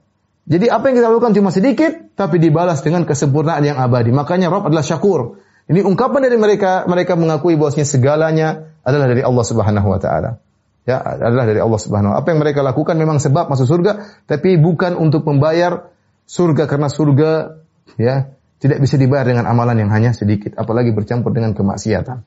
Jadi 0.51 0.67
apa 0.67 0.91
yang 0.91 0.97
kita 0.99 1.09
lakukan 1.15 1.33
cuma 1.39 1.55
sedikit 1.55 2.11
tapi 2.19 2.43
dibalas 2.43 2.83
dengan 2.83 3.07
kesempurnaan 3.07 3.63
yang 3.63 3.79
abadi. 3.79 4.11
Makanya 4.11 4.51
Rob 4.51 4.67
adalah 4.67 4.83
syakur. 4.83 5.39
Ini 5.71 5.87
ungkapan 5.87 6.27
dari 6.27 6.35
mereka, 6.35 6.83
mereka 6.91 7.15
mengakui 7.15 7.55
bahwasanya 7.55 7.87
segalanya 7.87 8.49
adalah 8.83 9.07
dari 9.07 9.23
Allah 9.23 9.45
Subhanahu 9.47 9.87
wa 9.87 10.03
taala. 10.03 10.43
Ya, 10.83 10.99
adalah 10.99 11.47
dari 11.47 11.61
Allah 11.63 11.79
Subhanahu 11.79 12.17
Apa 12.17 12.35
yang 12.35 12.43
mereka 12.43 12.67
lakukan 12.67 12.99
memang 12.99 13.23
sebab 13.23 13.47
masuk 13.47 13.71
surga, 13.71 14.25
tapi 14.27 14.59
bukan 14.59 14.99
untuk 14.99 15.23
membayar 15.23 15.95
surga 16.27 16.67
karena 16.67 16.91
surga 16.91 17.63
ya 17.95 18.35
tidak 18.59 18.83
bisa 18.83 18.99
dibayar 18.99 19.23
dengan 19.23 19.47
amalan 19.47 19.87
yang 19.87 19.91
hanya 19.95 20.11
sedikit, 20.11 20.59
apalagi 20.59 20.91
bercampur 20.91 21.31
dengan 21.31 21.55
kemaksiatan. 21.55 22.27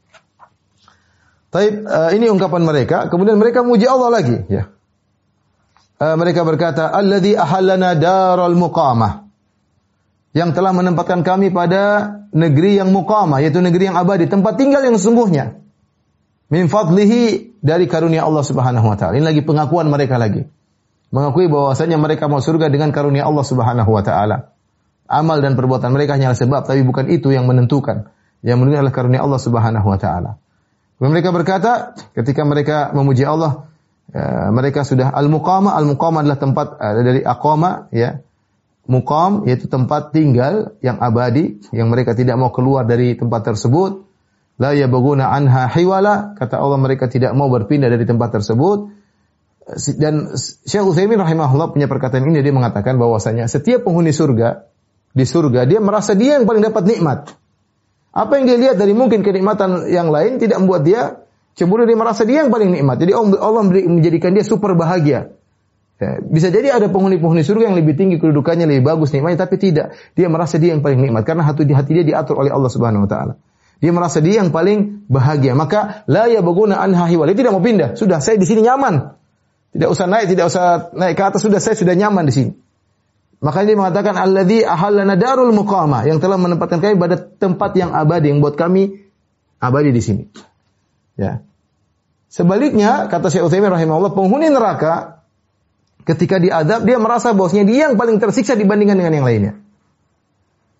Taib, 1.52 1.86
uh, 1.86 2.10
ini 2.16 2.32
ungkapan 2.32 2.64
mereka. 2.64 3.12
Kemudian 3.12 3.36
mereka 3.38 3.62
muji 3.62 3.86
Allah 3.86 4.10
lagi, 4.10 4.39
ya. 4.50 4.72
Uh, 6.00 6.16
mereka 6.18 6.41
berkata, 6.48 6.89
"Alladzi 6.89 7.38
ahallana 7.38 7.94
daral 7.94 8.56
muqamah." 8.58 9.22
Yang 10.34 10.51
telah 10.51 10.73
menempatkan 10.73 11.21
kami 11.21 11.53
pada 11.53 12.09
negeri 12.34 12.81
yang 12.81 12.89
muqamah, 12.89 13.39
yaitu 13.45 13.61
negeri 13.61 13.93
yang 13.93 13.97
abadi, 13.97 14.25
tempat 14.25 14.57
tinggal 14.57 14.81
yang 14.81 14.97
sesungguhnya. 14.97 15.61
Min 16.49 16.69
fadlihi 16.69 17.53
dari 17.61 17.86
karunia 17.86 18.25
Allah 18.25 18.41
Subhanahu 18.45 18.86
wa 18.86 18.97
taala. 18.97 19.17
Ini 19.17 19.25
lagi 19.25 19.41
pengakuan 19.45 19.88
mereka 19.88 20.17
lagi. 20.21 20.45
mengakui 21.13 21.45
bahwasanya 21.45 22.01
mereka 22.01 22.25
mau 22.25 22.41
surga 22.41 22.73
dengan 22.73 22.89
karunia 22.89 23.29
Allah 23.29 23.45
Subhanahu 23.45 23.86
wa 23.93 24.01
taala. 24.01 24.49
Amal 25.05 25.45
dan 25.45 25.53
perbuatan 25.53 25.93
mereka 25.93 26.17
hanyalah 26.17 26.34
sebab 26.34 26.65
tapi 26.65 26.81
bukan 26.81 27.05
itu 27.13 27.29
yang 27.29 27.45
menentukan. 27.45 28.09
Yang 28.41 28.57
menentukan 28.57 28.81
adalah 28.81 28.95
karunia 28.97 29.21
Allah 29.21 29.38
Subhanahu 29.38 29.86
wa 29.86 29.97
taala. 30.01 30.41
Mereka 30.97 31.29
berkata 31.29 31.93
ketika 32.17 32.41
mereka 32.41 32.89
memuji 32.97 33.21
Allah, 33.29 33.69
ya, 34.09 34.49
mereka 34.49 34.81
sudah 34.81 35.13
al-muqama, 35.13 35.77
al-muqama 35.77 36.25
adalah 36.25 36.41
tempat 36.41 36.67
uh, 36.81 36.93
dari 37.05 37.21
aqama 37.21 37.93
ya. 37.93 38.25
Muqam 38.84 39.47
yaitu 39.47 39.71
tempat 39.71 40.11
tinggal 40.11 40.75
yang 40.84 40.99
abadi 40.99 41.55
yang 41.71 41.88
mereka 41.88 42.11
tidak 42.11 42.36
mau 42.36 42.51
keluar 42.51 42.84
dari 42.84 43.15
tempat 43.15 43.53
tersebut. 43.53 44.03
La 44.59 44.75
yabghuna 44.75 45.34
anha 45.34 45.65
hiwala, 45.71 46.36
kata 46.38 46.61
Allah 46.61 46.77
mereka 46.77 47.09
tidak 47.09 47.34
mau 47.34 47.49
berpindah 47.49 47.89
dari 47.89 48.03
tempat 48.05 48.38
tersebut. 48.38 48.91
Dan 49.97 50.36
Syekh 50.38 50.84
Utsaimin 50.84 51.15
rahimahullah 51.15 51.71
punya 51.71 51.88
perkataan 51.88 52.27
ini 52.27 52.43
dia 52.43 52.51
mengatakan 52.51 52.99
bahwasanya 52.99 53.47
setiap 53.47 53.88
penghuni 53.88 54.11
surga 54.11 54.67
di 55.15 55.23
surga 55.23 55.63
dia 55.63 55.79
merasa 55.79 56.11
dia 56.13 56.36
yang 56.36 56.43
paling 56.43 56.67
dapat 56.67 56.84
nikmat. 56.84 57.19
Apa 58.13 58.38
yang 58.38 58.45
dia 58.45 58.57
lihat 58.59 58.75
dari 58.77 58.91
mungkin 58.93 59.23
kenikmatan 59.23 59.89
yang 59.89 60.11
lain 60.11 60.38
tidak 60.38 60.59
membuat 60.59 60.84
dia 60.86 61.23
cemburu 61.55 61.88
dia 61.88 61.97
merasa 61.97 62.27
dia 62.27 62.45
yang 62.45 62.51
paling 62.51 62.69
nikmat. 62.75 62.99
Jadi 62.99 63.15
Allah 63.15 63.63
menjadikan 63.63 64.36
dia 64.36 64.43
super 64.45 64.75
bahagia. 64.75 65.34
Ya, 66.04 66.20
bisa 66.20 66.51
jadi 66.51 66.76
ada 66.76 66.91
penghuni-penghuni 66.91 67.47
surga 67.47 67.72
yang 67.72 67.80
lebih 67.80 67.95
tinggi 67.95 68.20
kedudukannya, 68.20 68.68
lebih 68.68 68.84
bagus 68.84 69.16
nikmatnya, 69.16 69.47
tapi 69.47 69.56
tidak. 69.56 69.95
Dia 70.20 70.28
merasa 70.28 70.60
dia 70.60 70.76
yang 70.76 70.84
paling 70.84 70.99
nikmat 70.99 71.24
karena 71.24 71.47
hati 71.47 71.64
hati 71.72 71.91
dia 71.95 72.04
diatur 72.04 72.43
oleh 72.43 72.51
Allah 72.51 72.68
Subhanahu 72.68 73.08
wa 73.08 73.10
taala. 73.10 73.34
Dia 73.80 73.95
merasa 73.95 74.20
dia 74.20 74.43
yang 74.43 74.51
paling 74.51 75.08
bahagia. 75.08 75.56
Maka 75.56 76.04
la 76.12 76.28
ya 76.28 76.43
baguna 76.43 76.84
anha 76.84 77.08
tidak 77.08 77.51
mau 77.56 77.64
pindah. 77.64 77.95
Sudah 77.95 78.20
saya 78.20 78.36
di 78.36 78.43
sini 78.43 78.68
nyaman. 78.68 79.16
Tidak 79.72 79.88
usah 79.88 80.06
naik, 80.12 80.28
tidak 80.28 80.51
usah 80.51 80.91
naik 80.91 81.16
ke 81.16 81.24
atas. 81.24 81.39
Sudah 81.39 81.64
saya 81.64 81.76
sudah 81.80 81.95
nyaman 81.95 82.28
di 82.28 82.34
sini. 82.36 82.51
Makanya 83.43 83.66
dia 83.68 83.78
mengatakan 83.80 84.16
alladzi 84.16 84.60
ahallana 84.64 85.20
darul 85.20 85.51
muqama 85.51 86.08
yang 86.08 86.24
telah 86.24 86.39
menempatkan 86.39 86.80
kami 86.80 86.95
pada 86.95 87.20
tempat 87.20 87.76
yang 87.76 87.91
abadi 87.91 88.32
yang 88.32 88.39
buat 88.39 88.56
kami 88.56 89.04
abadi 89.60 89.91
di 89.91 89.99
sini. 90.04 90.24
Ya. 91.20 91.43
Sebaliknya 92.32 93.12
kata 93.12 93.28
Syekh 93.28 93.45
Utsaimin 93.45 93.72
rahimahullah 93.72 94.16
penghuni 94.16 94.47
neraka 94.47 95.22
ketika 96.04 96.39
diadab 96.39 96.84
dia 96.84 96.97
merasa 96.99 97.32
bosnya 97.32 97.64
dia 97.64 97.91
yang 97.91 97.95
paling 97.95 98.20
tersiksa 98.20 98.56
dibandingkan 98.56 98.99
dengan 98.99 99.14
yang 99.16 99.28
lainnya. 99.28 99.54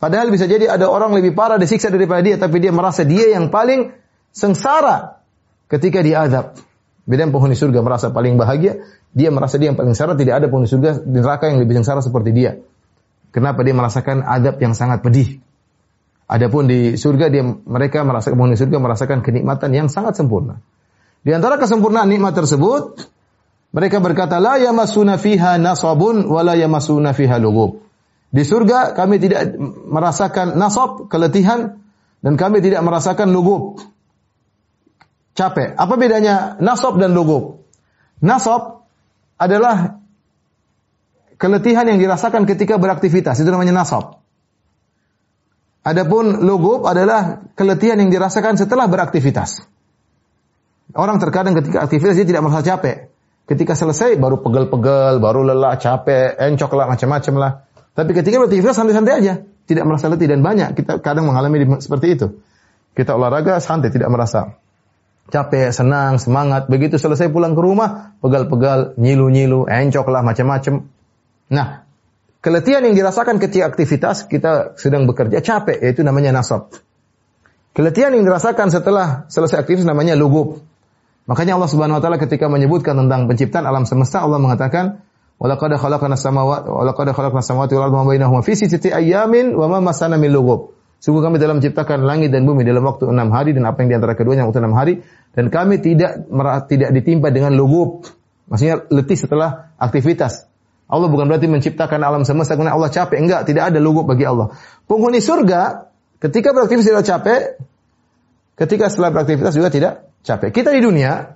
Padahal 0.04 0.28
bisa 0.36 0.44
jadi 0.52 0.68
ada 0.68 0.92
orang 0.92 1.16
lebih 1.16 1.32
parah 1.32 1.56
disiksa 1.56 1.88
daripada 1.88 2.20
dia, 2.20 2.36
tapi 2.36 2.60
dia 2.60 2.76
merasa 2.76 3.08
dia 3.08 3.32
yang 3.32 3.48
paling 3.48 3.96
sengsara 4.36 5.24
ketika 5.72 6.04
diadab. 6.04 6.60
Beda 7.08 7.24
penghuni 7.28 7.56
surga 7.56 7.80
merasa 7.80 8.12
paling 8.12 8.36
bahagia, 8.36 8.84
dia 9.16 9.32
merasa 9.32 9.56
dia 9.56 9.72
yang 9.72 9.80
paling 9.80 9.96
sengsara, 9.96 10.20
tidak 10.20 10.44
ada 10.44 10.48
penghuni 10.52 10.68
surga 10.68 11.08
di 11.08 11.20
neraka 11.24 11.48
yang 11.48 11.64
lebih 11.64 11.80
sengsara 11.80 12.04
seperti 12.04 12.36
dia. 12.36 12.60
Kenapa 13.32 13.64
dia 13.64 13.72
merasakan 13.72 14.28
adab 14.28 14.60
yang 14.60 14.76
sangat 14.76 15.08
pedih? 15.08 15.40
Adapun 16.28 16.68
di 16.68 17.00
surga 17.00 17.32
dia 17.32 17.44
mereka 17.44 18.04
merasa 18.04 18.32
penghuni 18.32 18.60
surga 18.60 18.84
merasakan 18.84 19.24
kenikmatan 19.24 19.72
yang 19.72 19.88
sangat 19.88 20.20
sempurna. 20.20 20.60
Di 21.24 21.32
antara 21.32 21.56
kesempurnaan 21.56 22.12
nikmat 22.12 22.36
tersebut, 22.36 23.08
mereka 23.74 23.98
berkata, 23.98 24.38
La 24.38 24.62
yamasuna 24.62 25.18
fiha 25.18 25.58
nasabun 25.58 26.30
wa 26.30 26.46
la 26.46 26.54
yamasuna 26.54 27.10
fiha 27.18 27.42
lugub. 27.42 27.82
Di 28.30 28.46
surga 28.46 28.94
kami 28.94 29.18
tidak 29.18 29.58
merasakan 29.90 30.58
nasab, 30.58 31.10
keletihan, 31.10 31.82
dan 32.22 32.34
kami 32.38 32.62
tidak 32.62 32.86
merasakan 32.86 33.34
lugub. 33.34 33.82
Capek. 35.34 35.74
Apa 35.74 35.98
bedanya 35.98 36.54
nasab 36.62 37.02
dan 37.02 37.18
lugub? 37.18 37.66
Nasab 38.22 38.86
adalah 39.42 39.98
keletihan 41.42 41.90
yang 41.90 41.98
dirasakan 41.98 42.46
ketika 42.46 42.78
beraktivitas. 42.78 43.42
Itu 43.42 43.50
namanya 43.50 43.74
nasab. 43.74 44.22
Adapun 45.82 46.46
lugub 46.46 46.86
adalah 46.86 47.42
keletihan 47.58 47.98
yang 47.98 48.14
dirasakan 48.14 48.54
setelah 48.56 48.86
beraktivitas. 48.86 49.66
Orang 50.94 51.18
terkadang 51.18 51.58
ketika 51.58 51.82
aktivitas 51.90 52.22
dia 52.22 52.28
tidak 52.30 52.46
merasa 52.46 52.62
capek. 52.62 53.13
Ketika 53.44 53.76
selesai 53.76 54.16
baru 54.16 54.40
pegel-pegel, 54.40 55.20
baru 55.20 55.44
lelah, 55.44 55.76
capek, 55.76 56.40
encok 56.40 56.72
lah, 56.80 56.86
macam-macam 56.88 57.34
lah. 57.36 57.52
Tapi 57.92 58.12
ketika 58.16 58.40
beraktivitas 58.40 58.76
santai-santai 58.80 59.14
aja, 59.20 59.34
tidak 59.68 59.84
merasa 59.84 60.08
letih 60.08 60.28
dan 60.32 60.40
banyak 60.40 60.76
kita 60.76 61.04
kadang 61.04 61.28
mengalami 61.28 61.60
seperti 61.80 62.08
itu. 62.16 62.28
Kita 62.96 63.20
olahraga 63.20 63.60
santai, 63.60 63.92
tidak 63.92 64.08
merasa 64.08 64.56
capek, 65.28 65.72
senang, 65.76 66.20
semangat. 66.20 66.68
Begitu 66.68 66.96
selesai 66.96 67.32
pulang 67.32 67.56
ke 67.56 67.62
rumah, 67.62 68.16
pegal-pegal, 68.24 68.96
nyilu-nyilu, 68.96 69.68
encok 69.68 70.08
lah, 70.08 70.22
macam-macam. 70.24 70.88
Nah, 71.52 71.68
keletihan 72.40 72.84
yang 72.84 72.96
dirasakan 72.96 73.44
ketika 73.44 73.72
aktivitas 73.72 74.28
kita 74.28 74.76
sedang 74.80 75.04
bekerja 75.04 75.44
capek, 75.44 75.80
yaitu 75.84 76.04
namanya 76.04 76.32
nasab. 76.32 76.72
Keletihan 77.74 78.14
yang 78.14 78.24
dirasakan 78.24 78.70
setelah 78.70 79.26
selesai 79.34 79.66
aktivitas 79.66 79.90
namanya 79.90 80.14
lugub. 80.14 80.62
Makanya 81.24 81.56
Allah 81.56 81.72
Subhanahu 81.72 82.00
wa 82.00 82.04
taala 82.04 82.20
ketika 82.20 82.52
menyebutkan 82.52 83.00
tentang 83.00 83.32
penciptaan 83.32 83.64
alam 83.64 83.88
semesta 83.88 84.20
Allah 84.20 84.44
mengatakan 84.44 85.08
walaqad 85.40 85.72
khalaqna 85.80 86.20
samawati 86.20 86.68
walaqad 86.68 87.16
khalaqna 87.16 87.40
samawati 87.40 87.74
wal 87.80 87.88
arda 87.88 88.04
bainahuma 88.04 88.44
fi 88.44 88.60
sittati 88.60 88.92
ayyamin 88.92 89.56
wa 89.56 89.72
ma 89.72 89.80
masana 89.80 90.20
min 90.20 90.36
lughub. 90.36 90.76
Sungguh 91.04 91.20
kami 91.20 91.36
dalam 91.36 91.60
menciptakan 91.60 92.08
langit 92.08 92.32
dan 92.32 92.48
bumi 92.48 92.64
dalam 92.64 92.84
waktu 92.84 93.12
enam 93.12 93.28
hari 93.36 93.52
dan 93.52 93.68
apa 93.68 93.84
yang 93.84 93.90
di 93.92 93.96
antara 94.00 94.16
keduanya 94.16 94.48
waktu 94.48 94.60
enam 94.64 94.76
hari 94.76 95.04
dan 95.36 95.52
kami 95.52 95.84
tidak 95.84 96.28
tidak 96.68 96.90
ditimpa 96.96 97.28
dengan 97.32 97.56
lugub. 97.56 98.08
Maksudnya 98.48 98.88
letih 98.92 99.20
setelah 99.20 99.76
aktivitas. 99.80 100.48
Allah 100.88 101.08
bukan 101.08 101.28
berarti 101.28 101.48
menciptakan 101.48 102.00
alam 102.04 102.24
semesta 102.28 102.56
karena 102.56 102.76
Allah 102.76 102.92
capek. 102.92 103.20
Enggak, 103.20 103.48
tidak 103.48 103.72
ada 103.72 103.80
lugub 103.80 104.08
bagi 104.08 104.28
Allah. 104.28 104.56
Penghuni 104.88 105.24
surga 105.24 105.92
ketika 106.24 106.56
beraktivitas 106.56 106.88
tidak 106.88 107.04
capek, 107.08 107.40
ketika 108.60 108.88
setelah 108.88 109.10
beraktivitas 109.12 109.56
juga 109.60 109.72
tidak 109.72 109.94
capek. 110.24 110.50
Kita 110.50 110.72
di 110.72 110.82
dunia, 110.82 111.36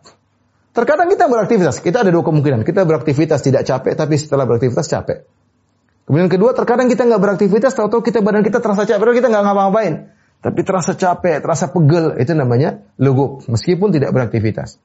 terkadang 0.72 1.12
kita 1.12 1.28
beraktivitas. 1.28 1.84
Kita 1.84 2.02
ada 2.02 2.10
dua 2.10 2.24
kemungkinan. 2.24 2.64
Kita 2.64 2.88
beraktivitas 2.88 3.44
tidak 3.44 3.68
capek, 3.68 3.94
tapi 3.94 4.16
setelah 4.16 4.48
beraktivitas 4.48 4.88
capek. 4.88 5.28
Kemudian 6.08 6.32
kedua, 6.32 6.56
terkadang 6.56 6.88
kita 6.88 7.04
nggak 7.04 7.20
beraktivitas, 7.20 7.76
tahu-tahu 7.76 8.00
kita 8.00 8.24
badan 8.24 8.40
kita 8.40 8.64
terasa 8.64 8.88
capek, 8.88 9.00
padahal 9.04 9.18
kita 9.20 9.28
nggak 9.28 9.44
ngapa-ngapain. 9.44 9.94
Tapi 10.40 10.60
terasa 10.64 10.96
capek, 10.96 11.44
terasa 11.44 11.68
pegel, 11.68 12.16
itu 12.16 12.32
namanya 12.32 12.80
lugub, 12.96 13.44
meskipun 13.52 13.92
tidak 13.92 14.16
beraktivitas. 14.16 14.80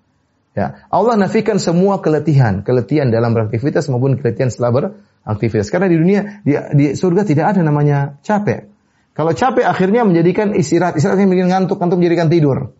Ya, 0.52 0.84
Allah 0.90 1.14
nafikan 1.16 1.62
semua 1.62 2.02
keletihan, 2.02 2.66
keletihan 2.66 3.08
dalam 3.08 3.32
beraktivitas 3.32 3.86
maupun 3.86 4.18
keletihan 4.18 4.50
setelah 4.50 4.92
beraktivitas. 5.24 5.70
Karena 5.70 5.86
di 5.86 5.96
dunia, 5.96 6.20
di, 6.42 6.52
di 6.74 6.86
surga 6.98 7.22
tidak 7.22 7.54
ada 7.54 7.60
namanya 7.62 8.18
capek. 8.20 8.68
Kalau 9.14 9.32
capek 9.32 9.64
akhirnya 9.64 10.02
menjadikan 10.02 10.56
istirahat, 10.58 10.98
istirahat 10.98 11.22
yang 11.22 11.30
bikin 11.30 11.48
ngantuk, 11.54 11.78
ngantuk 11.78 12.02
menjadikan 12.02 12.28
tidur. 12.32 12.74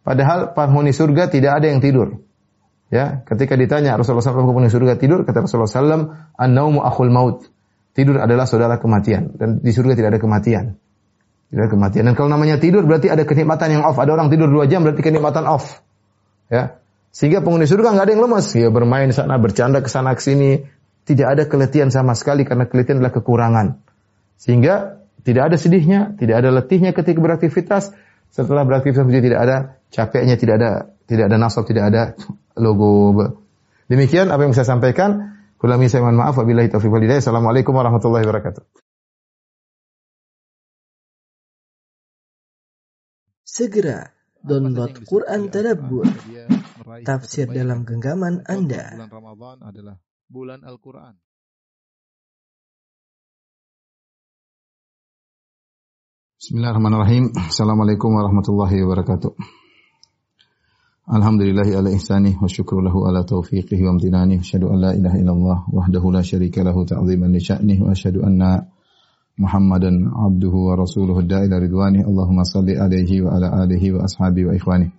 Padahal 0.00 0.56
penghuni 0.56 0.96
surga 0.96 1.28
tidak 1.28 1.60
ada 1.60 1.66
yang 1.68 1.84
tidur. 1.84 2.24
Ya, 2.90 3.22
ketika 3.22 3.54
ditanya 3.54 3.94
Rasulullah 3.94 4.24
SAW 4.24 4.50
penghuni 4.50 4.66
surga 4.66 4.98
tidur, 4.98 5.22
kata 5.22 5.46
Rasulullah 5.46 5.70
SAW, 5.70 6.34
an-naumu 6.34 6.82
akhul 6.82 7.12
maut. 7.12 7.46
Tidur 7.94 8.18
adalah 8.22 8.46
saudara 8.46 8.78
kematian 8.78 9.34
dan 9.34 9.58
di 9.62 9.70
surga 9.74 9.98
tidak 9.98 10.18
ada 10.18 10.20
kematian. 10.22 10.78
Tidak 11.50 11.62
ada 11.66 11.70
kematian. 11.70 12.02
Dan 12.06 12.14
kalau 12.14 12.30
namanya 12.30 12.62
tidur 12.62 12.86
berarti 12.86 13.10
ada 13.10 13.26
kenikmatan 13.26 13.74
yang 13.74 13.82
off. 13.82 13.98
Ada 13.98 14.14
orang 14.14 14.30
tidur 14.30 14.46
dua 14.46 14.70
jam 14.70 14.86
berarti 14.86 15.02
kenikmatan 15.02 15.50
off. 15.50 15.82
Ya. 16.46 16.78
Sehingga 17.10 17.42
penghuni 17.42 17.66
surga 17.66 17.90
nggak 17.90 18.06
ada 18.06 18.12
yang 18.14 18.22
lemas. 18.22 18.54
Ya 18.54 18.70
bermain 18.70 19.10
sana, 19.10 19.34
bercanda 19.42 19.82
ke 19.82 19.90
sana 19.90 20.14
ke 20.14 20.22
sini. 20.22 20.62
Tidak 21.02 21.26
ada 21.26 21.42
keletihan 21.50 21.90
sama 21.90 22.14
sekali 22.14 22.46
karena 22.46 22.70
keletihan 22.70 23.02
adalah 23.02 23.10
kekurangan. 23.10 23.82
Sehingga 24.38 25.02
tidak 25.26 25.50
ada 25.50 25.56
sedihnya, 25.58 26.14
tidak 26.14 26.46
ada 26.46 26.54
letihnya 26.54 26.94
ketika 26.94 27.18
beraktivitas. 27.18 27.90
Setelah 28.30 28.62
beraktivitas 28.62 29.06
tidak 29.10 29.40
ada 29.42 29.56
capeknya, 29.90 30.38
tidak 30.38 30.54
ada 30.62 30.70
tidak 31.10 31.24
ada 31.26 31.36
nasab, 31.36 31.66
tidak 31.66 31.90
ada 31.90 32.02
logo. 32.54 33.10
Demikian 33.90 34.30
apa 34.30 34.46
yang 34.46 34.54
saya 34.54 34.70
sampaikan. 34.70 35.34
Kulami 35.58 35.90
saya 35.90 36.06
mohon 36.06 36.16
maaf. 36.16 36.38
Wabillahi 36.38 36.70
taufiq 36.70 36.88
walhidayah. 36.88 37.20
Assalamualaikum 37.20 37.74
warahmatullahi 37.74 38.24
wabarakatuh. 38.24 38.64
Segera 43.44 44.14
download 44.46 45.04
Quran 45.04 45.50
Tadabbur, 45.50 46.06
tafsir 47.02 47.50
dalam 47.50 47.82
genggaman 47.82 48.46
Anda. 48.46 48.94
Bulan 48.94 49.10
Ramadan 49.10 49.56
adalah 49.66 49.96
bulan 50.30 50.60
Al-Quran. 50.64 51.29
Bismillahirrahmanirrahim. 56.40 57.36
Assalamualaikum 57.36 58.16
warahmatullahi 58.16 58.80
wabarakatuh. 58.80 59.36
Alhamdulillahi 61.12 61.76
ala 61.76 61.92
ihsani 61.92 62.32
wa 62.40 62.48
syukru 62.48 62.80
lahu 62.80 63.04
ala 63.04 63.28
taufiqihi 63.28 63.84
wa 63.84 63.92
amtinani. 63.92 64.40
Asyhadu 64.40 64.72
an 64.72 64.80
la 64.80 64.96
ilaha 64.96 65.20
illallah 65.20 65.68
wahdahu 65.68 66.08
la 66.08 66.24
syarika 66.24 66.64
lahu 66.64 66.88
ta'ziman 66.88 67.28
li 67.28 67.44
sya'nih 67.44 67.84
wa 67.84 67.92
asyhadu 67.92 68.24
anna 68.24 68.56
Muhammadan 69.36 70.08
abduhu 70.08 70.72
wa 70.72 70.80
rasuluhu 70.80 71.28
da'ila 71.28 71.60
ridwani. 71.60 72.08
Allahumma 72.08 72.48
salli 72.48 72.72
alaihi 72.72 73.20
wa 73.20 73.36
ala 73.36 73.60
alihi 73.60 74.00
wa 74.00 74.08
ashabi 74.08 74.48
wa 74.48 74.56
ikhwani. 74.56 74.96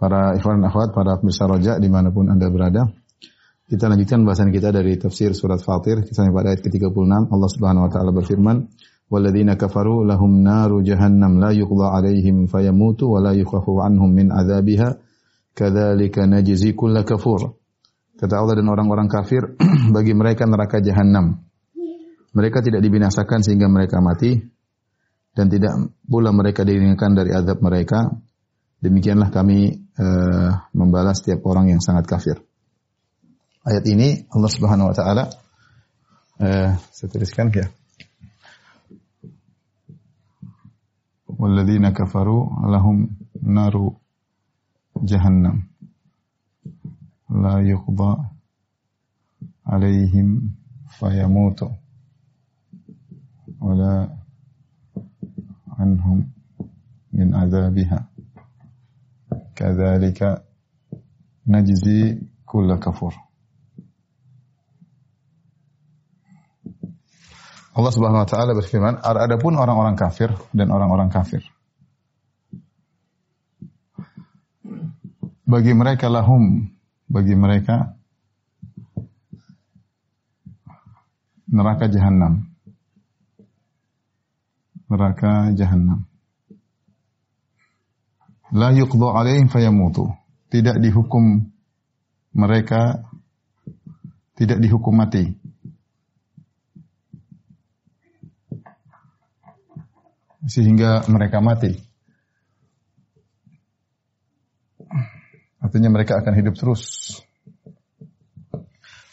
Para 0.00 0.32
ikhwan 0.32 0.64
dan 0.64 0.72
akhwat, 0.72 0.96
para 0.96 1.20
pemirsa 1.20 1.44
roja 1.44 1.76
di 1.76 1.92
mana 1.92 2.08
pun 2.08 2.32
anda 2.32 2.48
berada. 2.48 2.88
Kita 3.68 3.84
lanjutkan 3.84 4.24
bahasan 4.24 4.48
kita 4.48 4.72
dari 4.72 4.96
tafsir 4.96 5.36
surat 5.36 5.60
Fatir 5.60 6.08
sampai 6.08 6.32
pada 6.32 6.56
ayat 6.56 6.64
ke-36 6.64 7.28
Allah 7.28 7.50
Subhanahu 7.52 7.84
wa 7.84 7.90
taala 7.92 8.16
berfirman 8.16 8.64
kafaru 9.58 10.06
lahum 10.06 10.42
naru 10.42 10.86
jahannam 10.86 11.42
la 11.42 11.50
yuqda 11.50 11.98
alaihim 11.98 12.46
fayamutu 12.46 13.10
wa 13.10 13.18
la 13.18 13.32
yukhafu 13.34 13.82
anhum 13.82 14.14
min 14.14 14.30
adzabiha 14.30 14.94
kadzalika 15.54 16.30
najzi 16.30 16.72
kulla 16.78 17.02
kafur. 17.02 17.58
Kata 18.14 18.38
Allah 18.38 18.62
dan 18.62 18.70
orang-orang 18.70 19.10
kafir 19.10 19.58
bagi 19.96 20.14
mereka 20.14 20.46
neraka 20.46 20.78
jahanam 20.78 21.50
mereka 22.30 22.62
tidak 22.62 22.80
dibinasakan 22.82 23.42
sehingga 23.42 23.66
mereka 23.66 23.98
mati. 23.98 24.38
Dan 25.30 25.46
tidak 25.46 25.94
pula 26.02 26.34
mereka 26.34 26.66
diringankan 26.66 27.14
dari 27.14 27.30
azab 27.30 27.62
mereka. 27.62 28.10
Demikianlah 28.82 29.30
kami 29.30 29.78
uh, 29.94 30.50
membalas 30.74 31.22
setiap 31.22 31.46
orang 31.46 31.70
yang 31.70 31.78
sangat 31.78 32.10
kafir. 32.10 32.42
Ayat 33.62 33.86
ini 33.86 34.26
Allah 34.32 34.50
Subhanahu 34.50 34.90
wa 34.90 34.96
taala 34.96 35.24
eh 36.40 36.72
saya 36.90 37.08
tuliskan 37.12 37.52
ya. 37.52 37.68
Walladzina 41.40 41.90
kafaru 41.92 42.38
lahum 42.72 42.98
naru 43.56 43.86
jahannam 45.08 45.58
la 47.42 47.52
yuqda 47.70 48.10
alaihim 49.64 50.30
fayamutu 50.98 51.66
wala 53.64 53.92
anhum 55.80 56.18
min 57.12 57.28
azabiha 57.42 57.98
kadzalika 59.56 60.28
najzi 61.46 61.98
kulla 62.48 62.76
kafur 62.84 63.14
Allah 67.70 67.92
Subhanahu 67.94 68.26
wa 68.26 68.28
taala 68.28 68.52
berfirman, 68.58 68.98
adapun 68.98 69.54
orang-orang 69.54 69.94
kafir 69.94 70.34
dan 70.50 70.74
orang-orang 70.74 71.06
kafir. 71.06 71.46
Bagi 75.46 75.74
mereka 75.74 76.10
lahum, 76.10 76.66
bagi 77.06 77.34
mereka 77.38 77.94
neraka 81.46 81.86
jahanam. 81.86 82.46
Neraka 84.90 85.54
jahanam. 85.54 86.06
La 88.50 88.74
yuqda 88.74 89.06
alaihim 89.14 89.46
fayamutu. 89.46 90.10
Tidak 90.50 90.82
dihukum 90.82 91.46
mereka 92.34 93.06
tidak 94.34 94.58
dihukum 94.62 94.94
mati 94.98 95.39
sehingga 100.46 101.04
mereka 101.08 101.44
mati. 101.44 101.76
Artinya 105.60 105.92
mereka 105.92 106.16
akan 106.20 106.34
hidup 106.40 106.56
terus. 106.56 107.20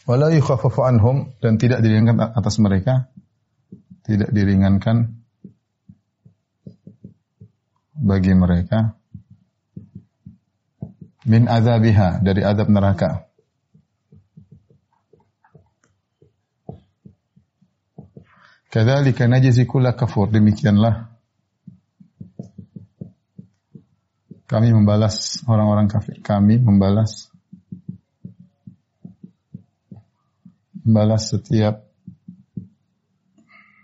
Wala 0.08 0.32
yukhaffafu 0.32 0.80
anhum 0.88 1.36
dan 1.44 1.60
tidak 1.60 1.84
diringankan 1.84 2.32
atas 2.32 2.56
mereka, 2.56 3.12
tidak 4.08 4.32
diringankan 4.32 5.20
bagi 7.92 8.32
mereka 8.32 8.96
min 11.28 11.44
azabiha 11.44 12.24
dari 12.24 12.40
azab 12.40 12.72
neraka. 12.72 13.28
Kadzalika 18.72 19.28
najzi 19.28 19.68
kulla 19.68 19.92
kafur 19.92 20.32
demikianlah 20.32 21.17
Kami 24.48 24.72
membalas 24.72 25.44
orang-orang 25.44 25.92
kafir. 25.92 26.24
Kami 26.24 26.56
membalas 26.56 27.28
membalas 30.88 31.28
setiap 31.28 31.84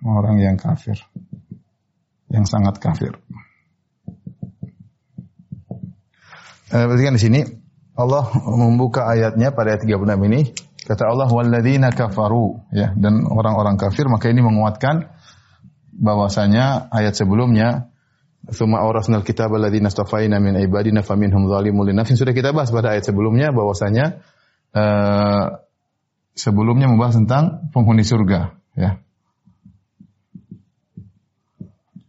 orang 0.00 0.40
yang 0.40 0.56
kafir. 0.56 0.96
Yang 2.32 2.48
sangat 2.48 2.80
kafir. 2.80 3.12
Eh, 6.72 6.84
berarti 6.88 7.02
kan 7.04 7.14
di 7.14 7.22
sini 7.22 7.40
Allah 7.94 8.26
membuka 8.48 9.06
ayatnya 9.06 9.54
pada 9.54 9.76
ayat 9.76 9.86
36 9.86 10.26
ini 10.26 10.40
kata 10.82 11.06
Allah 11.06 11.30
walladzina 11.30 11.94
kafaru 11.94 12.66
ya 12.74 12.90
dan 12.98 13.22
orang-orang 13.30 13.78
kafir 13.78 14.10
maka 14.10 14.26
ini 14.26 14.42
menguatkan 14.42 15.06
bahwasanya 15.94 16.90
ayat 16.90 17.14
sebelumnya 17.14 17.93
Thumma 18.44 18.84
awrasnal 18.84 19.24
kitab 19.24 19.56
alladhina 19.56 19.88
astafaina 19.88 20.36
min 20.36 20.60
ibadina 20.60 21.00
faminhum 21.00 21.48
zalimun 21.48 21.88
li 21.88 21.96
nafsin. 21.96 22.20
Sudah 22.20 22.36
kita 22.36 22.52
bahas 22.52 22.68
pada 22.68 22.92
ayat 22.92 23.08
sebelumnya 23.08 23.56
bahwasanya 23.56 24.20
uh, 24.76 25.64
sebelumnya 26.36 26.84
membahas 26.92 27.16
tentang 27.24 27.72
penghuni 27.72 28.04
surga, 28.04 28.52
ya. 28.76 29.00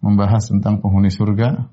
Membahas 0.03 0.51
tentang 0.51 0.83
penghuni 0.83 1.07
surga 1.07 1.71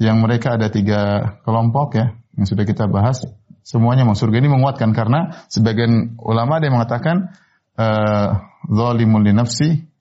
yang 0.00 0.24
mereka 0.24 0.56
ada 0.56 0.72
tiga 0.72 1.36
kelompok 1.44 1.94
ya 1.94 2.16
yang 2.34 2.48
sudah 2.48 2.64
kita 2.66 2.88
bahas 2.90 3.22
semuanya 3.62 4.02
mau 4.02 4.16
surga 4.16 4.42
ini 4.42 4.50
menguatkan 4.50 4.90
karena 4.96 5.46
sebagian 5.46 6.18
ulama 6.18 6.58
ada 6.58 6.66
yang 6.66 6.80
mengatakan 6.80 7.36
uh, 7.78 8.42
zalimun 8.66 9.22
li 9.22 9.30
nafsi 9.36 9.68
Eh, 9.68 9.91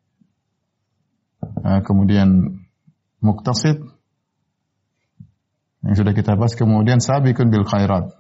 kemudian 1.62 2.59
muktasid 3.22 3.82
yang 5.82 5.95
sudah 5.97 6.14
kita 6.14 6.38
bahas. 6.38 6.53
Kemudian 6.53 7.01
sabiqun 7.01 7.49
bil 7.49 7.66
khairat. 7.66 8.14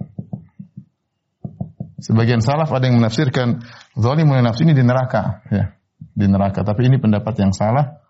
Sebagian 2.01 2.41
salaf 2.41 2.73
ada 2.73 2.89
yang 2.89 2.97
menafsirkan 2.97 3.61
zalimun 3.93 4.41
nafsi 4.41 4.65
ini 4.65 4.73
di 4.73 4.81
neraka. 4.81 5.45
Ya 5.53 5.77
di 6.15 6.25
neraka. 6.27 6.65
Tapi 6.65 6.89
ini 6.89 6.97
pendapat 6.97 7.33
yang 7.39 7.53
salah. 7.53 8.01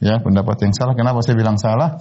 Ya 0.00 0.20
pendapat 0.20 0.56
yang 0.64 0.72
salah. 0.72 0.94
Kenapa 0.96 1.20
saya 1.24 1.36
bilang 1.36 1.60
salah? 1.60 2.00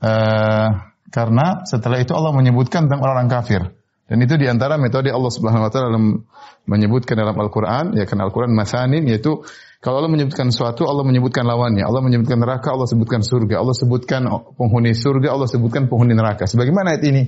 Uh, 0.00 0.68
karena 1.08 1.64
setelah 1.64 2.00
itu 2.00 2.12
Allah 2.12 2.32
menyebutkan 2.32 2.88
tentang 2.88 3.00
orang-orang 3.04 3.30
kafir. 3.32 3.62
Dan 4.06 4.22
itu 4.22 4.38
di 4.38 4.46
antara 4.46 4.78
metode 4.78 5.10
Allah 5.10 5.32
Subhanahu 5.32 5.66
Wa 5.66 5.70
Taala 5.72 5.90
dalam 5.90 6.22
menyebutkan 6.70 7.18
dalam 7.18 7.34
Al-Quran 7.34 7.98
ya 7.98 8.06
kan 8.06 8.22
Al-Quran 8.22 8.54
masanin 8.54 9.02
yaitu 9.02 9.42
kalau 9.84 10.02
Allah 10.02 10.12
menyebutkan 10.12 10.48
sesuatu, 10.48 10.88
Allah 10.88 11.04
menyebutkan 11.04 11.44
lawannya. 11.44 11.84
Allah 11.84 12.00
menyebutkan 12.00 12.40
neraka, 12.40 12.72
Allah 12.72 12.88
sebutkan 12.88 13.20
surga. 13.20 13.60
Allah 13.60 13.76
sebutkan 13.76 14.24
penghuni 14.56 14.96
surga, 14.96 15.36
Allah 15.36 15.46
sebutkan 15.46 15.86
penghuni 15.86 16.16
neraka. 16.16 16.48
Sebagaimana 16.48 16.96
ayat 16.96 17.04
ini. 17.06 17.22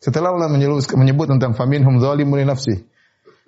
Setelah 0.00 0.32
Allah 0.32 0.48
menyebut 0.96 1.28
tentang 1.28 1.52
famin 1.52 1.84
hum 1.84 2.00
zalimun 2.00 2.40
nafsi. 2.48 2.88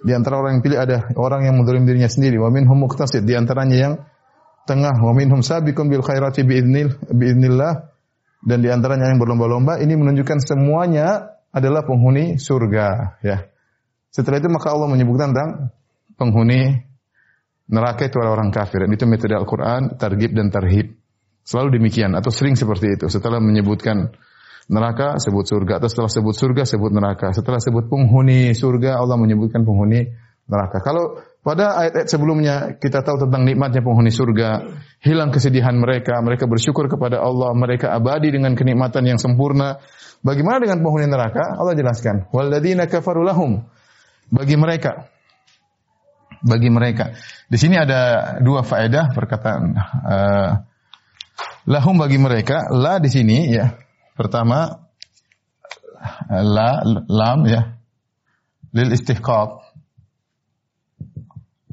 Di 0.04 0.12
antara 0.12 0.36
orang 0.36 0.60
yang 0.60 0.62
pilih 0.66 0.78
ada 0.78 1.14
orang 1.16 1.48
yang 1.48 1.56
menzalim 1.56 1.88
dirinya 1.88 2.12
sendiri. 2.12 2.36
Wa 2.36 2.52
minhum 2.52 2.76
muqtasid. 2.76 3.24
Di 3.24 3.32
antaranya 3.38 3.76
yang 3.78 3.94
tengah. 4.68 5.00
Wa 5.00 5.16
minhum 5.16 5.40
sabiqum 5.40 5.88
bil 5.88 6.04
khairati 6.04 6.44
biiznillah. 6.44 7.88
Dan 8.44 8.58
di 8.60 8.68
antaranya 8.68 9.08
yang 9.08 9.16
berlomba-lomba. 9.16 9.80
Ini 9.80 9.96
menunjukkan 9.96 10.44
semuanya 10.44 11.40
adalah 11.56 11.88
penghuni 11.88 12.36
surga. 12.36 13.16
Ya. 13.24 13.48
Setelah 14.12 14.44
itu 14.44 14.52
maka 14.52 14.76
Allah 14.76 14.92
menyebutkan 14.92 15.32
tentang 15.32 15.72
penghuni 16.20 16.91
neraka 17.72 18.06
itu 18.06 18.20
orang 18.20 18.52
kafir. 18.52 18.84
Dan 18.84 18.92
itu 18.92 19.08
metode 19.08 19.32
Al-Quran, 19.32 19.96
targib 19.96 20.36
dan 20.36 20.52
tarhib. 20.52 20.92
Selalu 21.42 21.80
demikian 21.80 22.14
atau 22.14 22.30
sering 22.30 22.54
seperti 22.54 23.00
itu. 23.00 23.10
Setelah 23.10 23.42
menyebutkan 23.42 24.12
neraka 24.70 25.18
sebut 25.18 25.42
surga 25.42 25.82
atau 25.82 25.88
setelah 25.90 26.10
sebut 26.12 26.34
surga 26.36 26.62
sebut 26.68 26.92
neraka. 26.94 27.34
Setelah 27.34 27.58
sebut 27.58 27.90
penghuni 27.90 28.54
surga 28.54 29.00
Allah 29.00 29.18
menyebutkan 29.18 29.66
penghuni 29.66 30.06
neraka. 30.46 30.78
Kalau 30.84 31.18
pada 31.42 31.74
ayat-ayat 31.82 32.06
sebelumnya 32.06 32.54
kita 32.78 33.02
tahu 33.02 33.26
tentang 33.26 33.42
nikmatnya 33.42 33.82
penghuni 33.82 34.14
surga, 34.14 34.62
hilang 35.02 35.34
kesedihan 35.34 35.74
mereka, 35.74 36.22
mereka 36.22 36.46
bersyukur 36.46 36.86
kepada 36.86 37.18
Allah, 37.18 37.50
mereka 37.58 37.90
abadi 37.90 38.30
dengan 38.30 38.54
kenikmatan 38.54 39.02
yang 39.02 39.18
sempurna. 39.18 39.82
Bagaimana 40.22 40.62
dengan 40.62 40.78
penghuni 40.86 41.10
neraka? 41.10 41.58
Allah 41.58 41.74
jelaskan, 41.74 42.30
"Walladzina 42.30 42.86
kafaru 42.86 43.26
lahum." 43.26 43.66
Bagi 44.30 44.54
mereka 44.54 45.11
bagi 46.42 46.68
mereka. 46.68 47.14
Di 47.46 47.56
sini 47.56 47.78
ada 47.78 48.34
dua 48.42 48.66
faedah 48.66 49.14
perkataan 49.14 49.62
uh, 49.78 50.50
lahum 51.66 51.96
bagi 51.96 52.18
mereka. 52.18 52.68
La 52.74 52.98
di 52.98 53.08
sini 53.08 53.50
ya. 53.50 53.72
Pertama 54.12 54.68
la 56.28 56.82
lam 57.08 57.40
ya 57.48 57.78
lil 58.74 58.90
istihqaq 58.92 59.50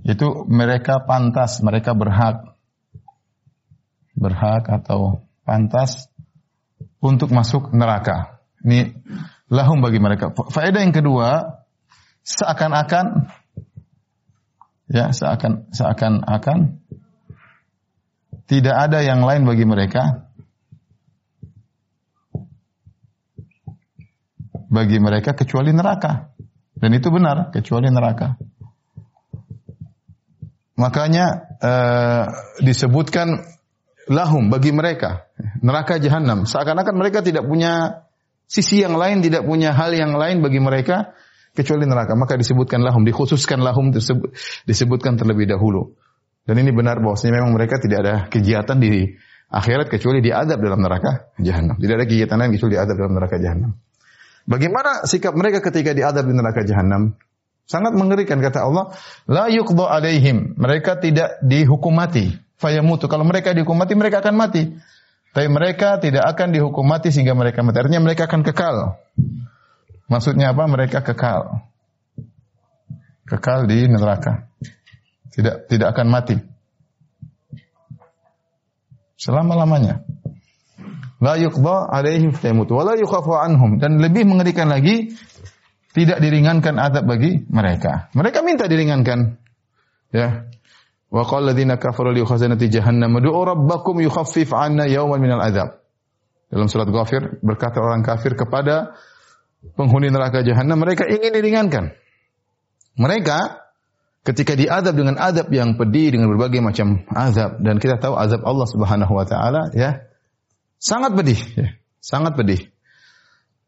itu 0.10 0.28
mereka 0.50 1.04
pantas, 1.06 1.60
mereka 1.62 1.94
berhak 1.94 2.56
berhak 4.20 4.68
atau 4.68 5.24
pantas 5.48 6.12
untuk 7.00 7.32
masuk 7.32 7.72
neraka. 7.72 8.42
Ini 8.60 8.92
lahum 9.48 9.80
bagi 9.80 10.04
mereka. 10.04 10.36
Faedah 10.36 10.84
yang 10.84 10.92
kedua, 10.92 11.64
seakan-akan 12.28 13.32
ya 14.90 15.14
seakan 15.14 15.70
seakan-akan 15.70 16.82
tidak 18.50 18.76
ada 18.76 19.06
yang 19.06 19.22
lain 19.22 19.46
bagi 19.46 19.64
mereka 19.64 20.30
bagi 24.70 25.02
mereka 25.02 25.34
kecuali 25.34 25.74
neraka. 25.74 26.30
Dan 26.80 26.96
itu 26.96 27.12
benar, 27.12 27.52
kecuali 27.52 27.92
neraka. 27.92 28.40
Makanya 30.80 31.26
uh, 31.60 32.24
disebutkan 32.64 33.44
lahum 34.08 34.48
bagi 34.48 34.72
mereka 34.72 35.28
neraka 35.60 36.00
jahanam. 36.00 36.48
Seakan-akan 36.48 36.96
mereka 36.96 37.20
tidak 37.20 37.44
punya 37.44 38.06
sisi 38.48 38.80
yang 38.80 38.96
lain, 38.96 39.20
tidak 39.20 39.44
punya 39.44 39.76
hal 39.76 39.92
yang 39.92 40.16
lain 40.16 40.40
bagi 40.40 40.64
mereka 40.64 41.12
kecuali 41.60 41.84
neraka. 41.84 42.16
Maka 42.16 42.40
disebutkan 42.40 42.80
lahum, 42.80 43.04
dikhususkan 43.04 43.60
lahum 43.60 43.92
tersebut 43.92 44.32
disebutkan 44.64 45.20
terlebih 45.20 45.46
dahulu. 45.52 45.94
Dan 46.48 46.58
ini 46.64 46.72
benar 46.72 47.04
bahwasanya 47.04 47.44
memang 47.44 47.54
mereka 47.54 47.78
tidak 47.78 47.98
ada 48.02 48.16
kegiatan 48.32 48.80
di 48.80 49.14
akhirat 49.52 49.92
kecuali 49.92 50.24
diadab 50.24 50.58
dalam 50.58 50.80
neraka 50.80 51.30
jahanam. 51.38 51.78
Tidak 51.78 51.96
ada 52.00 52.06
kegiatan 52.08 52.38
lain 52.40 52.52
kecuali 52.56 52.74
diadab 52.80 52.96
dalam 52.96 53.14
neraka 53.14 53.36
jahanam. 53.38 53.72
Bagaimana 54.50 55.06
sikap 55.06 55.38
mereka 55.38 55.62
ketika 55.62 55.94
diadab 55.94 56.26
di 56.26 56.34
neraka 56.34 56.66
jahanam? 56.66 57.14
Sangat 57.70 57.94
mengerikan 57.94 58.42
kata 58.42 58.66
Allah, 58.66 58.98
la 59.30 59.46
yuqda 59.46 59.94
alaihim. 59.94 60.58
Mereka 60.58 60.98
tidak 61.06 61.38
dihukum 61.46 61.94
mati. 61.94 62.34
Fayamutu. 62.58 63.06
Kalau 63.06 63.22
mereka 63.22 63.54
dihukum 63.54 63.78
mati, 63.78 63.94
mereka 63.94 64.26
akan 64.26 64.34
mati. 64.34 64.74
Tapi 65.30 65.46
mereka 65.46 66.02
tidak 66.02 66.26
akan 66.34 66.50
dihukum 66.50 66.82
mati 66.82 67.14
sehingga 67.14 67.38
mereka 67.38 67.62
mati. 67.62 67.78
Artinya 67.78 68.02
mereka 68.02 68.26
akan 68.26 68.42
kekal. 68.42 68.98
Maksudnya 70.10 70.52
apa? 70.52 70.66
Mereka 70.66 71.06
kekal. 71.06 71.62
Kekal 73.30 73.70
di 73.70 73.86
neraka. 73.86 74.50
Tidak 75.30 75.70
tidak 75.70 75.94
akan 75.94 76.08
mati. 76.10 76.36
Selama-lamanya. 79.22 80.02
La 81.20 81.36
yuqda 81.38 81.92
alaihim 81.94 82.32
fayamut 82.34 82.72
wa 82.72 82.82
la 82.88 82.96
yukhafu 82.96 83.36
anhum 83.36 83.78
dan 83.78 84.00
lebih 84.00 84.24
mengerikan 84.24 84.72
lagi 84.72 85.14
tidak 85.92 86.24
diringankan 86.24 86.80
azab 86.80 87.06
bagi 87.06 87.44
mereka. 87.52 88.10
Mereka 88.16 88.40
minta 88.42 88.66
diringankan. 88.66 89.36
Ya. 90.16 90.50
Wa 91.12 91.26
qala 91.28 91.52
alladziina 91.52 91.78
kafaru 91.78 92.16
li 92.16 92.22
khazanati 92.24 92.72
jahannam 92.72 93.14
ud'u 93.20 93.36
rabbakum 93.36 94.00
yukhaffif 94.00 94.56
'anna 94.56 94.88
yawman 94.88 95.20
minal 95.22 95.44
azab. 95.44 95.82
Dalam 96.50 96.66
surat 96.66 96.90
Ghafir 96.90 97.42
berkata 97.46 97.78
orang 97.78 98.02
kafir 98.02 98.34
kepada 98.34 98.98
penghuni 99.76 100.12
neraka 100.12 100.44
jahanam 100.44 100.80
mereka 100.80 101.08
ingin 101.08 101.32
diringankan. 101.36 101.84
Mereka 103.00 103.64
ketika 104.28 104.54
diadab 104.56 104.96
dengan 104.96 105.16
adab 105.16 105.48
yang 105.50 105.80
pedih 105.80 106.16
dengan 106.16 106.28
berbagai 106.32 106.60
macam 106.60 107.08
azab 107.12 107.64
dan 107.64 107.80
kita 107.80 107.98
tahu 107.98 108.20
azab 108.20 108.44
Allah 108.44 108.68
Subhanahu 108.68 109.14
wa 109.16 109.24
taala 109.24 109.72
ya 109.72 110.10
Sangat 110.80 111.12
pedih, 111.12 111.40
ya. 111.60 111.76
sangat 112.00 112.40
pedih. 112.40 112.72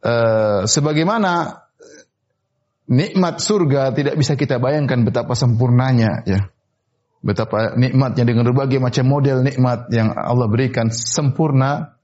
Uh, 0.01 0.63
sebagaimana 0.63 1.67
nikmat 2.87 3.43
surga 3.43 3.91
tidak 3.91 4.15
bisa 4.15 4.39
kita 4.39 4.63
bayangkan 4.63 5.03
betapa 5.03 5.35
sempurnanya, 5.35 6.23
ya. 6.23 6.47
Betapa 7.21 7.77
nikmatnya 7.77 8.25
dengan 8.25 8.49
berbagai 8.49 8.81
macam 8.81 9.05
model 9.05 9.45
nikmat 9.45 9.93
yang 9.93 10.09
Allah 10.15 10.49
berikan 10.49 10.89
sempurna. 10.89 11.99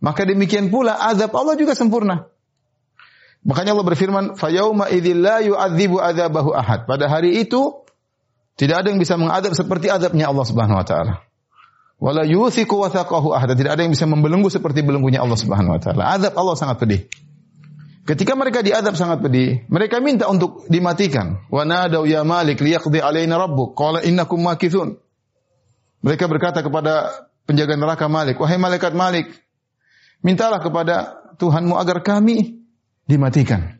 Maka 0.00 0.24
demikian 0.24 0.72
pula 0.72 0.96
azab 0.96 1.34
Allah 1.36 1.60
juga 1.60 1.76
sempurna. 1.76 2.31
Makanya 3.42 3.74
Allah 3.74 3.86
berfirman, 3.86 4.24
"Fayauma 4.38 4.86
idzil 4.86 5.18
la 5.18 5.42
yu'adzibu 5.42 5.98
adzabahu 5.98 6.54
ahad." 6.54 6.86
Pada 6.86 7.10
hari 7.10 7.42
itu 7.42 7.82
tidak 8.54 8.86
ada 8.86 8.94
yang 8.94 9.02
bisa 9.02 9.18
mengadab 9.18 9.50
seperti 9.58 9.90
adabnya 9.90 10.30
Allah 10.30 10.46
Subhanahu 10.46 10.78
wa 10.78 10.86
taala. 10.86 11.14
Wala 11.98 12.22
yuthiku 12.22 12.82
wathaqahu 12.86 13.34
ahad. 13.34 13.58
Tidak 13.58 13.70
ada 13.70 13.82
yang 13.82 13.90
bisa 13.94 14.06
membelenggu 14.06 14.46
seperti 14.46 14.86
belenggunya 14.86 15.18
Allah 15.18 15.38
Subhanahu 15.38 15.74
wa 15.74 15.80
taala. 15.82 16.02
Azab 16.14 16.38
Allah 16.38 16.54
sangat 16.54 16.78
pedih. 16.82 17.02
Ketika 18.02 18.34
mereka 18.34 18.66
diadab 18.66 18.98
sangat 18.98 19.22
pedih, 19.22 19.66
mereka 19.70 20.02
minta 20.02 20.26
untuk 20.30 20.66
dimatikan. 20.66 21.42
Wa 21.50 21.66
nadau 21.66 22.06
ya 22.06 22.22
Malik 22.26 22.62
liyaqdi 22.62 23.02
alaina 23.02 23.38
rabbuk. 23.38 23.74
Qala 23.74 24.02
innakum 24.06 24.38
makithun. 24.42 24.98
Mereka 26.02 26.26
berkata 26.26 26.62
kepada 26.62 27.10
penjaga 27.46 27.74
neraka 27.78 28.06
Malik, 28.06 28.38
"Wahai 28.38 28.58
malaikat 28.58 28.94
Malik, 28.94 29.30
mintalah 30.22 30.62
kepada 30.62 31.22
Tuhanmu 31.38 31.78
agar 31.78 32.02
kami 32.02 32.61
dimatikan." 33.12 33.76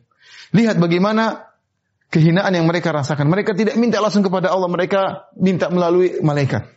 Lihat 0.53 0.77
bagaimana 0.77 1.49
kehinaan 2.13 2.53
yang 2.53 2.69
mereka 2.69 2.93
rasakan. 2.93 3.25
Mereka 3.25 3.57
tidak 3.57 3.73
minta 3.81 3.97
langsung 3.97 4.21
kepada 4.21 4.53
Allah, 4.53 4.69
mereka 4.69 5.33
minta 5.33 5.73
melalui 5.73 6.21
malaikat. 6.21 6.69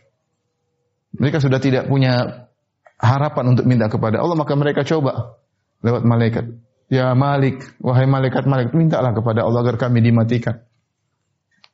Mereka 1.13 1.37
sudah 1.37 1.61
tidak 1.61 1.85
punya 1.85 2.49
harapan 2.97 3.53
untuk 3.53 3.69
minta 3.69 3.85
kepada 3.85 4.17
Allah, 4.17 4.33
maka 4.33 4.57
mereka 4.57 4.81
coba 4.81 5.37
lewat 5.85 6.01
malaikat. 6.01 6.57
Ya 6.89 7.13
Malik, 7.13 7.61
wahai 7.77 8.09
malaikat 8.09 8.49
Malik, 8.49 8.73
mintalah 8.73 9.13
kepada 9.13 9.45
Allah 9.45 9.61
agar 9.61 9.77
kami 9.77 10.01
dimatikan. 10.01 10.65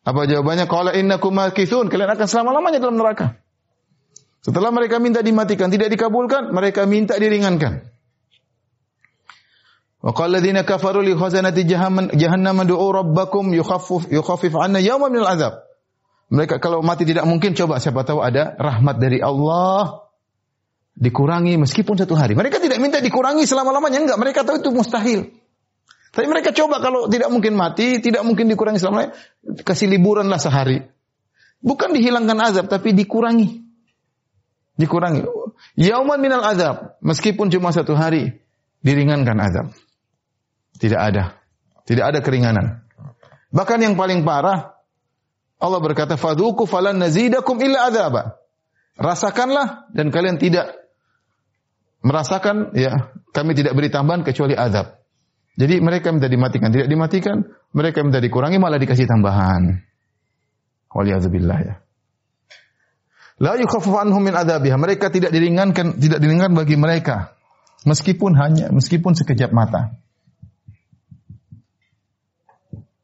Apa 0.04 0.28
jawabannya? 0.28 0.68
Qala 0.68 0.92
innakum 1.00 1.32
makithun. 1.32 1.88
Kalian 1.88 2.12
akan 2.12 2.28
selama-lamanya 2.28 2.84
dalam 2.84 3.00
neraka. 3.00 3.40
Setelah 4.44 4.76
mereka 4.76 5.00
minta 5.00 5.24
dimatikan, 5.24 5.72
tidak 5.72 5.88
dikabulkan, 5.88 6.52
mereka 6.52 6.84
minta 6.84 7.16
diringankan. 7.16 7.93
Qala 10.04 10.36
alladziina 10.36 10.68
kafaru 10.68 11.00
li 11.00 11.16
khazanati 11.16 11.64
jahannam 11.64 12.68
du'u 12.68 12.92
rabbakum 12.92 13.56
yukhaffif 13.56 14.12
yukhaffif 14.12 14.52
'anna 14.60 14.84
yawman 14.84 15.08
minal 15.16 15.32
'adzab. 15.32 15.64
Mereka 16.28 16.60
kalau 16.60 16.84
mati 16.84 17.08
tidak 17.08 17.24
mungkin, 17.24 17.56
coba 17.56 17.80
siapa 17.80 18.04
tahu 18.04 18.20
ada 18.20 18.52
rahmat 18.60 19.00
dari 19.00 19.24
Allah 19.24 20.04
dikurangi 21.00 21.56
meskipun 21.56 21.96
satu 21.96 22.20
hari. 22.20 22.36
Mereka 22.36 22.60
tidak 22.60 22.84
minta 22.84 23.00
dikurangi 23.00 23.48
selama-lamanya, 23.48 24.04
enggak. 24.04 24.20
Mereka 24.20 24.40
tahu 24.44 24.60
itu 24.60 24.70
mustahil. 24.76 25.40
Tapi 26.14 26.26
mereka 26.30 26.54
coba 26.54 26.78
kalau 26.84 27.10
tidak 27.10 27.32
mungkin 27.34 27.58
mati, 27.58 27.98
tidak 27.98 28.22
mungkin 28.22 28.46
dikurangi 28.46 28.78
selama 28.78 29.16
kasih 29.66 29.90
liburanlah 29.90 30.38
sehari. 30.38 30.84
Bukan 31.64 31.96
dihilangkan 31.96 32.38
azab, 32.44 32.66
tapi 32.68 32.92
dikurangi. 32.92 33.64
Dikurangi. 34.76 35.24
Yauman 35.80 36.20
minal 36.20 36.44
azab. 36.44 37.00
Meskipun 37.02 37.50
cuma 37.50 37.72
satu 37.72 37.96
hari, 37.96 38.36
diringankan 38.84 39.38
azab. 39.40 39.68
Tidak 40.84 41.00
ada. 41.00 41.40
Tidak 41.88 42.04
ada 42.04 42.20
keringanan. 42.20 42.84
Bahkan 43.56 43.80
yang 43.80 43.96
paling 43.96 44.28
parah, 44.28 44.76
Allah 45.64 45.80
berkata, 45.80 46.20
"Fadhuku 46.20 46.68
falan 46.68 47.00
nazidakum 47.00 47.56
illa 47.64 47.88
adzaba." 47.88 48.36
Rasakanlah 49.00 49.96
dan 49.96 50.12
kalian 50.12 50.36
tidak 50.44 50.76
merasakan 52.04 52.76
ya, 52.76 53.16
kami 53.32 53.56
tidak 53.56 53.80
beri 53.80 53.88
tambahan 53.88 54.28
kecuali 54.28 54.60
azab. 54.60 55.00
Jadi 55.56 55.80
mereka 55.80 56.12
minta 56.12 56.28
dimatikan, 56.28 56.70
tidak 56.70 56.92
dimatikan, 56.92 57.38
mereka 57.72 58.04
minta 58.04 58.20
dikurangi 58.20 58.60
malah 58.60 58.78
dikasih 58.78 59.08
tambahan. 59.08 59.80
Waliyazubillah 60.92 61.60
ya. 61.64 61.76
La 63.40 63.56
yukhaffafu 63.56 63.98
anhum 63.98 64.22
min. 64.22 64.36
Mereka 64.36 65.10
tidak 65.10 65.32
diringankan, 65.32 65.98
tidak 65.98 66.20
diringankan 66.22 66.54
bagi 66.54 66.76
mereka 66.78 67.34
meskipun 67.88 68.36
hanya 68.36 68.70
meskipun 68.70 69.16
sekejap 69.16 69.50
mata. 69.56 70.03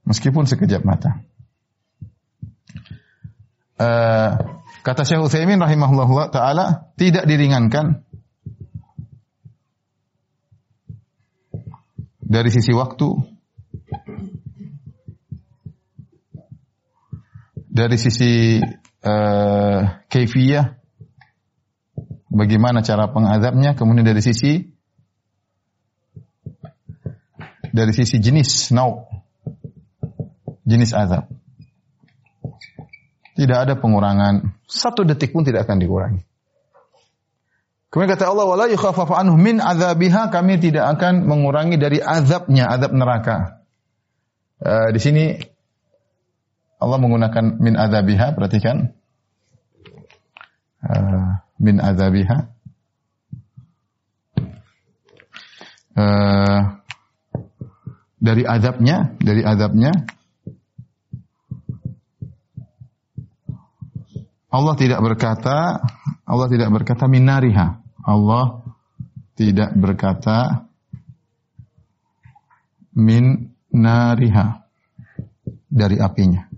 Meskipun 0.10 0.50
sekejap 0.50 0.82
mata. 0.82 1.22
Uh, 3.80 4.60
kata 4.84 5.08
Syekh 5.08 5.24
Utsaimin 5.24 5.62
rahimahullah 5.62 6.34
taala 6.34 6.92
tidak 7.00 7.24
diringankan 7.30 8.04
dari 12.30 12.50
sisi 12.54 12.70
waktu 12.76 13.10
dari 17.66 17.98
sisi 17.98 18.62
uh, 19.02 19.82
kaifiyah 20.06 20.78
bagaimana 22.30 22.86
cara 22.86 23.10
pengazabnya 23.10 23.74
kemudian 23.74 24.06
dari 24.06 24.22
sisi 24.22 24.70
dari 27.74 27.94
sisi 27.94 28.22
jenis 28.22 28.70
nau 28.78 29.09
jenis 30.70 30.94
azab 30.94 31.26
tidak 33.40 33.58
ada 33.64 33.74
pengurangan. 33.80 34.52
Satu 34.68 35.08
detik 35.08 35.32
pun 35.32 35.48
tidak 35.48 35.64
akan 35.64 35.80
dikurangi. 35.80 36.22
Kemudian 37.88 38.12
kata 38.12 38.28
Allah, 38.28 38.46
"Wala 38.46 38.68
anhu 38.68 39.36
min 39.40 39.64
azabiha." 39.64 40.28
Kami 40.28 40.60
tidak 40.60 41.00
akan 41.00 41.24
mengurangi 41.24 41.80
dari 41.80 42.04
azabnya, 42.04 42.68
azab 42.68 42.92
neraka. 42.92 43.64
Uh, 44.60 44.92
di 44.92 45.00
sini 45.00 45.26
Allah 46.84 47.00
menggunakan 47.00 47.64
min 47.64 47.80
azabiha, 47.80 48.36
perhatikan. 48.36 48.92
Uh, 50.84 51.40
min 51.64 51.80
azabiha. 51.80 52.38
Uh, 55.96 56.60
dari 58.20 58.44
azabnya, 58.44 59.16
dari 59.24 59.42
azabnya 59.48 60.19
Allah 64.50 64.74
tidak 64.74 65.00
berkata 65.06 65.78
Allah 66.26 66.48
tidak 66.50 66.70
berkata 66.74 67.06
minariha. 67.06 67.82
Allah 68.06 68.66
tidak 69.38 69.74
berkata 69.78 70.66
min 72.98 73.54
nariha 73.70 74.66
dari 75.70 75.98
apinya. 76.02 76.50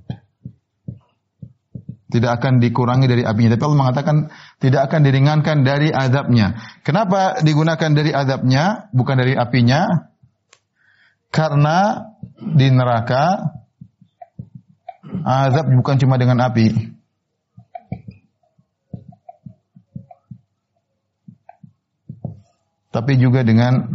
Tidak 2.11 2.27
akan 2.27 2.59
dikurangi 2.59 3.07
dari 3.07 3.23
apinya. 3.23 3.55
Tapi 3.55 3.63
Allah 3.63 3.81
mengatakan 3.87 4.15
tidak 4.59 4.91
akan 4.91 5.01
diringankan 5.07 5.63
dari 5.63 5.87
azabnya. 5.95 6.59
Kenapa 6.83 7.39
digunakan 7.39 7.91
dari 7.95 8.11
azabnya, 8.11 8.91
bukan 8.91 9.15
dari 9.15 9.31
apinya? 9.39 10.11
Karena 11.31 12.03
di 12.35 12.67
neraka 12.67 13.55
azab 15.23 15.71
bukan 15.71 15.95
cuma 16.03 16.19
dengan 16.19 16.43
api. 16.43 16.99
Tapi 22.91 23.15
juga 23.15 23.47
dengan 23.47 23.87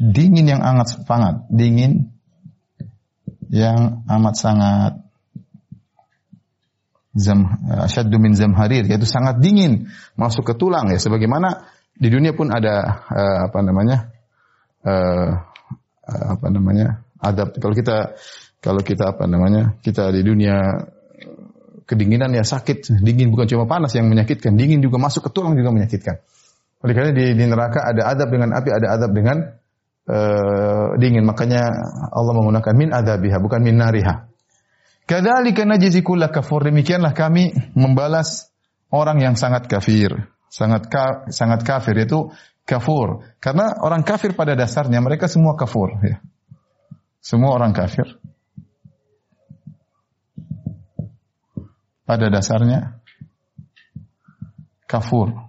dingin 0.00 0.48
yang 0.48 0.64
amat 0.64 1.04
sangat, 1.04 1.34
dingin 1.52 2.08
yang 3.52 4.00
amat 4.08 4.34
sangat 4.38 4.92
zam 7.12 7.44
asyaddu 7.84 8.16
min 8.16 8.32
zamharir 8.32 8.86
yaitu 8.86 9.04
sangat 9.04 9.44
dingin 9.44 9.92
masuk 10.16 10.48
ke 10.48 10.54
tulang 10.56 10.88
ya. 10.88 10.96
Sebagaimana 10.96 11.68
di 11.92 12.08
dunia 12.08 12.32
pun 12.32 12.48
ada 12.48 13.04
uh, 13.12 13.38
apa 13.52 13.58
namanya 13.60 13.98
uh, 14.88 15.28
apa 16.08 16.46
namanya 16.48 17.04
adab. 17.20 17.52
Kalau 17.60 17.76
kita 17.76 18.16
kalau 18.64 18.80
kita 18.80 19.12
apa 19.12 19.28
namanya 19.28 19.76
kita 19.84 20.08
di 20.16 20.24
dunia 20.24 20.88
kedinginan 21.84 22.32
ya 22.32 22.40
sakit. 22.40 23.04
Dingin 23.04 23.28
bukan 23.28 23.44
cuma 23.44 23.68
panas 23.68 23.92
yang 23.92 24.08
menyakitkan 24.08 24.56
dingin 24.56 24.80
juga 24.80 24.96
masuk 24.96 25.28
ke 25.28 25.30
tulang 25.36 25.52
juga 25.52 25.76
menyakitkan 25.76 26.24
oleh 26.78 26.92
karena 26.94 27.10
di, 27.10 27.34
di 27.34 27.44
neraka 27.46 27.82
ada 27.90 28.06
adab 28.10 28.28
dengan 28.30 28.54
api 28.54 28.68
ada 28.70 28.86
adab 28.94 29.10
dengan 29.10 29.36
uh, 30.06 30.94
dingin 30.98 31.26
makanya 31.26 31.66
Allah 32.14 32.32
menggunakan 32.38 32.74
min 32.78 32.90
adabiha 32.94 33.42
bukan 33.42 33.60
min 33.66 33.76
nariha 33.82 34.28
Kadzalika 35.08 35.64
najzi 35.64 36.04
kulla 36.04 36.28
kafur. 36.28 36.68
Demikianlah 36.68 37.16
kami 37.16 37.56
membalas 37.72 38.52
orang 38.92 39.24
yang 39.24 39.40
sangat 39.40 39.64
kafir, 39.64 40.28
sangat 40.52 40.92
ka, 40.92 41.32
sangat 41.32 41.64
kafir 41.64 41.96
yaitu 41.96 42.28
kafur. 42.68 43.24
Karena 43.40 43.72
orang 43.80 44.04
kafir 44.04 44.36
pada 44.36 44.52
dasarnya 44.52 45.00
mereka 45.00 45.24
semua 45.24 45.56
kafur 45.56 45.96
ya. 46.04 46.20
Semua 47.24 47.56
orang 47.56 47.72
kafir. 47.72 48.20
Pada 52.04 52.28
dasarnya 52.28 53.00
kafur. 54.84 55.47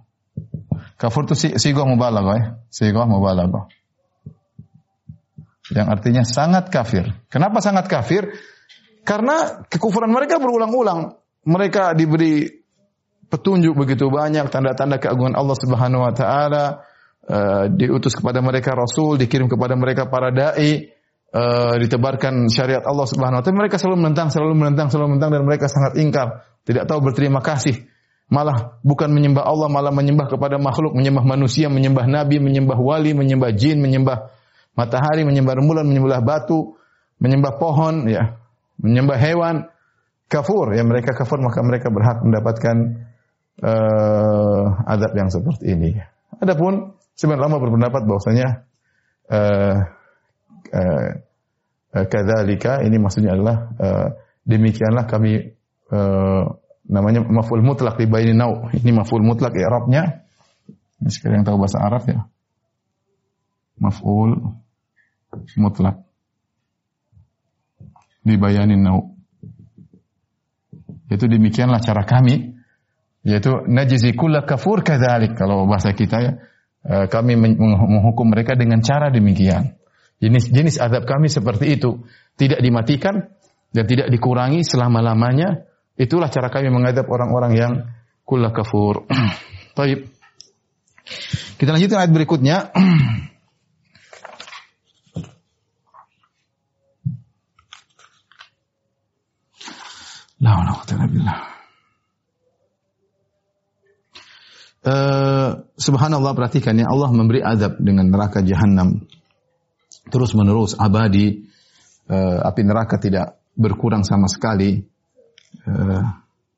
Kafur 1.00 1.24
itu 1.24 1.56
sigoh 1.56 1.88
mubalaghah 1.88 2.36
ya. 2.36 2.46
Sigoh 2.68 3.08
mubalaghah. 3.08 3.72
Yang 5.72 5.88
artinya 5.88 6.22
sangat 6.28 6.68
kafir. 6.68 7.08
Kenapa 7.32 7.64
sangat 7.64 7.88
kafir? 7.88 8.36
Karena 9.00 9.64
kekufuran 9.64 10.12
mereka 10.12 10.36
berulang-ulang. 10.36 11.16
Mereka 11.48 11.96
diberi 11.96 12.52
petunjuk 13.32 13.72
begitu 13.78 14.12
banyak, 14.12 14.50
tanda-tanda 14.52 15.00
keagungan 15.00 15.38
Allah 15.38 15.56
Subhanahu 15.56 16.04
wa 16.04 16.12
taala, 16.12 16.84
uh, 17.24 17.64
diutus 17.72 18.12
kepada 18.12 18.44
mereka 18.44 18.76
rasul, 18.76 19.16
dikirim 19.16 19.48
kepada 19.48 19.78
mereka 19.78 20.10
para 20.10 20.28
dai, 20.34 20.90
uh, 21.32 21.74
ditebarkan 21.80 22.50
syariat 22.52 22.84
Allah 22.84 23.06
Subhanahu 23.08 23.40
wa 23.40 23.42
taala. 23.46 23.56
Mereka 23.56 23.80
selalu 23.80 24.04
menentang, 24.04 24.28
selalu 24.28 24.52
menentang, 24.52 24.92
selalu 24.92 25.16
menentang 25.16 25.32
dan 25.32 25.42
mereka 25.48 25.66
sangat 25.70 25.96
ingkar, 25.96 26.44
tidak 26.66 26.84
tahu 26.90 27.00
berterima 27.00 27.40
kasih. 27.40 27.88
Malah 28.30 28.78
bukan 28.86 29.10
menyembah 29.10 29.42
Allah, 29.42 29.66
malah 29.66 29.90
menyembah 29.90 30.30
kepada 30.30 30.54
makhluk, 30.54 30.94
menyembah 30.94 31.26
manusia, 31.26 31.66
menyembah 31.66 32.06
nabi, 32.06 32.38
menyembah 32.38 32.78
wali, 32.78 33.10
menyembah 33.10 33.50
jin, 33.58 33.82
menyembah 33.82 34.30
matahari, 34.78 35.26
menyembah 35.26 35.58
rembulan, 35.58 35.82
menyembah 35.82 36.22
batu, 36.22 36.78
menyembah 37.18 37.58
pohon, 37.58 38.06
ya 38.06 38.38
menyembah 38.78 39.18
hewan, 39.18 39.56
kafur. 40.30 40.72
Ya 40.72 40.86
mereka 40.86 41.12
kafur 41.12 41.42
maka 41.42 41.60
mereka 41.60 41.90
berhak 41.90 42.22
mendapatkan 42.22 42.76
uh, 43.66 44.64
adab 44.86 45.12
yang 45.18 45.28
seperti 45.28 45.74
ini. 45.74 45.98
Adapun 46.38 46.94
sebenarnya 47.18 47.50
lama 47.50 47.56
berpendapat 47.58 48.02
bahwasanya 48.06 48.48
uh, 49.28 49.76
uh, 50.70 51.08
uh, 51.98 52.80
ini 52.86 52.96
maksudnya 53.02 53.34
adalah 53.36 53.56
uh, 53.76 54.08
demikianlah 54.46 55.04
kami 55.10 55.52
uh, 55.92 56.44
namanya 56.90 57.22
maf'ul 57.22 57.62
mutlak 57.62 57.96
di 57.96 58.10
baini 58.10 58.34
nau. 58.34 58.66
Ini 58.74 58.90
maf'ul 58.90 59.22
mutlak 59.22 59.54
i'rabnya. 59.54 60.26
Ini 60.98 61.08
sekarang 61.08 61.42
yang 61.42 61.46
tahu 61.46 61.58
bahasa 61.62 61.78
Arab 61.78 62.02
ya. 62.10 62.20
Maf'ul 63.78 64.34
mutlak 65.56 66.02
dibayanin 68.26 68.82
nau. 68.82 69.14
Itu 71.10 71.26
demikianlah 71.26 71.80
cara 71.82 72.02
kami 72.02 72.58
yaitu 73.20 73.52
najzi 73.68 74.16
kulla 74.16 74.48
kafur 74.48 74.80
kadzalik 74.80 75.36
kalau 75.36 75.68
bahasa 75.68 75.92
kita 75.92 76.16
ya 76.24 76.32
eh, 76.88 77.06
kami 77.12 77.36
menghukum 77.36 78.32
mereka 78.32 78.56
dengan 78.56 78.80
cara 78.80 79.12
demikian. 79.12 79.76
Jenis-jenis 80.20 80.76
azab 80.76 81.08
kami 81.08 81.32
seperti 81.32 81.80
itu, 81.80 82.04
tidak 82.36 82.60
dimatikan 82.60 83.32
dan 83.72 83.84
tidak 83.88 84.12
dikurangi 84.12 84.60
selama-lamanya. 84.60 85.64
Itulah 86.00 86.32
cara 86.32 86.48
kami 86.48 86.72
mengadab 86.72 87.04
orang-orang 87.12 87.52
yang 87.52 87.72
kulla 88.24 88.56
kafur. 88.56 89.04
Taib. 89.76 90.08
Kita 91.60 91.76
lanjutkan 91.76 92.00
ayat 92.00 92.12
berikutnya. 92.16 92.56
La 100.40 100.56
Uh, 104.80 105.68
subhanallah 105.76 106.32
perhatikan 106.32 106.72
ya 106.72 106.88
Allah 106.88 107.12
memberi 107.12 107.44
azab 107.44 107.76
dengan 107.84 108.08
neraka 108.08 108.40
jahanam 108.40 109.04
terus 110.08 110.32
menerus 110.32 110.72
abadi 110.72 111.44
uh, 112.08 112.40
api 112.48 112.64
neraka 112.64 112.96
tidak 112.96 113.36
berkurang 113.52 114.08
sama 114.08 114.24
sekali 114.24 114.80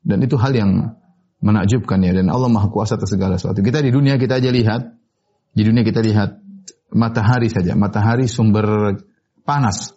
dan 0.03 0.19
itu 0.23 0.37
hal 0.39 0.53
yang 0.55 0.71
menakjubkan 1.43 1.99
ya 2.03 2.15
dan 2.15 2.31
Allah 2.31 2.51
maha 2.51 2.71
kuasa 2.71 2.95
atas 2.95 3.11
segala 3.11 3.39
sesuatu 3.39 3.63
kita 3.63 3.83
di 3.83 3.91
dunia 3.91 4.15
kita 4.15 4.39
aja 4.39 4.51
lihat 4.51 4.95
di 5.53 5.63
dunia 5.67 5.83
kita 5.83 5.99
lihat 5.99 6.39
matahari 6.95 7.51
saja 7.51 7.75
matahari 7.75 8.31
sumber 8.31 8.99
panas 9.43 9.95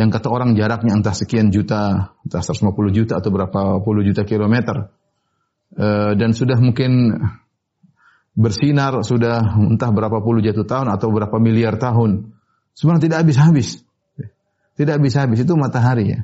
yang 0.00 0.08
kata 0.08 0.32
orang 0.32 0.56
jaraknya 0.56 0.96
entah 0.96 1.12
sekian 1.12 1.52
juta, 1.52 2.16
entah 2.24 2.40
150 2.40 2.72
juta 2.96 3.20
atau 3.20 3.28
berapa 3.28 3.84
puluh 3.84 4.00
juta 4.00 4.24
kilometer. 4.24 4.88
E, 5.76 6.16
dan 6.16 6.32
sudah 6.32 6.56
mungkin 6.56 7.20
bersinar 8.32 9.04
sudah 9.04 9.60
entah 9.60 9.92
berapa 9.92 10.24
puluh 10.24 10.40
jatuh 10.40 10.64
tahun 10.64 10.88
atau 10.88 11.12
berapa 11.12 11.36
miliar 11.36 11.76
tahun. 11.76 12.32
Sebenarnya 12.72 13.12
tidak 13.12 13.18
habis-habis. 13.28 13.68
Tidak 14.80 14.94
habis-habis 14.96 15.44
itu 15.44 15.52
matahari 15.52 16.16
ya. 16.16 16.20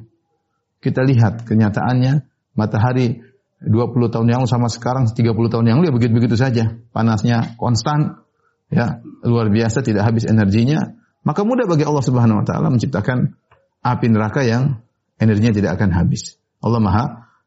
Kita 0.80 1.02
lihat 1.02 1.48
kenyataannya 1.48 2.26
matahari 2.54 3.20
20 3.62 4.12
tahun 4.12 4.26
yang 4.28 4.44
lalu 4.44 4.50
sama 4.50 4.68
sekarang 4.68 5.08
30 5.08 5.32
tahun 5.32 5.64
yang 5.64 5.76
lalu 5.80 5.88
ya 5.88 5.94
begitu-begitu 5.96 6.36
saja. 6.36 6.76
Panasnya 6.92 7.56
konstan 7.56 8.20
ya, 8.68 9.00
luar 9.24 9.48
biasa 9.48 9.80
tidak 9.80 10.04
habis 10.04 10.28
energinya. 10.28 10.96
Maka 11.24 11.42
mudah 11.42 11.66
bagi 11.66 11.82
Allah 11.82 12.04
Subhanahu 12.04 12.44
wa 12.44 12.46
taala 12.46 12.68
menciptakan 12.70 13.34
api 13.82 14.06
neraka 14.12 14.44
yang 14.44 14.84
energinya 15.18 15.56
tidak 15.56 15.80
akan 15.80 15.90
habis. 15.96 16.38
Allah 16.60 16.80
Maha 16.82 17.04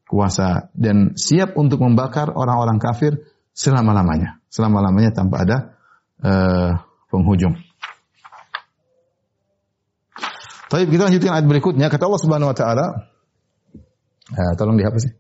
kuasa 0.10 0.74
dan 0.74 1.14
siap 1.14 1.54
untuk 1.54 1.86
membakar 1.86 2.34
orang-orang 2.34 2.82
kafir 2.82 3.30
selama-lamanya. 3.54 4.42
Selama-lamanya 4.50 5.14
tanpa 5.14 5.46
ada 5.46 5.58
uh, 6.26 6.72
penghujung. 7.14 7.54
Tapi 10.70 10.86
kita 10.86 11.10
lanjutkan 11.10 11.34
ayat 11.34 11.48
berikutnya. 11.50 11.90
Kata 11.90 12.10
Allah 12.10 12.22
Subhanahu 12.22 12.50
wa 12.54 12.58
taala, 12.58 12.86
uh, 14.34 14.54
tolong 14.58 14.78
dihapus. 14.78 15.20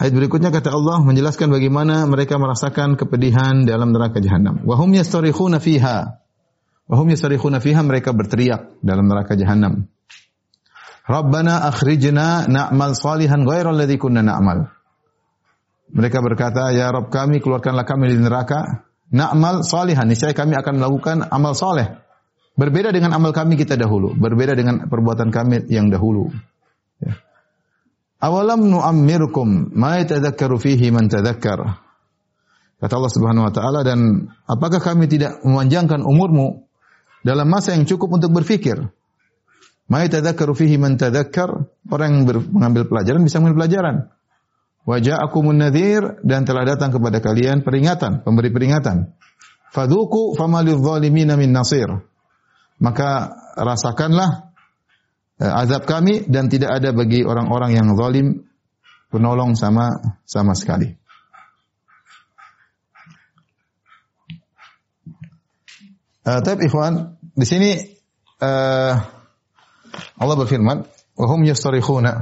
Ayat 0.00 0.16
berikutnya 0.16 0.48
kata 0.48 0.72
Allah 0.72 1.04
menjelaskan 1.04 1.52
bagaimana 1.52 2.08
mereka 2.08 2.40
merasakan 2.40 2.96
kepedihan 2.96 3.68
dalam 3.68 3.92
neraka 3.92 4.16
jahanam. 4.16 4.64
Wa 4.64 4.80
hum 4.80 4.96
yastarikhuna 4.96 5.60
fiha. 5.60 6.24
Wa 6.88 6.94
hum 6.96 7.12
yastarikhuna 7.12 7.60
fiha 7.60 7.84
mereka 7.84 8.16
berteriak 8.16 8.80
dalam 8.80 9.04
neraka 9.04 9.36
jahanam. 9.36 9.92
Rabbana 11.04 11.68
akhrijna 11.68 12.48
na'mal 12.48 12.96
salihan 12.96 13.44
ghairal 13.44 13.76
ladzi 13.76 14.00
kunna 14.00 14.24
na'mal. 14.24 14.72
Mereka 15.92 16.24
berkata, 16.24 16.72
"Ya 16.72 16.88
Rabb 16.88 17.12
kami, 17.12 17.44
keluarkanlah 17.44 17.84
kami 17.84 18.08
dari 18.08 18.24
neraka. 18.24 18.88
Na'mal 19.12 19.68
salihan, 19.68 20.08
niscaya 20.08 20.32
kami 20.32 20.56
akan 20.56 20.80
melakukan 20.80 21.28
amal 21.28 21.52
saleh 21.52 22.00
Berbeda 22.58 22.90
dengan 22.90 23.14
amal 23.14 23.30
kami 23.30 23.54
kita 23.56 23.78
dahulu, 23.78 24.12
berbeda 24.18 24.52
dengan 24.58 24.90
perbuatan 24.90 25.30
kami 25.32 25.70
yang 25.70 25.88
dahulu. 25.88 26.28
Ya. 27.00 27.16
Awalam 28.20 28.68
nu'ammirkum 28.68 29.72
ma 29.72 29.96
yatadzakkaru 30.02 30.60
fihi 30.60 30.92
man 30.92 31.08
tadzakkar. 31.08 31.80
Kata 32.80 32.92
Allah 32.96 33.12
Subhanahu 33.12 33.48
wa 33.48 33.52
taala 33.52 33.80
dan 33.80 34.28
apakah 34.44 34.80
kami 34.80 35.08
tidak 35.08 35.40
memanjangkan 35.40 36.04
umurmu 36.04 36.68
dalam 37.24 37.48
masa 37.48 37.72
yang 37.76 37.88
cukup 37.88 38.20
untuk 38.20 38.32
berfikir? 38.36 38.76
Ma 39.88 40.04
yatadzakkaru 40.04 40.52
fihi 40.52 40.76
man 40.76 41.00
tadzakkar, 41.00 41.64
orang 41.88 42.08
yang 42.12 42.44
mengambil 42.52 42.84
pelajaran 42.88 43.24
bisa 43.24 43.40
mengambil 43.40 43.64
pelajaran. 43.64 43.96
Wa 44.84 44.96
ja'akumun 45.00 45.60
nadhir 45.60 46.20
dan 46.24 46.44
telah 46.44 46.64
datang 46.68 46.92
kepada 46.92 47.24
kalian 47.24 47.64
peringatan, 47.64 48.20
pemberi 48.20 48.52
peringatan. 48.52 49.16
Fadhuku 49.70 50.34
famalil 50.34 50.82
zalimina 50.82 51.38
min 51.38 51.54
nasir. 51.54 52.09
Maka 52.80 53.36
rasakanlah 53.60 54.56
uh, 55.36 55.60
azab 55.60 55.84
kami 55.84 56.24
dan 56.24 56.48
tidak 56.48 56.80
ada 56.80 56.96
bagi 56.96 57.20
orang-orang 57.20 57.76
yang 57.76 57.92
zalim 57.92 58.48
penolong 59.12 59.52
sama 59.52 60.16
sama 60.24 60.56
sekali. 60.56 60.96
Uh, 66.24 66.40
tapi 66.40 66.68
ikhwan, 66.68 67.16
di 67.36 67.46
sini 67.48 67.70
uh, 68.40 68.92
Allah 70.20 70.36
berfirman, 70.36 70.84
"Wa 71.16 71.26
hum 71.28 71.44
yastarikhuna." 71.44 72.12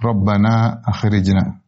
Rabbana 0.00 0.80
akhrijna 0.80 1.60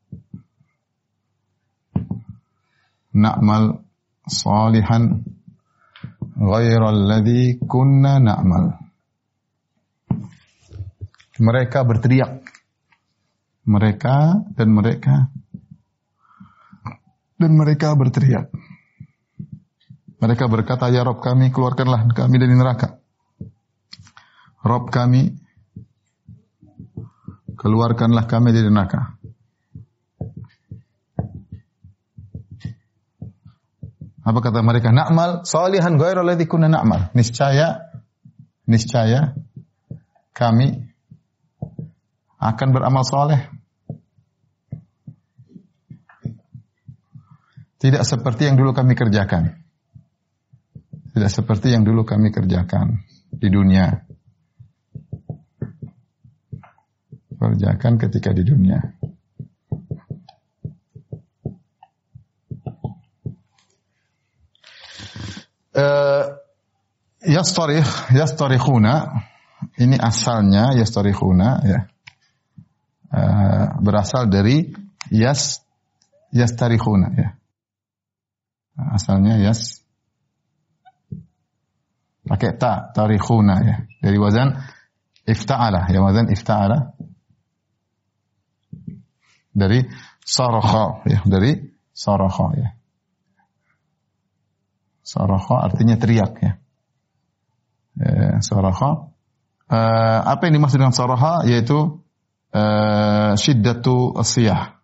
na'mal 3.13 3.85
salihan 4.29 5.25
ghairal 6.37 7.01
ladzi 7.07 7.61
kunna 7.63 8.19
na'mal. 8.19 8.77
Mereka 11.43 11.85
berteriak. 11.85 12.45
Mereka 13.63 14.17
dan 14.59 14.69
mereka 14.75 15.31
dan 17.43 17.59
mereka 17.59 17.99
berteriak. 17.99 18.47
Mereka 20.23 20.47
berkata, 20.47 20.87
Ya 20.95 21.03
Rob 21.03 21.19
kami, 21.19 21.51
keluarkanlah 21.51 22.07
kami 22.15 22.39
dari 22.39 22.55
neraka. 22.55 23.03
Rob 24.63 24.87
kami, 24.95 25.35
keluarkanlah 27.59 28.31
kami 28.31 28.55
dari 28.55 28.71
neraka. 28.71 29.19
Apa 34.23 34.39
kata 34.39 34.63
mereka? 34.63 34.95
Na'mal 34.95 35.43
salihan 35.43 35.99
ghairal 35.99 36.23
ladzi 36.23 36.47
kunna 36.47 36.71
na'mal. 36.71 37.11
Niscaya 37.19 37.91
niscaya 38.71 39.35
kami 40.31 40.79
akan 42.39 42.69
beramal 42.71 43.03
soleh. 43.03 43.51
Tidak 47.83 48.07
seperti 48.07 48.47
yang 48.47 48.55
dulu 48.55 48.71
kami 48.71 48.95
kerjakan. 48.95 49.59
Tidak 51.13 51.31
seperti 51.31 51.75
yang 51.75 51.83
dulu 51.83 52.07
kami 52.07 52.31
kerjakan 52.31 53.03
di 53.35 53.51
dunia. 53.51 53.91
Kerjakan 57.43 57.99
ketika 57.99 58.31
di 58.31 58.47
dunia. 58.47 59.02
Yastarih 67.25 67.85
yastarikhuna 68.13 69.25
ini 69.79 69.97
asalnya 69.97 70.75
yastarikhuna 70.77 71.49
ya. 71.65 71.81
Uh, 73.13 73.77
berasal 73.85 74.33
dari 74.33 74.73
yas 75.13 75.61
yastarikhuna 76.33 77.09
ya. 77.17 77.29
Asalnya 78.77 79.37
yas. 79.37 79.85
Pakai 82.25 82.57
ta 82.57 82.93
tarikhuna 82.93 83.55
ya. 83.65 83.77
Dari 84.01 84.19
wazan 84.19 84.57
ifta'ala 85.29 85.93
ya 85.93 86.01
wazan 86.01 86.33
ifta'ala. 86.33 86.97
Dari 89.53 89.85
sarakha 90.25 91.05
ya. 91.05 91.21
Dari 91.29 91.61
sarakha 91.93 92.47
ya 92.57 92.82
Sarakha 95.03 95.67
artinya 95.67 95.99
teriak 95.99 96.33
ya. 96.39 96.53
ya 97.99 98.39
sarakha. 98.39 99.11
Uh, 99.73 100.21
apa 100.29 100.47
yang 100.47 100.63
dimaksud 100.63 100.79
dengan 100.79 100.95
sarakha 100.95 101.43
yaitu 101.51 102.03
uh, 102.55 103.33
syiddatu 103.35 104.15
asiyah. 104.15 104.79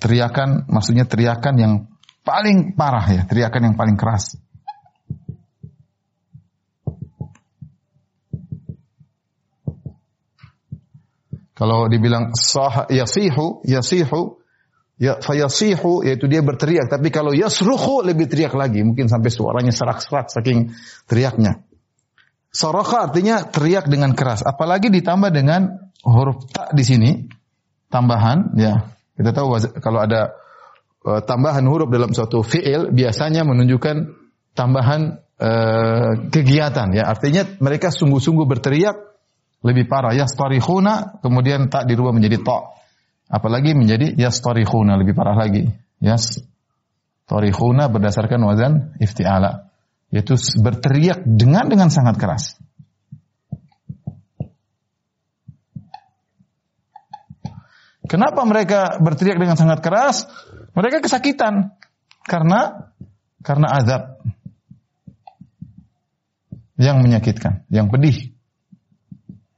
Teriakan 0.00 0.66
maksudnya 0.66 1.04
teriakan 1.04 1.54
yang 1.60 1.74
paling 2.24 2.74
parah 2.74 3.04
ya, 3.04 3.22
teriakan 3.28 3.72
yang 3.72 3.76
paling 3.76 3.94
keras. 4.00 4.40
Kalau 11.60 11.92
dibilang 11.92 12.32
sah 12.32 12.88
yasihu, 12.88 13.60
yasihu 13.68 14.39
ya 15.00 15.16
fayasihu 15.16 16.04
yaitu 16.04 16.28
dia 16.28 16.44
berteriak. 16.44 16.92
Tapi 16.92 17.08
kalau 17.08 17.32
yasruhu 17.32 18.04
lebih 18.04 18.28
teriak 18.28 18.52
lagi. 18.52 18.84
Mungkin 18.84 19.08
sampai 19.08 19.32
suaranya 19.32 19.72
serak-serak 19.72 20.28
saking 20.28 20.76
teriaknya. 21.08 21.64
Soroka 22.52 23.08
artinya 23.08 23.40
teriak 23.48 23.88
dengan 23.88 24.12
keras. 24.12 24.44
Apalagi 24.44 24.92
ditambah 24.92 25.32
dengan 25.32 25.90
huruf 26.04 26.44
tak 26.52 26.76
di 26.76 26.84
sini. 26.84 27.10
Tambahan 27.88 28.54
ya. 28.60 28.92
Kita 29.16 29.32
tahu 29.34 29.56
kalau 29.80 30.04
ada 30.04 30.36
uh, 31.02 31.24
tambahan 31.24 31.64
huruf 31.64 31.88
dalam 31.88 32.12
suatu 32.12 32.44
fiil 32.44 32.92
biasanya 32.92 33.42
menunjukkan 33.42 33.96
tambahan 34.52 35.16
uh, 35.40 36.28
kegiatan 36.28 36.92
ya. 36.92 37.08
Artinya 37.08 37.48
mereka 37.58 37.88
sungguh-sungguh 37.88 38.46
berteriak 38.46 38.96
lebih 39.64 39.88
parah. 39.88 40.12
Ya 40.12 40.28
starihuna 40.28 41.24
kemudian 41.24 41.72
tak 41.72 41.88
dirubah 41.88 42.12
menjadi 42.12 42.40
ta 42.44 42.79
Apalagi 43.30 43.78
menjadi 43.78 44.18
yastarikhuna 44.18 44.98
lebih 44.98 45.14
parah 45.14 45.38
lagi. 45.38 45.70
Yas 46.02 46.42
tarihuna 47.30 47.86
berdasarkan 47.86 48.42
wazan 48.42 48.72
iftiala 48.98 49.70
yaitu 50.10 50.34
berteriak 50.58 51.22
dengan 51.22 51.70
dengan 51.70 51.86
sangat 51.86 52.18
keras. 52.18 52.58
Kenapa 58.10 58.42
mereka 58.42 58.98
berteriak 58.98 59.38
dengan 59.38 59.54
sangat 59.54 59.78
keras? 59.86 60.26
Mereka 60.74 60.98
kesakitan 60.98 61.78
karena 62.26 62.90
karena 63.46 63.70
azab 63.70 64.18
yang 66.74 66.98
menyakitkan, 67.06 67.62
yang 67.70 67.86
pedih. 67.86 68.34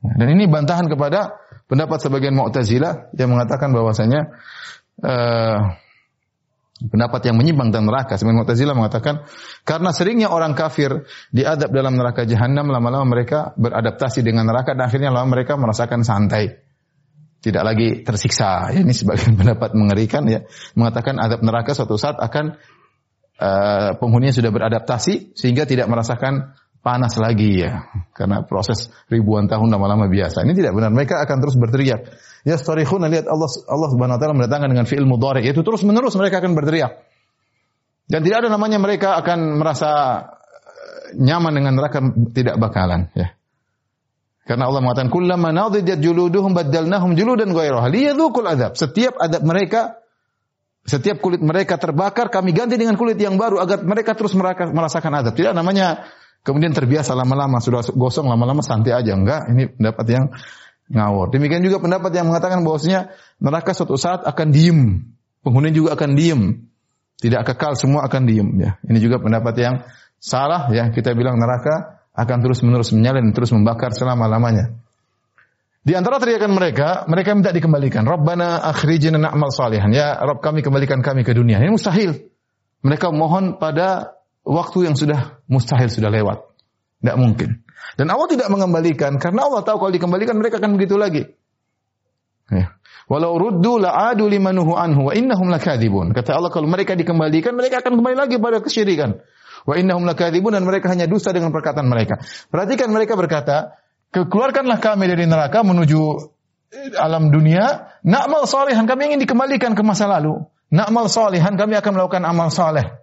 Dan 0.05 0.29
ini 0.37 0.45
bantahan 0.45 0.93
kepada 0.93 1.42
pendapat 1.73 2.05
sebagian 2.05 2.37
Mu'tazilah 2.37 3.17
yang 3.17 3.33
mengatakan 3.33 3.73
bahwasanya 3.73 4.37
uh, 5.01 5.73
pendapat 6.93 7.33
yang 7.33 7.41
menyimpang 7.41 7.73
dan 7.73 7.89
neraka. 7.89 8.21
Sebagian 8.21 8.45
Mu'tazilah 8.45 8.77
mengatakan 8.77 9.25
karena 9.65 9.89
seringnya 9.97 10.29
orang 10.29 10.53
kafir 10.53 11.09
diadab 11.33 11.73
dalam 11.73 11.97
neraka 11.97 12.29
jahanam 12.29 12.69
lama-lama 12.69 13.09
mereka 13.17 13.57
beradaptasi 13.57 14.21
dengan 14.21 14.45
neraka 14.45 14.77
dan 14.77 14.93
akhirnya 14.93 15.09
lama 15.09 15.33
mereka 15.33 15.57
merasakan 15.57 16.05
santai. 16.05 16.61
Tidak 17.43 17.63
lagi 17.65 18.05
tersiksa. 18.05 18.69
Ini 18.77 18.93
sebagian 18.93 19.33
pendapat 19.41 19.73
mengerikan 19.73 20.29
ya, 20.29 20.45
mengatakan 20.77 21.17
adab 21.17 21.41
neraka 21.41 21.73
suatu 21.73 21.97
saat 21.97 22.21
akan 22.21 22.61
uh, 23.41 23.91
penghuninya 23.97 24.37
sudah 24.37 24.53
beradaptasi 24.53 25.33
sehingga 25.33 25.65
tidak 25.65 25.89
merasakan 25.89 26.53
panas 26.83 27.15
lagi 27.15 27.63
ya 27.63 27.87
karena 28.11 28.43
proses 28.43 28.91
ribuan 29.07 29.47
tahun 29.47 29.71
lama-lama 29.71 30.11
biasa. 30.11 30.43
Ini 30.43 30.53
tidak 30.53 30.75
benar. 30.75 30.91
Mereka 30.91 31.15
akan 31.23 31.37
terus 31.39 31.55
berteriak. 31.55 32.11
Ya 32.43 32.59
starikhuna 32.59 33.07
lihat 33.07 33.31
Allah 33.31 33.47
Allah 33.71 33.89
Subhanahu 33.95 34.19
wa 34.19 34.21
taala 34.21 34.35
mendatangkan 34.35 34.69
dengan 34.75 34.87
fi'il 34.91 35.07
mudhari 35.07 35.47
itu 35.47 35.63
terus 35.63 35.87
menerus 35.87 36.19
mereka 36.19 36.43
akan 36.43 36.59
berteriak. 36.59 37.07
Dan 38.11 38.27
tidak 38.27 38.45
ada 38.45 38.49
namanya 38.51 38.83
mereka 38.83 39.15
akan 39.23 39.63
merasa 39.63 39.91
eh, 40.67 41.23
nyaman 41.23 41.55
dengan 41.55 41.73
neraka 41.79 42.03
tidak 42.35 42.59
bakalan 42.59 43.09
ya. 43.15 43.31
Karena 44.43 44.67
Allah 44.67 44.83
mengatakan 44.83 45.07
kullama 45.15 45.55
nadijat 45.55 46.03
juluduhum 46.03 46.51
baddalnahum 46.51 47.15
juludan 47.15 47.55
ghairaha 47.55 47.87
liyadzuqul 47.87 48.43
adzab. 48.43 48.75
Setiap 48.75 49.15
adab 49.23 49.47
mereka 49.47 50.03
setiap 50.83 51.23
kulit 51.23 51.39
mereka 51.39 51.79
terbakar 51.79 52.27
kami 52.27 52.51
ganti 52.51 52.75
dengan 52.75 52.99
kulit 52.99 53.15
yang 53.15 53.39
baru 53.39 53.63
agar 53.63 53.87
mereka 53.87 54.19
terus 54.19 54.35
merasakan 54.35 55.15
adab. 55.15 55.39
Tidak 55.39 55.55
namanya 55.55 56.11
kemudian 56.43 56.75
terbiasa 56.75 57.15
lama-lama 57.15 57.63
sudah 57.63 57.83
gosong 57.95 58.27
lama-lama 58.27 58.61
santai 58.63 58.95
aja 58.95 59.15
enggak 59.15 59.51
ini 59.51 59.71
pendapat 59.71 60.07
yang 60.11 60.25
ngawur. 60.93 61.33
Demikian 61.33 61.65
juga 61.65 61.81
pendapat 61.81 62.13
yang 62.13 62.29
mengatakan 62.29 62.61
bahwasanya 62.63 63.15
neraka 63.41 63.73
suatu 63.73 63.97
saat 63.97 64.23
akan 64.29 64.49
diem. 64.53 65.09
Penghuni 65.43 65.73
juga 65.75 65.97
akan 65.97 66.11
diem. 66.15 66.69
Tidak 67.19 67.43
kekal, 67.47 67.79
semua 67.79 68.07
akan 68.07 68.23
diem. 68.27 68.49
Ya. 68.59 68.71
Ini 68.83 68.99
juga 68.99 69.19
pendapat 69.23 69.55
yang 69.59 69.75
salah. 70.19 70.71
ya 70.71 70.91
Kita 70.91 71.15
bilang 71.15 71.39
neraka 71.39 72.03
akan 72.13 72.39
terus-menerus 72.45 72.93
menyala 72.93 73.25
dan 73.25 73.33
terus 73.33 73.51
membakar 73.55 73.95
selama-lamanya. 73.97 74.75
Di 75.83 75.99
antara 75.99 76.23
teriakan 76.23 76.55
mereka, 76.55 77.03
mereka 77.11 77.35
minta 77.35 77.51
dikembalikan. 77.51 78.07
Rabbana 78.07 78.63
akhrijna 78.71 79.19
na'mal 79.19 79.51
salihan. 79.51 79.91
Ya 79.91 80.15
Rabb 80.15 80.39
kami 80.39 80.63
kembalikan 80.63 81.03
kami 81.03 81.27
ke 81.27 81.35
dunia. 81.35 81.59
Ini 81.59 81.75
mustahil. 81.75 82.31
Mereka 82.87 83.11
mohon 83.11 83.59
pada 83.59 84.15
waktu 84.43 84.91
yang 84.91 84.95
sudah 84.99 85.43
mustahil, 85.47 85.89
sudah 85.91 86.11
lewat. 86.11 86.43
Tidak 87.03 87.17
mungkin. 87.19 87.67
Dan 87.99 88.07
Allah 88.15 88.29
tidak 88.31 88.49
mengembalikan. 88.51 89.19
Karena 89.19 89.47
Allah 89.51 89.67
tahu 89.67 89.83
kalau 89.83 89.93
dikembalikan 89.93 90.39
mereka 90.39 90.63
akan 90.63 90.79
begitu 90.79 90.95
lagi. 90.95 91.27
Ya. 92.51 92.75
Walau 93.11 93.35
ruddu 93.35 93.83
la'adu 93.83 94.31
limanuhu 94.31 94.79
anhu 94.79 95.11
wa 95.11 95.13
innahum 95.13 95.51
lakadibun. 95.51 96.15
Kata 96.15 96.39
Allah 96.39 96.55
kalau 96.55 96.71
mereka 96.71 96.95
dikembalikan, 96.95 97.59
mereka 97.59 97.83
akan 97.83 97.99
kembali 97.99 98.17
lagi 98.17 98.37
pada 98.39 98.63
kesyirikan. 98.63 99.19
Wa 99.67 99.75
innahum 99.79 100.07
lakadibun 100.07 100.55
dan 100.55 100.63
mereka 100.63 100.91
hanya 100.91 101.11
dusta 101.11 101.35
dengan 101.35 101.51
perkataan 101.51 101.87
mereka. 101.87 102.23
Perhatikan 102.49 102.89
mereka 102.95 103.19
berkata, 103.19 103.79
keluarkanlah 104.15 104.79
kami 104.79 105.11
dari 105.11 105.27
neraka 105.27 105.67
menuju 105.67 106.01
eh, 106.71 106.95
alam 106.99 107.35
dunia. 107.35 107.99
Na'mal 108.07 108.47
salihan, 108.47 108.87
kami 108.87 109.13
ingin 109.13 109.21
dikembalikan 109.23 109.75
ke 109.75 109.83
masa 109.83 110.07
lalu. 110.07 110.39
Na'mal 110.71 111.11
salihan, 111.11 111.59
kami 111.59 111.75
akan 111.79 111.91
melakukan 111.99 112.23
amal 112.23 112.49
saleh. 112.49 113.03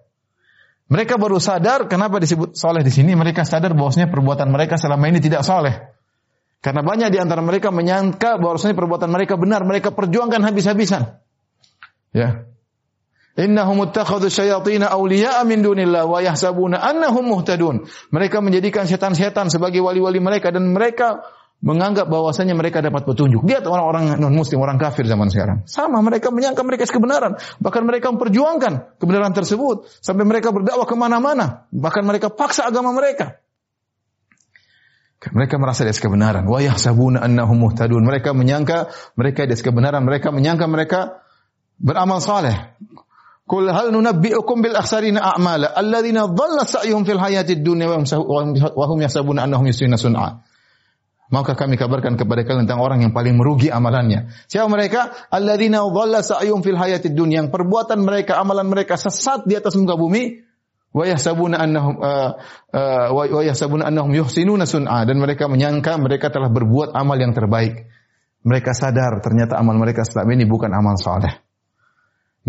Mereka 0.90 1.22
baru 1.22 1.38
sadar 1.38 1.86
kenapa 1.86 2.18
disebut 2.18 2.58
soleh 2.58 2.82
di 2.82 2.90
sini. 2.90 3.14
Mereka 3.14 3.46
sadar 3.46 3.78
bahwasanya 3.78 4.10
perbuatan 4.10 4.50
mereka 4.50 4.76
selama 4.76 5.06
ini 5.06 5.22
tidak 5.22 5.46
soleh. 5.46 5.94
Karena 6.60 6.82
banyak 6.82 7.14
di 7.14 7.22
antara 7.22 7.46
mereka 7.46 7.70
menyangka 7.70 8.42
bahwasanya 8.42 8.74
perbuatan 8.74 9.10
mereka 9.14 9.38
benar. 9.38 9.62
Mereka 9.62 9.94
perjuangkan 9.94 10.42
habis-habisan. 10.42 11.22
Ya. 12.10 12.50
Innahum 13.40 13.88
syayatina 14.28 14.92
dunillah 15.62 16.04
wa 16.10 16.20
yahsabuna. 16.20 16.82
Mereka 18.12 18.38
menjadikan 18.42 18.84
setan-setan 18.90 19.48
sebagai 19.54 19.80
wali-wali 19.86 20.20
mereka 20.20 20.50
dan 20.50 20.74
mereka 20.74 21.24
menganggap 21.60 22.07
bahwasanya 22.07 22.55
mereka 22.55 22.80
dapat 22.80 23.03
petunjuk. 23.03 23.43
Lihat 23.43 23.68
orang-orang 23.68 24.16
non 24.16 24.32
muslim, 24.32 24.64
orang 24.64 24.80
kafir 24.80 25.03
zaman 25.03 25.28
sekarang. 25.28 25.68
Sama 25.68 25.99
mereka 25.99 26.32
menyangka 26.32 26.64
mereka 26.64 26.88
kebenaran. 26.88 27.36
Bahkan 27.60 27.84
mereka 27.84 28.16
memperjuangkan 28.16 28.99
kebenaran 28.99 29.36
tersebut 29.36 29.88
sampai 29.99 30.24
mereka 30.24 30.55
berdakwah 30.55 30.88
ke 30.88 30.95
mana-mana. 30.95 31.68
Bahkan 31.76 32.03
mereka 32.07 32.32
paksa 32.32 32.68
agama 32.72 32.95
mereka. 32.95 33.43
Mereka 35.20 35.60
merasa 35.60 35.84
di 35.84 35.91
atas 35.91 35.99
kebenaran. 35.99 36.47
Wa 36.47 36.64
yahsabuna 36.64 37.20
annahum 37.20 37.68
muhtadun. 37.68 38.07
Mereka 38.07 38.32
menyangka 38.32 38.88
mereka 39.20 39.43
di 39.43 39.60
kebenaran. 39.60 40.07
Mereka 40.07 40.32
menyangka 40.32 40.64
mereka 40.72 40.99
beramal 41.76 42.24
saleh. 42.24 42.55
Kul 43.43 43.68
hal 43.68 43.91
nunabbi'ukum 43.91 44.64
bil 44.64 44.80
akhsarina 44.80 45.36
a'mala 45.36 45.76
alladzina 45.76 46.30
dhalla 46.30 46.64
sa'yuhum 46.64 47.03
fil 47.03 47.20
hayatid 47.20 47.66
dunya 47.66 47.89
wa 47.89 48.86
hum 48.88 48.99
yahsabuna 49.01 49.43
annahum 49.43 49.68
yusina 49.68 49.99
sun'a. 49.99 50.45
Maka 51.30 51.54
kami 51.54 51.78
kabarkan 51.78 52.18
kepada 52.18 52.42
kalian 52.42 52.66
tentang 52.66 52.82
orang 52.82 53.06
yang 53.06 53.14
paling 53.14 53.38
merugi 53.38 53.70
amalannya. 53.70 54.34
Siapa 54.50 54.66
mereka? 54.66 55.30
Alladzina 55.30 55.86
dhalla 55.86 56.26
sa'yuhum 56.26 56.66
fil 56.66 56.74
hayatid 56.74 57.14
dunya. 57.14 57.46
Yang 57.46 57.54
perbuatan 57.54 58.02
mereka, 58.02 58.42
amalan 58.42 58.66
mereka 58.66 58.98
sesat 58.98 59.46
di 59.46 59.54
atas 59.54 59.78
muka 59.78 59.94
bumi 59.94 60.42
wa 60.90 61.06
yahsabuna 61.06 61.62
annahum 61.62 62.02
uh, 62.02 62.34
uh, 62.74 63.08
wa 63.14 63.46
yahsabuna 63.46 63.86
annahum 63.86 64.10
yuhsinuna 64.10 64.66
sun'a 64.66 65.06
dan 65.06 65.22
mereka 65.22 65.46
menyangka 65.46 66.02
mereka 66.02 66.34
telah 66.34 66.50
berbuat 66.50 66.98
amal 66.98 67.14
yang 67.22 67.38
terbaik. 67.38 67.86
Mereka 68.42 68.74
sadar 68.74 69.22
ternyata 69.22 69.62
amal 69.62 69.78
mereka 69.78 70.02
selama 70.02 70.34
ini 70.34 70.50
bukan 70.50 70.74
amal 70.74 70.98
saleh. 70.98 71.46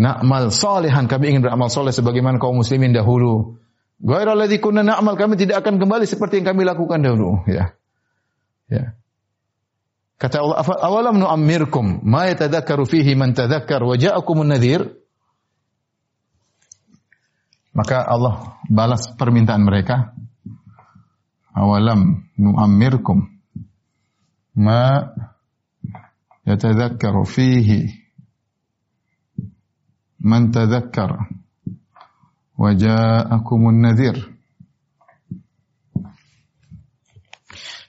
Na'mal 0.01 0.49
salihan, 0.49 1.05
kami 1.05 1.35
ingin 1.35 1.45
beramal 1.45 1.69
soleh 1.69 1.93
sebagaimana 1.93 2.41
kaum 2.41 2.57
muslimin 2.57 2.95
dahulu. 2.95 3.59
Ghairah 4.01 4.33
ladzi 4.33 4.57
kunna 4.57 4.81
na'mal, 4.81 5.13
kami 5.13 5.37
tidak 5.37 5.61
akan 5.61 5.77
kembali 5.77 6.09
seperti 6.09 6.41
yang 6.41 6.55
kami 6.55 6.65
lakukan 6.65 7.05
dahulu. 7.05 7.45
Ya. 7.45 7.77
Ya. 8.71 8.95
Kata 10.15 10.39
Allah, 10.39 10.63
awalam 10.63 11.19
nu'ammirkum 11.19 12.07
ma 12.07 12.31
yatadhakkaru 12.31 12.87
fihi 12.87 13.19
man 13.19 13.35
tadhakkar 13.35 13.83
wa 13.83 13.99
ja'akumun 13.99 14.47
nadhir. 14.47 14.87
Maka 17.75 17.99
Allah 18.07 18.55
balas 18.71 19.11
permintaan 19.19 19.67
mereka. 19.67 20.15
Awalam 21.51 22.31
nu'ammirkum 22.39 23.27
ma 24.55 25.11
yatadhakkaru 26.47 27.27
fihi 27.27 27.91
man 30.23 30.55
tadhakkar 30.55 31.27
wa 32.55 32.69
ja'akumun 32.71 33.83
nadhir 33.83 34.30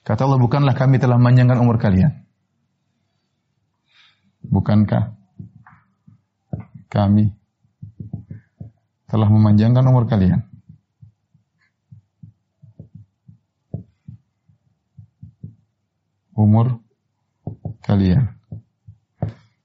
Kata 0.03 0.27
Allah, 0.27 0.39
bukanlah 0.39 0.75
kami 0.75 0.99
telah 0.99 1.15
memanjangkan 1.15 1.57
umur 1.63 1.79
kalian. 1.79 2.11
Bukankah 4.43 5.15
kami 6.91 7.31
telah 9.07 9.29
memanjangkan 9.31 9.83
umur 9.87 10.03
kalian? 10.05 10.43
Umur 16.35 16.83
kalian. 17.87 18.35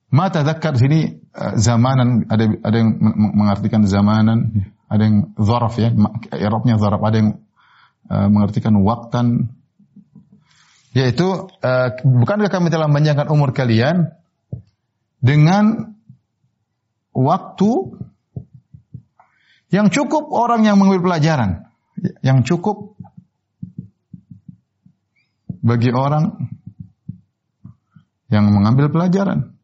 Mata 0.09 0.41
tadhakkar 0.41 0.79
sini 0.79 1.19
Eh, 1.39 1.55
zamanan 1.55 2.27
ada 2.27 2.51
ada 2.67 2.77
yang 2.83 2.99
mengartikan 3.15 3.87
zamanan, 3.87 4.67
ada 4.91 5.03
yang 5.07 5.39
zaraf 5.39 5.79
ya, 5.79 5.95
Arabnya 6.35 6.83
zaraf, 6.83 6.99
ada 6.99 7.17
yang 7.23 7.31
uh, 8.11 8.27
mengartikan 8.27 8.75
waktan 8.83 9.55
yaitu 10.99 11.47
uh, 11.47 11.89
bukankah 12.03 12.51
kami 12.51 12.75
telah 12.75 12.91
memanjangkan 12.91 13.31
umur 13.31 13.55
kalian 13.55 14.11
dengan 15.23 15.95
waktu 17.15 17.71
yang 19.71 19.95
cukup 19.95 20.27
orang 20.35 20.67
yang 20.67 20.75
mengambil 20.75 21.07
pelajaran, 21.07 21.71
yang 22.27 22.43
cukup 22.43 22.99
bagi 25.63 25.95
orang 25.95 26.51
yang 28.33 28.51
mengambil 28.51 28.91
pelajaran. 28.91 29.55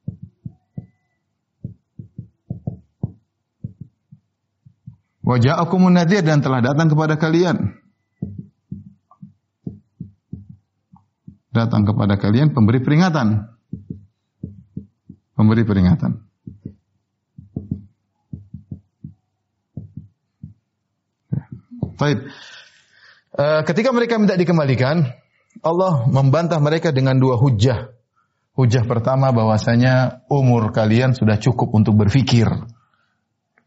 Wajah 5.24 5.56
aku 5.56 5.80
dan 6.20 6.44
telah 6.44 6.60
datang 6.60 6.92
kepada 6.92 7.16
kalian. 7.16 7.83
Datang 11.54 11.86
kepada 11.86 12.18
kalian 12.18 12.50
pemberi 12.50 12.82
peringatan. 12.82 13.46
Pemberi 15.38 15.62
peringatan. 15.62 16.18
Baik. 21.94 22.26
Uh, 23.38 23.62
ketika 23.70 23.94
mereka 23.94 24.18
minta 24.18 24.34
dikembalikan, 24.34 25.14
Allah 25.62 26.10
membantah 26.10 26.58
mereka 26.58 26.90
dengan 26.90 27.22
dua 27.22 27.38
hujah. 27.38 27.94
Hujah 28.58 28.82
pertama 28.86 29.30
bahwasanya 29.30 30.26
umur 30.30 30.74
kalian 30.74 31.14
sudah 31.14 31.38
cukup 31.38 31.70
untuk 31.70 31.94
berfikir. 31.94 32.50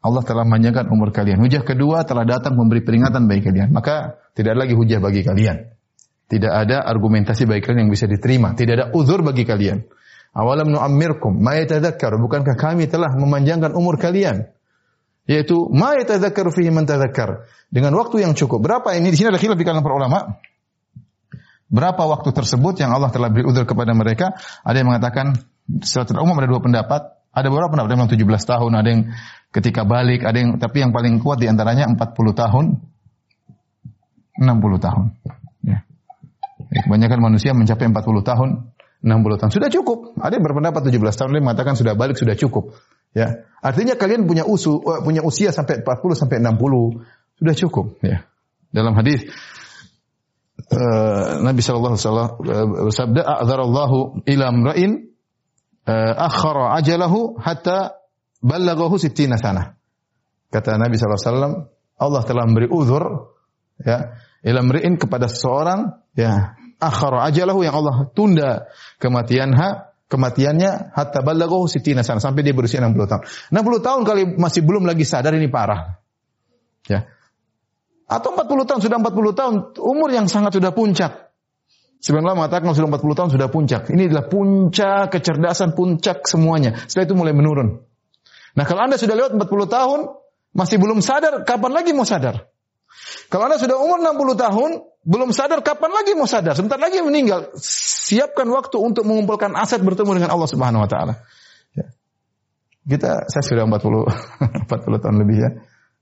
Allah 0.04 0.24
telah 0.24 0.44
memanjangkan 0.44 0.92
umur 0.92 1.16
kalian. 1.16 1.40
Hujah 1.40 1.64
kedua 1.64 2.04
telah 2.04 2.24
datang 2.24 2.56
memberi 2.56 2.84
peringatan 2.84 3.28
bagi 3.32 3.48
kalian. 3.48 3.72
Maka 3.72 4.20
tidak 4.36 4.56
ada 4.56 4.60
lagi 4.68 4.76
hujah 4.76 5.00
bagi 5.00 5.24
kalian. 5.24 5.77
Tidak 6.28 6.52
ada 6.52 6.84
argumentasi 6.84 7.48
bagi 7.48 7.64
kalian 7.64 7.88
yang 7.88 7.92
bisa 7.92 8.04
diterima. 8.04 8.52
Tidak 8.52 8.74
ada 8.76 8.86
uzur 8.92 9.24
bagi 9.24 9.48
kalian. 9.48 9.80
Awalam 10.36 10.68
nu'ammirkum 10.76 11.40
ma 11.40 11.56
yatadzakkar. 11.56 12.20
Bukankah 12.20 12.60
kami 12.60 12.92
telah 12.92 13.16
memanjangkan 13.16 13.72
umur 13.72 13.96
kalian? 13.96 14.52
Yaitu 15.24 15.56
ma 15.72 15.96
yatadzakkaru 15.96 16.52
fihi 16.52 16.68
man 16.68 16.84
tadzakkar. 16.84 17.48
Dengan 17.72 17.96
waktu 17.96 18.28
yang 18.28 18.36
cukup. 18.36 18.60
Berapa 18.60 18.92
ini? 19.00 19.08
Di 19.08 19.18
sini 19.24 19.32
ada 19.32 19.40
khilaf 19.40 19.56
di 19.56 19.64
kalangan 19.64 19.88
para 19.88 19.96
ulama. 19.96 20.20
Berapa 21.68 22.04
waktu 22.04 22.32
tersebut 22.32 22.80
yang 22.80 22.92
Allah 22.92 23.12
telah 23.12 23.32
beri 23.32 23.48
uzur 23.48 23.64
kepada 23.64 23.96
mereka? 23.96 24.36
Ada 24.68 24.84
yang 24.84 24.88
mengatakan 24.92 25.36
secara 25.84 26.20
umum 26.24 26.36
ada 26.40 26.48
dua 26.48 26.60
pendapat. 26.60 27.02
Ada 27.38 27.54
beberapa 27.54 27.70
pendapat 27.70 27.94
yang 27.94 28.10
17 28.10 28.50
tahun, 28.50 28.72
ada 28.74 28.90
yang 28.90 29.02
ketika 29.54 29.86
balik, 29.86 30.26
ada 30.26 30.42
yang 30.42 30.58
tapi 30.58 30.82
yang 30.82 30.90
paling 30.90 31.22
kuat 31.22 31.38
di 31.38 31.46
antaranya 31.46 31.86
40 31.86 32.34
tahun, 32.34 32.66
60 34.42 34.48
tahun. 34.82 35.06
Ya. 36.72 36.84
Kebanyakan 36.84 37.20
manusia 37.24 37.56
mencapai 37.56 37.88
40 37.88 38.24
tahun, 38.24 38.50
60 39.04 39.40
tahun. 39.40 39.52
Sudah 39.54 39.70
cukup. 39.72 40.18
Ada 40.20 40.40
yang 40.40 40.46
berpendapat 40.46 40.82
17 40.84 41.20
tahun, 41.20 41.30
yang 41.38 41.46
mengatakan 41.48 41.80
sudah 41.80 41.94
balik, 41.96 42.20
sudah 42.20 42.36
cukup. 42.36 42.76
Ya. 43.16 43.48
Artinya 43.64 43.96
kalian 43.96 44.28
punya 44.28 44.44
usu, 44.44 44.84
eh, 44.84 45.00
punya 45.02 45.24
usia 45.24 45.56
sampai 45.56 45.82
40 45.82 46.18
sampai 46.18 46.44
60 46.44 47.02
sudah 47.40 47.56
cukup. 47.56 47.86
Ya. 48.04 48.28
Dalam 48.74 48.94
hadis 49.00 49.24
uh, 50.76 51.40
Nabi 51.40 51.64
sallallahu 51.64 51.96
alaihi 51.96 52.04
wasallam 52.04 52.30
bersabda 52.92 53.22
a'dzarallahu 53.24 54.28
ila 54.28 54.46
imra'in 54.52 54.92
uh, 55.88 56.14
akhara 56.20 56.76
ajalahu 56.84 57.40
hatta 57.40 57.96
ballaghahu 58.44 59.00
60 59.00 59.40
sana. 59.40 59.80
Kata 60.52 60.76
Nabi 60.76 61.00
sallallahu 61.00 61.16
alaihi 61.16 61.32
wasallam, 61.32 61.54
Allah 61.98 62.22
telah 62.28 62.44
memberi 62.44 62.68
uzur 62.68 63.34
ya 63.82 64.20
ila 64.48 64.64
imra'in 64.64 64.96
kepada 64.96 65.28
seseorang 65.28 66.00
ya 66.16 66.56
akhara 66.80 67.28
ajalahu 67.28 67.68
yang 67.68 67.76
Allah 67.76 68.08
tunda 68.16 68.72
kematian 68.98 69.52
ha 69.52 69.88
kematiannya 70.08 70.96
hatta 70.96 71.20
ballaghahu 71.20 71.68
60 71.68 72.00
sana 72.04 72.24
sampai 72.24 72.42
dia 72.44 72.56
berusia 72.56 72.80
60 72.80 72.96
tahun. 72.96 73.24
60 73.52 73.86
tahun 73.86 74.02
kali 74.08 74.22
masih 74.40 74.64
belum 74.64 74.88
lagi 74.88 75.04
sadar 75.04 75.36
ini 75.36 75.52
parah. 75.52 76.00
Ya. 76.88 77.12
Atau 78.08 78.32
40 78.32 78.64
tahun, 78.64 78.80
sudah 78.80 78.98
40 79.04 79.36
tahun, 79.36 79.54
umur 79.84 80.10
yang 80.16 80.32
sangat 80.32 80.56
sudah 80.56 80.72
puncak. 80.72 81.28
Sebenarnya 82.00 82.40
mengatakan 82.40 82.72
sudah 82.72 82.88
40 82.88 83.20
tahun 83.20 83.30
sudah 83.36 83.48
puncak. 83.52 83.92
Ini 83.92 84.08
adalah 84.08 84.32
puncak 84.32 85.12
kecerdasan, 85.12 85.76
puncak 85.76 86.24
semuanya. 86.24 86.80
Setelah 86.88 87.06
itu 87.12 87.16
mulai 87.20 87.36
menurun. 87.36 87.84
Nah 88.56 88.64
kalau 88.64 88.88
Anda 88.88 88.96
sudah 88.96 89.12
lewat 89.12 89.36
40 89.36 89.44
tahun, 89.68 90.00
masih 90.56 90.78
belum 90.80 91.04
sadar, 91.04 91.44
kapan 91.44 91.72
lagi 91.76 91.92
mau 91.92 92.08
sadar? 92.08 92.48
Kalau 93.28 93.44
Anda 93.52 93.60
sudah 93.60 93.76
umur 93.76 94.00
60 94.00 94.40
tahun, 94.40 94.72
belum 95.08 95.30
sadar, 95.36 95.60
kapan 95.64 95.92
lagi 95.92 96.12
mau 96.16 96.28
sadar? 96.28 96.56
Sebentar 96.56 96.80
lagi 96.80 97.04
meninggal. 97.04 97.52
Siapkan 97.60 98.48
waktu 98.48 98.76
untuk 98.80 99.04
mengumpulkan 99.04 99.52
aset 99.56 99.84
bertemu 99.84 100.20
dengan 100.20 100.32
Allah 100.36 100.48
Subhanahu 100.48 100.84
Wa 100.88 100.90
Taala. 100.92 101.14
Ya. 101.76 101.92
Kita, 102.88 103.28
saya 103.28 103.44
sudah 103.44 103.68
40, 103.68 104.68
40 104.68 105.00
tahun 105.04 105.18
lebih 105.24 105.38
ya. 105.44 105.50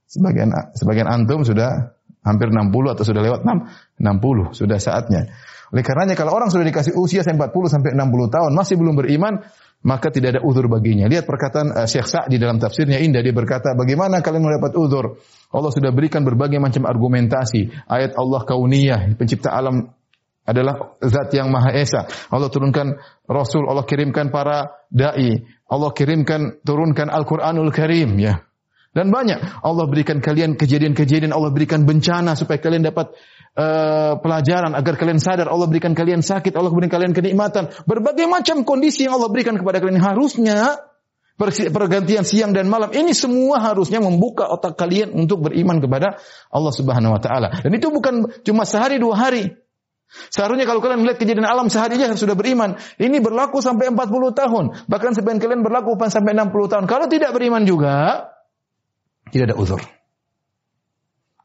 Sebagian 0.06 0.54
sebagian 0.78 1.10
antum 1.10 1.42
sudah 1.42 1.98
hampir 2.22 2.50
60 2.50 2.94
atau 2.94 3.04
sudah 3.06 3.22
lewat 3.22 3.40
6, 3.42 4.02
60, 4.02 4.54
sudah 4.54 4.78
saatnya. 4.78 5.30
Oleh 5.74 5.82
karenanya 5.82 6.14
kalau 6.14 6.30
orang 6.30 6.46
sudah 6.46 6.62
dikasih 6.62 6.94
usia 6.94 7.26
sampai 7.26 7.50
40 7.50 7.74
sampai 7.74 7.90
60 7.94 8.34
tahun 8.34 8.50
masih 8.54 8.78
belum 8.78 8.94
beriman, 9.02 9.42
maka 9.82 10.14
tidak 10.14 10.38
ada 10.38 10.40
uzur 10.46 10.70
baginya. 10.70 11.10
Lihat 11.10 11.26
perkataan 11.26 11.74
uh, 11.74 11.86
Syekh 11.90 12.06
Sa'di 12.06 12.38
dalam 12.38 12.62
tafsirnya 12.62 13.02
indah 13.02 13.22
dia 13.22 13.34
berkata, 13.34 13.74
"Bagaimana 13.74 14.22
kalian 14.22 14.46
mendapat 14.46 14.78
uzur? 14.78 15.18
Allah 15.50 15.70
sudah 15.70 15.90
berikan 15.94 16.26
berbagai 16.26 16.58
macam 16.58 16.84
argumentasi. 16.86 17.70
Ayat 17.86 18.18
Allah 18.18 18.40
kauniyah, 18.42 19.14
pencipta 19.14 19.54
alam 19.54 19.94
adalah 20.46 20.96
zat 21.02 21.34
yang 21.34 21.50
maha 21.50 21.74
esa. 21.74 22.06
Allah 22.30 22.48
turunkan 22.48 22.96
rasul, 23.26 23.66
Allah 23.66 23.82
kirimkan 23.82 24.30
para 24.30 24.86
dai, 24.88 25.42
Allah 25.66 25.90
kirimkan 25.90 26.62
turunkan 26.62 27.10
Al-Qur'anul 27.10 27.74
Karim 27.74 28.16
ya. 28.22 28.46
Dan 28.96 29.12
banyak 29.12 29.60
Allah 29.60 29.84
berikan 29.92 30.24
kalian 30.24 30.56
kejadian-kejadian, 30.56 31.28
Allah 31.28 31.52
berikan 31.52 31.84
bencana 31.84 32.32
supaya 32.32 32.56
kalian 32.56 32.80
dapat 32.80 33.12
uh, 33.52 34.16
pelajaran 34.24 34.72
agar 34.72 34.96
kalian 34.96 35.20
sadar. 35.20 35.52
Allah 35.52 35.68
berikan 35.68 35.92
kalian 35.92 36.24
sakit, 36.24 36.56
Allah 36.56 36.72
berikan 36.72 36.96
kalian 36.96 37.12
kenikmatan. 37.12 37.68
Berbagai 37.84 38.24
macam 38.24 38.64
kondisi 38.64 39.04
yang 39.04 39.20
Allah 39.20 39.28
berikan 39.28 39.60
kepada 39.60 39.84
kalian 39.84 40.00
harusnya 40.00 40.80
pergantian 41.36 42.24
siang 42.24 42.56
dan 42.56 42.66
malam 42.66 42.88
ini 42.96 43.12
semua 43.12 43.60
harusnya 43.60 44.00
membuka 44.00 44.48
otak 44.48 44.80
kalian 44.80 45.12
untuk 45.12 45.44
beriman 45.48 45.78
kepada 45.84 46.16
Allah 46.48 46.72
Subhanahu 46.72 47.12
wa 47.12 47.20
taala. 47.20 47.60
Dan 47.60 47.76
itu 47.76 47.92
bukan 47.92 48.40
cuma 48.40 48.64
sehari 48.64 48.96
dua 48.96 49.20
hari. 49.20 49.52
Seharusnya 50.06 50.64
kalau 50.64 50.80
kalian 50.80 51.02
melihat 51.02 51.18
kejadian 51.20 51.44
alam 51.44 51.68
sehari 51.68 51.98
aja 51.98 52.14
sudah 52.16 52.38
beriman. 52.38 52.78
Ini 52.96 53.18
berlaku 53.20 53.58
sampai 53.58 53.90
40 53.90 54.06
tahun. 54.32 54.64
Bahkan 54.86 55.10
sebagian 55.18 55.42
kalian 55.42 55.60
berlaku 55.66 55.98
sampai 56.08 56.32
60 56.32 56.72
tahun. 56.72 56.84
Kalau 56.86 57.06
tidak 57.10 57.34
beriman 57.34 57.66
juga, 57.66 58.30
tidak 59.34 59.52
ada 59.52 59.56
uzur. 59.58 59.82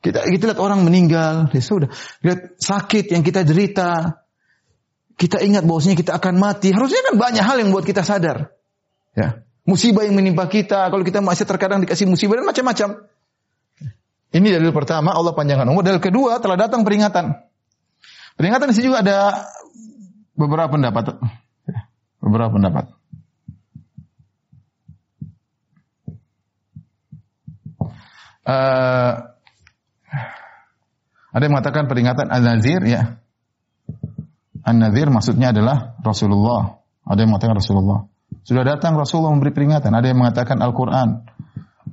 Kita 0.01 0.25
kita 0.25 0.43
lihat 0.49 0.61
orang 0.61 0.81
meninggal, 0.81 1.49
ya 1.53 1.61
sudah. 1.61 1.89
Lihat 2.25 2.57
sakit 2.57 3.13
yang 3.13 3.21
kita 3.21 3.45
derita. 3.45 4.21
Kita 5.17 5.37
ingat 5.41 5.61
bahwasanya 5.65 5.97
kita 5.97 6.17
akan 6.17 6.41
mati. 6.41 6.73
Harusnya 6.73 7.05
kan 7.05 7.15
banyak 7.17 7.43
hal 7.45 7.57
yang 7.61 7.69
buat 7.69 7.85
kita 7.85 8.01
sadar. 8.01 8.49
Ya. 9.13 9.45
Musibah 9.61 10.01
yang 10.01 10.17
menimpa 10.17 10.49
kita, 10.49 10.89
kalau 10.89 11.05
kita 11.05 11.21
masih 11.21 11.45
terkadang 11.45 11.85
dikasih 11.85 12.09
musibah 12.09 12.41
dan 12.41 12.49
macam-macam. 12.49 12.89
Ini 14.31 14.47
dalil 14.57 14.73
pertama, 14.73 15.13
Allah 15.13 15.35
panjangkan 15.37 15.67
umur. 15.69 15.85
Dalil 15.85 16.01
kedua, 16.01 16.41
telah 16.41 16.57
datang 16.57 16.81
peringatan. 16.81 17.35
Peringatan 18.39 18.71
di 18.71 18.73
sini 18.73 18.89
juga 18.89 19.05
ada 19.05 19.45
beberapa 20.33 20.71
pendapat. 20.71 21.19
Beberapa 22.23 22.51
pendapat. 22.57 22.85
Uh, 28.41 29.13
ada 31.31 31.41
yang 31.47 31.53
mengatakan 31.55 31.87
peringatan 31.87 32.27
An-Nazir 32.27 32.83
ya. 32.83 33.21
An-Nazir 34.67 35.07
maksudnya 35.07 35.55
adalah 35.55 35.95
Rasulullah. 36.03 36.83
Ada 37.07 37.23
yang 37.23 37.31
mengatakan 37.31 37.55
Rasulullah. 37.55 38.10
Sudah 38.41 38.65
datang 38.65 38.97
Rasulullah 38.97 39.33
memberi 39.33 39.53
peringatan. 39.53 39.93
Ada 39.93 40.11
yang 40.13 40.19
mengatakan 40.19 40.57
Al-Quran. 40.59 41.09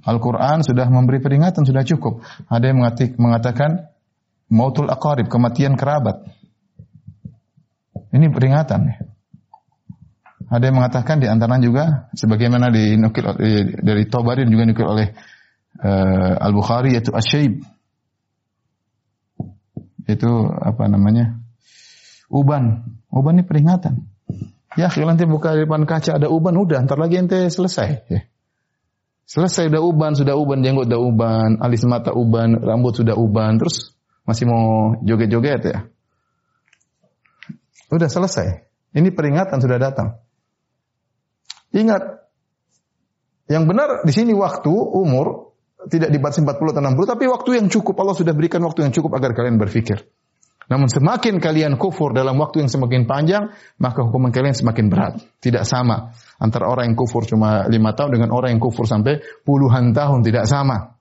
Al-Quran 0.05 0.65
sudah 0.65 0.87
memberi 0.89 1.21
peringatan, 1.21 1.69
sudah 1.69 1.85
cukup. 1.85 2.25
Ada 2.49 2.73
yang 2.73 2.81
mengatakan 3.21 3.93
mautul 4.49 4.89
aqarib, 4.89 5.29
kematian 5.29 5.77
kerabat. 5.77 6.25
Ini 8.09 8.33
peringatan. 8.33 8.81
Ya. 8.89 8.97
Ada 10.49 10.73
yang 10.73 10.81
mengatakan 10.81 11.21
di 11.21 11.29
antara 11.29 11.61
juga, 11.61 12.09
sebagaimana 12.17 12.73
dinukil 12.73 13.37
dari 13.85 14.09
Tobari 14.09 14.49
juga 14.49 14.65
dinukil 14.65 14.89
oleh 14.89 15.13
uh, 15.85 16.35
Al-Bukhari 16.41 16.97
yaitu 16.97 17.13
Asyaib. 17.13 17.61
Itu 20.09 20.49
apa 20.49 20.89
namanya? 20.89 21.37
Uban. 22.33 22.97
Uban 23.13 23.37
ini 23.37 23.45
peringatan. 23.45 24.09
Ya, 24.79 24.87
kalau 24.95 25.11
nanti 25.11 25.27
buka 25.27 25.59
depan 25.59 25.83
kaca 25.91 26.23
ada 26.23 26.31
uban, 26.31 26.55
udah, 26.55 26.87
ntar 26.87 27.03
lagi 27.03 27.19
ente 27.19 27.51
selesai. 27.51 27.89
Ya. 28.07 28.23
Selesai 29.27 29.75
udah 29.75 29.83
uban, 29.83 30.15
sudah 30.15 30.39
uban, 30.39 30.63
jenggot 30.63 30.87
udah 30.87 31.01
uban, 31.03 31.51
alis 31.59 31.83
mata 31.83 32.15
uban, 32.15 32.55
rambut 32.63 32.95
sudah 32.95 33.19
uban, 33.19 33.59
terus 33.59 33.99
masih 34.23 34.47
mau 34.47 34.95
joget-joget 35.03 35.63
ya. 35.67 35.79
Udah 37.91 38.07
selesai. 38.07 38.71
Ini 38.95 39.11
peringatan 39.11 39.59
sudah 39.59 39.83
datang. 39.83 40.23
Ingat, 41.75 42.31
yang 43.51 43.67
benar 43.67 44.07
di 44.07 44.13
sini 44.15 44.31
waktu, 44.31 44.71
umur, 44.71 45.59
tidak 45.91 46.15
dibatasi 46.15 46.47
40 46.47 46.55
atau 46.71 46.83
60, 46.87 47.13
tapi 47.19 47.25
waktu 47.27 47.51
yang 47.59 47.67
cukup. 47.67 47.99
Allah 47.99 48.15
sudah 48.15 48.31
berikan 48.31 48.63
waktu 48.63 48.87
yang 48.87 48.95
cukup 48.95 49.11
agar 49.19 49.35
kalian 49.35 49.59
berfikir. 49.59 50.07
Namun 50.69 50.93
semakin 50.93 51.41
kalian 51.41 51.81
kufur 51.81 52.13
dalam 52.13 52.37
waktu 52.37 52.61
yang 52.61 52.69
semakin 52.69 53.09
panjang, 53.09 53.57
maka 53.81 54.05
hukuman 54.05 54.29
kalian 54.29 54.53
semakin 54.53 54.93
berat. 54.93 55.17
Tidak 55.41 55.65
sama 55.65 56.13
antara 56.37 56.69
orang 56.69 56.93
yang 56.93 56.97
kufur 56.97 57.25
cuma 57.25 57.65
lima 57.73 57.97
tahun 57.97 58.21
dengan 58.21 58.37
orang 58.37 58.57
yang 58.57 58.63
kufur 58.63 58.85
sampai 58.85 59.25
puluhan 59.49 59.97
tahun. 59.97 60.21
Tidak 60.21 60.45
sama. 60.45 60.93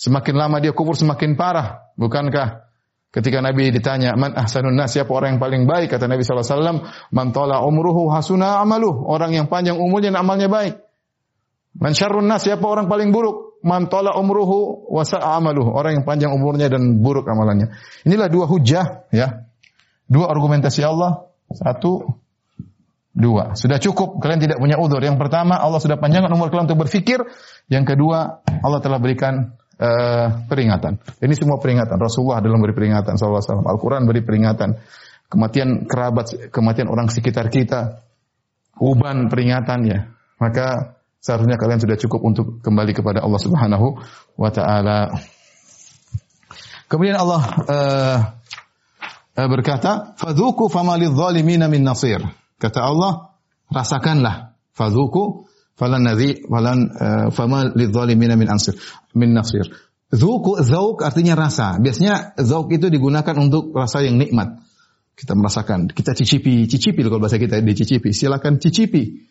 Semakin 0.00 0.34
lama 0.36 0.56
dia 0.64 0.72
kufur 0.72 0.96
semakin 0.96 1.36
parah. 1.36 1.92
Bukankah 2.00 2.64
ketika 3.12 3.44
Nabi 3.44 3.68
ditanya, 3.68 4.16
Man 4.16 4.32
ahsanun 4.32 4.72
nas, 4.72 4.96
siapa 4.96 5.12
orang 5.12 5.36
yang 5.36 5.40
paling 5.44 5.62
baik? 5.68 5.92
Kata 5.92 6.08
Nabi 6.08 6.24
SAW, 6.24 6.80
Man 7.12 7.36
tola 7.36 7.60
umruhu 7.68 8.08
hasuna 8.08 8.64
amaluh. 8.64 8.96
Orang 9.04 9.36
yang 9.36 9.52
panjang 9.52 9.76
umurnya 9.76 10.08
dan 10.16 10.24
amalnya 10.24 10.48
baik. 10.48 10.80
Man 11.76 11.92
syarrun 11.92 12.24
nas, 12.24 12.48
siapa 12.48 12.64
orang 12.64 12.88
paling 12.88 13.12
buruk? 13.12 13.45
Man 13.64 13.88
tola 13.88 14.14
umruhu 14.16 14.88
wasa 14.92 15.20
amaluh. 15.22 15.66
Orang 15.72 16.00
yang 16.00 16.04
panjang 16.04 16.30
umurnya 16.34 16.68
dan 16.68 17.00
buruk 17.00 17.26
amalannya. 17.26 17.72
Inilah 18.04 18.28
dua 18.28 18.44
hujah, 18.44 19.08
ya. 19.10 19.48
Dua 20.06 20.30
argumentasi 20.30 20.86
Allah. 20.86 21.32
Satu, 21.50 22.04
dua. 23.16 23.56
Sudah 23.58 23.80
cukup. 23.80 24.20
Kalian 24.20 24.44
tidak 24.44 24.58
punya 24.60 24.76
udur. 24.78 25.00
Yang 25.00 25.18
pertama, 25.18 25.58
Allah 25.58 25.80
sudah 25.80 25.96
panjangkan 25.96 26.30
umur 26.30 26.52
kalian 26.52 26.68
untuk 26.70 26.86
berfikir. 26.86 27.24
Yang 27.66 27.96
kedua, 27.96 28.44
Allah 28.44 28.80
telah 28.84 29.00
berikan 29.00 29.56
uh, 29.80 30.46
peringatan. 30.46 31.00
Ini 31.18 31.34
semua 31.34 31.56
peringatan. 31.56 31.96
Rasulullah 31.96 32.44
dalam 32.44 32.60
beri 32.60 32.76
peringatan. 32.76 33.16
SAW. 33.16 33.64
Al-Quran 33.66 34.04
beri 34.04 34.22
peringatan. 34.22 34.78
Kematian 35.26 35.90
kerabat, 35.90 36.54
kematian 36.54 36.86
orang 36.86 37.10
sekitar 37.10 37.50
kita. 37.50 38.04
Uban 38.78 39.26
peringatan 39.26 39.78
ya. 39.88 39.98
Maka 40.36 40.95
seharusnya 41.26 41.58
kalian 41.58 41.82
sudah 41.82 41.98
cukup 41.98 42.22
untuk 42.22 42.46
kembali 42.62 42.94
kepada 42.94 43.26
Allah 43.26 43.40
Subhanahu 43.42 43.98
wa 44.38 44.50
taala. 44.54 45.10
Kemudian 46.86 47.18
Allah 47.18 47.42
uh, 47.66 48.18
berkata, 49.50 50.14
"Fadzuku 50.14 50.70
fama 50.70 50.94
lidh-dhalimin 50.94 51.66
min 51.66 51.82
nasir." 51.82 52.22
Kata 52.62 52.86
Allah, 52.86 53.34
rasakanlah, 53.74 54.54
fadzuku 54.70 55.50
falan 55.74 56.06
nadhi 56.06 56.46
falan 56.46 56.94
uh, 56.94 57.26
fama 57.34 57.74
lidh-dhalimin 57.74 58.38
min 58.38 58.46
ansir 58.46 58.78
min 59.10 59.34
nasir. 59.34 59.66
Zuku, 60.06 60.62
zauk 60.62 61.02
artinya 61.02 61.34
rasa. 61.34 61.82
Biasanya 61.82 62.38
zauk 62.38 62.70
itu 62.70 62.86
digunakan 62.86 63.34
untuk 63.42 63.74
rasa 63.74 64.06
yang 64.06 64.14
nikmat. 64.22 64.62
Kita 65.18 65.34
merasakan, 65.34 65.90
kita 65.90 66.14
cicipi, 66.14 66.70
cicipi 66.70 67.02
kalau 67.02 67.18
bahasa 67.18 67.42
kita 67.42 67.58
dicicipi. 67.58 68.14
Silakan 68.14 68.62
cicipi 68.62 69.26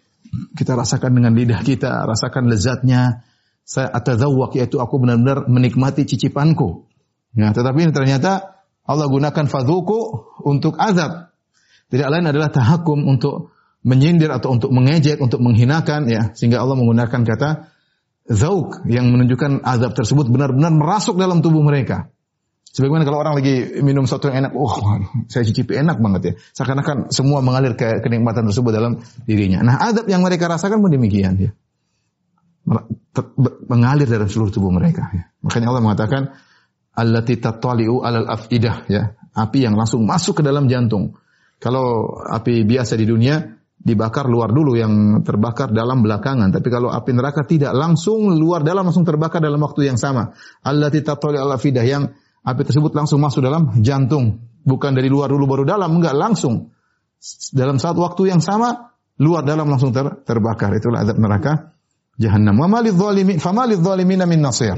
kita 0.55 0.73
rasakan 0.75 1.11
dengan 1.15 1.33
lidah 1.35 1.61
kita, 1.61 2.05
rasakan 2.05 2.47
lezatnya. 2.49 3.25
Saya 3.65 3.89
atadzawwaq 3.89 4.61
yaitu 4.61 4.77
aku 4.77 5.01
benar-benar 5.01 5.49
menikmati 5.49 6.05
cicipanku. 6.05 6.85
Ya, 7.33 7.49
tetapi 7.49 7.89
ini 7.89 7.91
ternyata 7.91 8.61
Allah 8.85 9.09
gunakan 9.09 9.45
fadhuku 9.49 9.99
untuk 10.45 10.77
azab. 10.77 11.33
Tidak 11.89 12.07
lain 12.09 12.29
adalah 12.29 12.53
tahakum 12.53 13.01
untuk 13.09 13.53
menyindir 13.85 14.29
atau 14.33 14.53
untuk 14.53 14.69
mengejek, 14.69 15.17
untuk 15.17 15.41
menghinakan 15.41 16.09
ya. 16.09 16.33
Sehingga 16.37 16.61
Allah 16.61 16.77
menggunakan 16.77 17.21
kata 17.25 17.49
zauk 18.29 18.85
yang 18.89 19.09
menunjukkan 19.13 19.61
azab 19.61 19.93
tersebut 19.93 20.29
benar-benar 20.29 20.73
merasuk 20.73 21.17
dalam 21.17 21.41
tubuh 21.41 21.61
mereka. 21.61 22.09
Sebagaimana 22.75 23.07
kalau 23.07 23.23
orang 23.23 23.39
lagi 23.39 23.79
minum 23.79 24.03
sesuatu 24.03 24.27
yang 24.27 24.43
enak, 24.43 24.51
oh 24.51 24.99
saya 25.31 25.47
cicipi 25.47 25.79
enak 25.79 25.95
banget 25.95 26.21
ya. 26.27 26.33
Seakan-akan 26.59 27.07
semua 27.07 27.39
mengalir 27.39 27.79
ke 27.79 28.03
kenikmatan 28.03 28.51
tersebut 28.51 28.75
dalam 28.75 28.99
dirinya. 29.23 29.63
Nah 29.63 29.79
azab 29.79 30.11
yang 30.11 30.19
mereka 30.19 30.51
rasakan 30.51 30.83
pun 30.83 30.91
demikian 30.91 31.39
ya. 31.39 31.51
Mengalir 33.71 34.11
dalam 34.11 34.27
seluruh 34.27 34.51
tubuh 34.51 34.75
mereka. 34.75 35.07
Ya. 35.15 35.31
Makanya 35.39 35.71
Allah 35.71 35.83
mengatakan, 35.87 36.21
allati 36.99 37.39
tattali'u 37.39 38.03
alal 38.03 38.27
afidah 38.27 38.91
ya. 38.91 39.15
Api 39.31 39.63
yang 39.63 39.79
langsung 39.79 40.03
masuk 40.03 40.39
ke 40.39 40.43
dalam 40.43 40.67
jantung. 40.67 41.15
Kalau 41.63 42.19
api 42.27 42.67
biasa 42.67 42.99
di 42.99 43.07
dunia 43.07 43.39
dibakar 43.79 44.27
luar 44.27 44.51
dulu 44.51 44.75
yang 44.75 45.23
terbakar 45.23 45.71
dalam 45.71 46.03
belakangan. 46.03 46.51
Tapi 46.51 46.67
kalau 46.67 46.91
api 46.91 47.15
neraka 47.15 47.47
tidak 47.47 47.71
langsung 47.71 48.35
luar 48.35 48.67
dalam 48.67 48.83
langsung 48.83 49.07
terbakar 49.07 49.39
dalam 49.39 49.63
waktu 49.63 49.87
yang 49.87 49.95
sama. 49.95 50.35
Allati 50.59 50.99
tattali'u 50.99 51.39
alal 51.39 51.55
afidah 51.55 51.87
yang 51.87 52.11
api 52.45 52.61
tersebut 52.61 52.93
langsung 52.93 53.17
masuk 53.19 53.41
dalam 53.41 53.73
jantung. 53.81 54.45
Bukan 54.65 54.97
dari 54.97 55.09
luar 55.09 55.29
dulu 55.29 55.45
baru 55.45 55.63
dalam, 55.65 55.89
enggak 55.93 56.13
langsung. 56.13 56.73
Dalam 57.53 57.81
saat 57.81 57.97
waktu 57.97 58.33
yang 58.33 58.41
sama 58.41 58.93
luar 59.17 59.41
dalam 59.41 59.65
langsung 59.65 59.89
ter, 59.89 60.05
terbakar. 60.25 60.73
Itulah 60.77 61.01
azab 61.01 61.17
neraka 61.17 61.73
jahannam. 62.21 62.57
Wa 62.57 62.69
malidh 62.69 62.93
dhalimin 62.97 63.41
famalidh 63.41 63.81
dhalimin 63.81 64.25
min 64.29 64.41
nasir. 64.41 64.77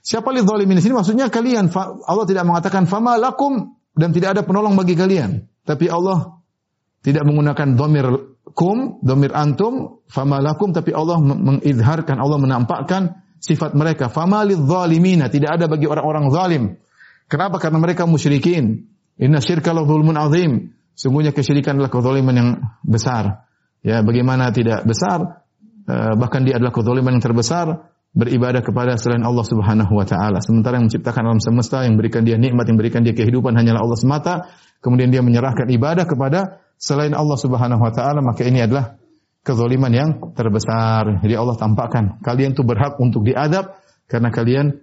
Siapa 0.00 0.32
li 0.32 0.40
zalimin 0.40 0.80
di 0.80 0.82
sini 0.82 0.96
maksudnya 0.96 1.28
kalian. 1.28 1.68
Allah 2.08 2.24
tidak 2.24 2.48
mengatakan 2.48 2.88
fama 2.88 3.20
lakum 3.20 3.76
dan 3.92 4.16
tidak 4.16 4.38
ada 4.38 4.42
penolong 4.48 4.72
bagi 4.72 4.96
kalian. 4.96 5.44
Tapi 5.68 5.92
Allah 5.92 6.40
tidak 7.04 7.28
menggunakan 7.28 7.76
domir 7.76 8.06
kum, 8.56 9.00
domir 9.04 9.32
antum, 9.36 10.00
fama 10.08 10.40
lakum, 10.40 10.72
tapi 10.72 10.96
Allah 10.96 11.20
mengidharkan, 11.20 12.16
Allah 12.16 12.38
menampakkan 12.40 13.20
sifat 13.40 13.72
mereka. 13.72 14.12
Fama 14.12 14.44
li 14.44 14.54
zalimina, 14.54 15.32
tidak 15.32 15.56
ada 15.56 15.66
bagi 15.66 15.88
orang-orang 15.88 16.24
zalim. 16.30 16.64
Kenapa? 17.26 17.56
Karena 17.56 17.80
mereka 17.80 18.04
musyrikin. 18.04 18.86
Inna 19.16 19.40
syirka 19.40 19.72
la 19.72 19.82
zulmun 19.82 20.14
azim. 20.20 20.76
Sungguhnya 20.92 21.32
kesyirikan 21.32 21.80
adalah 21.80 21.88
kezaliman 21.88 22.34
yang 22.36 22.50
besar. 22.84 23.48
Ya, 23.80 24.04
bagaimana 24.04 24.52
tidak 24.52 24.84
besar? 24.84 25.48
Eh, 25.88 26.14
bahkan 26.20 26.44
dia 26.44 26.60
adalah 26.60 26.76
kezaliman 26.76 27.16
yang 27.16 27.24
terbesar 27.24 27.88
beribadah 28.12 28.60
kepada 28.60 29.00
selain 29.00 29.24
Allah 29.24 29.46
Subhanahu 29.46 29.96
wa 29.96 30.04
taala. 30.04 30.44
Sementara 30.44 30.76
yang 30.76 30.92
menciptakan 30.92 31.22
alam 31.24 31.40
semesta, 31.40 31.88
yang 31.88 31.96
berikan 31.96 32.26
dia 32.26 32.36
nikmat, 32.36 32.68
yang 32.68 32.76
berikan 32.76 33.00
dia 33.00 33.16
kehidupan 33.16 33.56
hanyalah 33.56 33.80
Allah 33.80 33.98
semata, 33.98 34.34
kemudian 34.84 35.08
dia 35.08 35.24
menyerahkan 35.24 35.64
ibadah 35.72 36.04
kepada 36.04 36.60
selain 36.76 37.16
Allah 37.16 37.38
Subhanahu 37.40 37.80
wa 37.80 37.92
taala, 37.94 38.20
maka 38.20 38.44
ini 38.44 38.60
adalah 38.60 38.99
kezaliman 39.40 39.92
yang 39.92 40.10
terbesar. 40.36 41.20
Jadi 41.24 41.34
Allah 41.36 41.56
tampakkan 41.56 42.20
kalian 42.20 42.52
itu 42.52 42.62
berhak 42.64 43.00
untuk 43.00 43.24
diadab 43.24 43.80
karena 44.10 44.28
kalian 44.28 44.80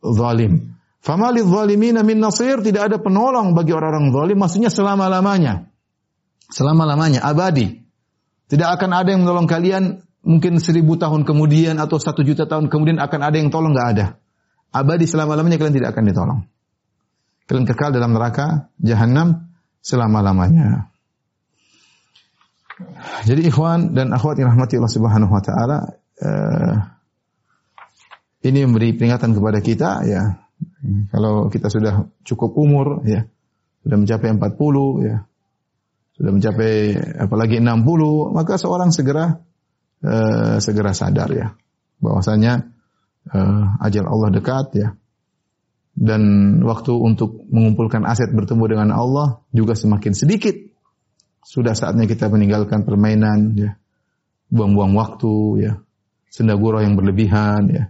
zalim. 0.00 0.76
Fama 1.04 1.28
lidzalimina 1.32 2.00
min 2.00 2.16
nasir, 2.16 2.64
tidak 2.64 2.88
ada 2.88 2.96
penolong 2.96 3.52
bagi 3.52 3.76
orang-orang 3.76 4.08
zalim, 4.08 4.38
maksudnya 4.40 4.72
selama-lamanya. 4.72 5.68
Selama-lamanya, 6.48 7.20
abadi. 7.20 7.84
Tidak 8.48 8.68
akan 8.68 8.90
ada 8.92 9.08
yang 9.12 9.24
menolong 9.24 9.48
kalian 9.48 10.04
mungkin 10.24 10.56
seribu 10.56 10.96
tahun 10.96 11.28
kemudian 11.28 11.76
atau 11.76 12.00
satu 12.00 12.24
juta 12.24 12.48
tahun 12.48 12.72
kemudian 12.72 12.96
akan 12.96 13.20
ada 13.20 13.36
yang 13.36 13.52
tolong 13.52 13.76
nggak 13.76 13.88
ada. 13.96 14.06
Abadi 14.72 15.04
selama-lamanya 15.04 15.60
kalian 15.60 15.76
tidak 15.76 15.92
akan 15.92 16.04
ditolong. 16.08 16.40
Kalian 17.44 17.68
kekal 17.68 17.92
dalam 17.92 18.16
neraka 18.16 18.72
jahanam 18.80 19.52
selama-lamanya. 19.84 20.93
Jadi 23.24 23.46
ikhwan 23.48 23.94
dan 23.94 24.10
akhwat 24.10 24.38
yang 24.42 24.50
rahmati 24.50 24.82
Allah 24.82 24.94
Subhanahu 24.94 25.30
wa 25.30 25.42
taala 25.42 25.78
uh, 26.18 26.74
ini 28.44 28.66
memberi 28.66 28.92
peringatan 28.98 29.32
kepada 29.32 29.58
kita 29.62 29.90
ya. 30.04 30.22
Kalau 31.10 31.48
kita 31.48 31.72
sudah 31.72 32.06
cukup 32.26 32.54
umur 32.60 33.02
ya, 33.08 33.24
sudah 33.86 33.96
mencapai 33.96 34.28
40 34.36 35.06
ya. 35.06 35.16
Sudah 36.14 36.30
mencapai 36.30 36.94
apalagi 37.18 37.58
60, 37.58 37.74
maka 38.30 38.54
seorang 38.54 38.94
segera 38.94 39.42
uh, 40.04 40.56
segera 40.62 40.94
sadar 40.94 41.30
ya 41.34 41.58
bahwasanya 41.98 42.70
uh, 43.32 43.82
ajal 43.82 44.06
Allah 44.06 44.30
dekat 44.30 44.66
ya 44.76 44.88
dan 45.94 46.22
waktu 46.66 46.90
untuk 46.90 47.46
mengumpulkan 47.48 48.02
aset 48.02 48.34
bertemu 48.34 48.64
dengan 48.66 48.88
Allah 48.90 49.46
juga 49.54 49.78
semakin 49.78 50.12
sedikit. 50.12 50.73
Sudah 51.44 51.76
saatnya 51.76 52.08
kita 52.08 52.32
meninggalkan 52.32 52.88
permainan 52.88 53.52
ya. 53.54 53.76
Buang-buang 54.48 54.96
waktu 54.96 55.34
ya. 55.60 55.72
Sendaguro 56.32 56.80
yang 56.80 56.96
berlebihan 56.96 57.68
ya. 57.68 57.84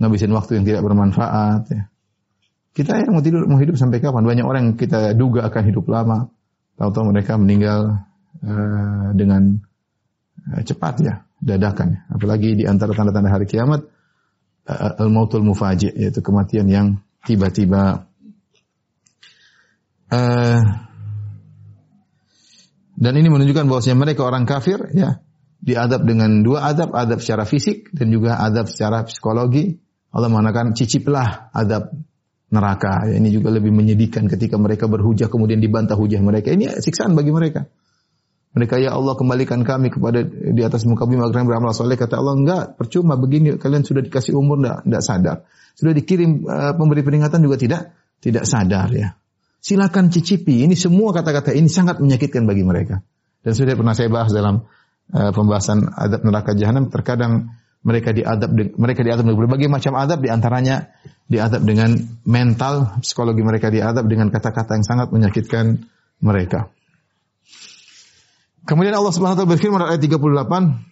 Ngabisin 0.00 0.32
waktu 0.36 0.60
yang 0.60 0.64
tidak 0.68 0.84
bermanfaat 0.84 1.62
ya. 1.72 1.82
Kita 2.70 2.94
yang 3.02 3.18
mau 3.18 3.24
tidur 3.24 3.50
mau 3.50 3.58
hidup 3.58 3.74
sampai 3.74 3.98
kapan? 3.98 4.22
Banyak 4.22 4.46
orang 4.46 4.62
yang 4.70 4.76
kita 4.78 5.16
duga 5.18 5.48
akan 5.50 5.62
hidup 5.66 5.90
lama. 5.90 6.30
Tahu-tahu 6.78 7.10
mereka 7.10 7.34
meninggal 7.34 8.06
uh, 8.46 9.08
dengan 9.12 9.58
uh, 10.54 10.62
cepat 10.62 10.94
ya 11.02 11.14
dadakan. 11.42 12.06
Apalagi 12.14 12.62
di 12.62 12.64
antara 12.68 12.94
tanda-tanda 12.94 13.32
hari 13.32 13.50
kiamat 13.50 13.84
uh, 14.70 15.02
al-mautul 15.02 15.42
mufaji 15.42 15.90
yaitu 15.92 16.22
kematian 16.22 16.70
yang 16.70 16.86
tiba-tiba. 17.26 18.06
Uh, 20.10 20.89
dan 23.00 23.12
ini 23.16 23.32
menunjukkan 23.32 23.64
bahwasanya 23.64 23.96
mereka 23.96 24.28
orang 24.28 24.44
kafir 24.44 24.92
ya 24.92 25.24
diadab 25.60 26.04
dengan 26.04 26.40
dua 26.44 26.68
adab, 26.68 26.92
adab 26.92 27.20
secara 27.20 27.48
fisik 27.48 27.92
dan 27.96 28.12
juga 28.12 28.40
adab 28.40 28.68
secara 28.68 29.04
psikologi. 29.08 29.76
Allah 30.10 30.28
mengatakan 30.28 30.76
ciciplah 30.76 31.54
adab 31.54 31.96
neraka. 32.50 33.06
Ya, 33.06 33.16
ini 33.16 33.30
juga 33.30 33.54
lebih 33.54 33.70
menyedihkan 33.70 34.26
ketika 34.26 34.58
mereka 34.58 34.90
berhujah 34.90 35.30
kemudian 35.30 35.62
dibantah 35.62 35.94
hujah 35.94 36.18
mereka. 36.20 36.50
Ini 36.50 36.82
siksaan 36.82 37.14
bagi 37.14 37.30
mereka. 37.30 37.64
Mereka 38.50 38.82
ya 38.82 38.98
Allah 38.98 39.14
kembalikan 39.14 39.62
kami 39.62 39.94
kepada 39.94 40.26
di 40.26 40.58
atas 40.66 40.82
muka 40.82 41.06
bumi 41.06 41.22
agar 41.22 41.46
beramal 41.46 41.70
soleh. 41.70 41.94
Kata 41.94 42.18
Allah 42.18 42.34
enggak, 42.34 42.64
percuma 42.74 43.14
begini 43.14 43.54
kalian 43.54 43.86
sudah 43.86 44.02
dikasih 44.02 44.34
umur 44.34 44.58
enggak, 44.58 44.78
enggak 44.90 45.02
sadar. 45.06 45.36
Sudah 45.78 45.94
dikirim 45.94 46.42
uh, 46.50 46.74
pemberi 46.74 47.06
peringatan 47.06 47.38
juga 47.46 47.54
tidak 47.54 47.94
tidak 48.18 48.44
sadar 48.50 48.90
ya. 48.90 49.14
Silakan 49.60 50.08
cicipi. 50.08 50.64
Ini 50.64 50.72
semua 50.72 51.12
kata-kata 51.12 51.52
ini 51.52 51.68
sangat 51.68 52.00
menyakitkan 52.00 52.48
bagi 52.48 52.64
mereka. 52.64 53.04
Dan 53.44 53.52
sudah 53.52 53.76
pernah 53.76 53.92
saya 53.92 54.08
bahas 54.08 54.32
dalam 54.32 54.64
uh, 55.12 55.30
pembahasan 55.32 55.84
adab 55.92 56.24
neraka 56.24 56.56
jahanam 56.56 56.88
terkadang 56.88 57.52
mereka 57.80 58.12
diadab 58.12 58.52
mereka 58.76 59.00
diadab 59.00 59.24
dengan 59.24 59.40
berbagai 59.40 59.68
macam 59.72 59.96
adab 59.96 60.20
di 60.20 60.28
antaranya 60.28 60.92
diadab 61.28 61.64
dengan 61.64 61.96
mental 62.28 63.00
psikologi 63.00 63.40
mereka 63.40 63.72
diadab 63.72 64.04
dengan 64.04 64.28
kata-kata 64.28 64.76
yang 64.76 64.84
sangat 64.84 65.08
menyakitkan 65.08 65.88
mereka. 66.20 66.68
Kemudian 68.68 68.92
Allah 68.92 69.12
Subhanahu 69.12 69.34
wa 69.36 69.40
taala 69.44 69.52
berfirman 69.56 69.80
ayat 69.88 70.00
38 70.04 70.90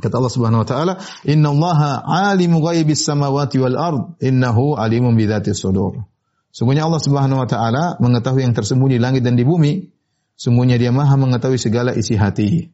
Kata 0.00 0.16
Allah 0.16 0.32
Subhanahu 0.32 0.64
wa 0.64 0.68
taala, 0.68 0.96
"Inna 1.28 1.52
Allaha 1.52 2.00
'alimu 2.00 2.64
ghaibis 2.64 3.04
samawati 3.04 3.60
wal 3.60 3.76
ard, 3.76 4.16
innahu 4.24 4.72
'alimun 4.72 5.12
bidzatis 5.12 5.60
sudur." 5.60 6.08
Sungguhnya 6.50 6.86
Allah 6.86 6.98
Subhanahu 6.98 7.38
wa 7.38 7.48
taala 7.48 7.94
mengetahui 8.02 8.42
yang 8.42 8.54
tersembunyi 8.54 8.98
di 8.98 9.02
langit 9.02 9.22
dan 9.22 9.38
di 9.38 9.46
bumi. 9.46 9.86
Sungguhnya 10.34 10.80
Dia 10.80 10.90
Maha 10.90 11.14
mengetahui 11.14 11.60
segala 11.60 11.94
isi 11.94 12.18
hati. 12.18 12.70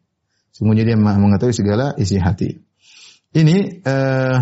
Sungguhnya 0.54 0.88
Dia 0.88 0.96
Maha 0.96 1.20
mengetahui 1.20 1.52
segala 1.52 1.92
isi 2.00 2.16
hati. 2.16 2.56
Ini 3.36 3.84
uh, 3.84 4.38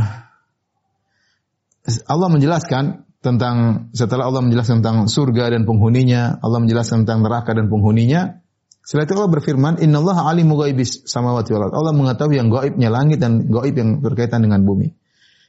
Allah 2.06 2.28
menjelaskan 2.31 3.05
tentang 3.24 3.89
setelah 3.97 4.28
Allah 4.28 4.44
menjelaskan 4.44 4.85
tentang 4.85 5.09
surga 5.09 5.56
dan 5.56 5.66
penghuninya, 5.66 6.39
Allah 6.39 6.61
menjelaskan 6.62 7.09
tentang 7.09 7.24
neraka 7.24 7.56
dan 7.56 7.66
penghuninya, 7.73 8.44
setelah 8.85 9.09
itu 9.09 9.16
Allah 9.16 9.32
berfirman, 9.32 9.81
Inna 9.81 10.05
Allah 10.05 10.28
alimu 10.28 10.61
gaibis 10.61 11.09
samawati 11.09 11.56
wal 11.56 11.73
Allah 11.73 11.97
mengetahui 11.97 12.36
yang 12.36 12.52
gaibnya 12.52 12.93
langit 12.93 13.16
dan 13.16 13.48
gaib 13.48 13.73
yang 13.73 14.05
berkaitan 14.05 14.44
dengan 14.44 14.61
bumi. 14.61 14.93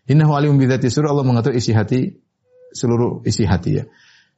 Inna 0.08 0.24
alimu 0.24 0.56
bidhati 0.56 0.88
surah 0.88 1.12
Allah 1.12 1.28
mengetahui 1.28 1.60
isi 1.60 1.76
hati, 1.76 2.16
seluruh 2.74 3.22
isi 3.28 3.44
hati 3.46 3.72
ya. 3.82 3.84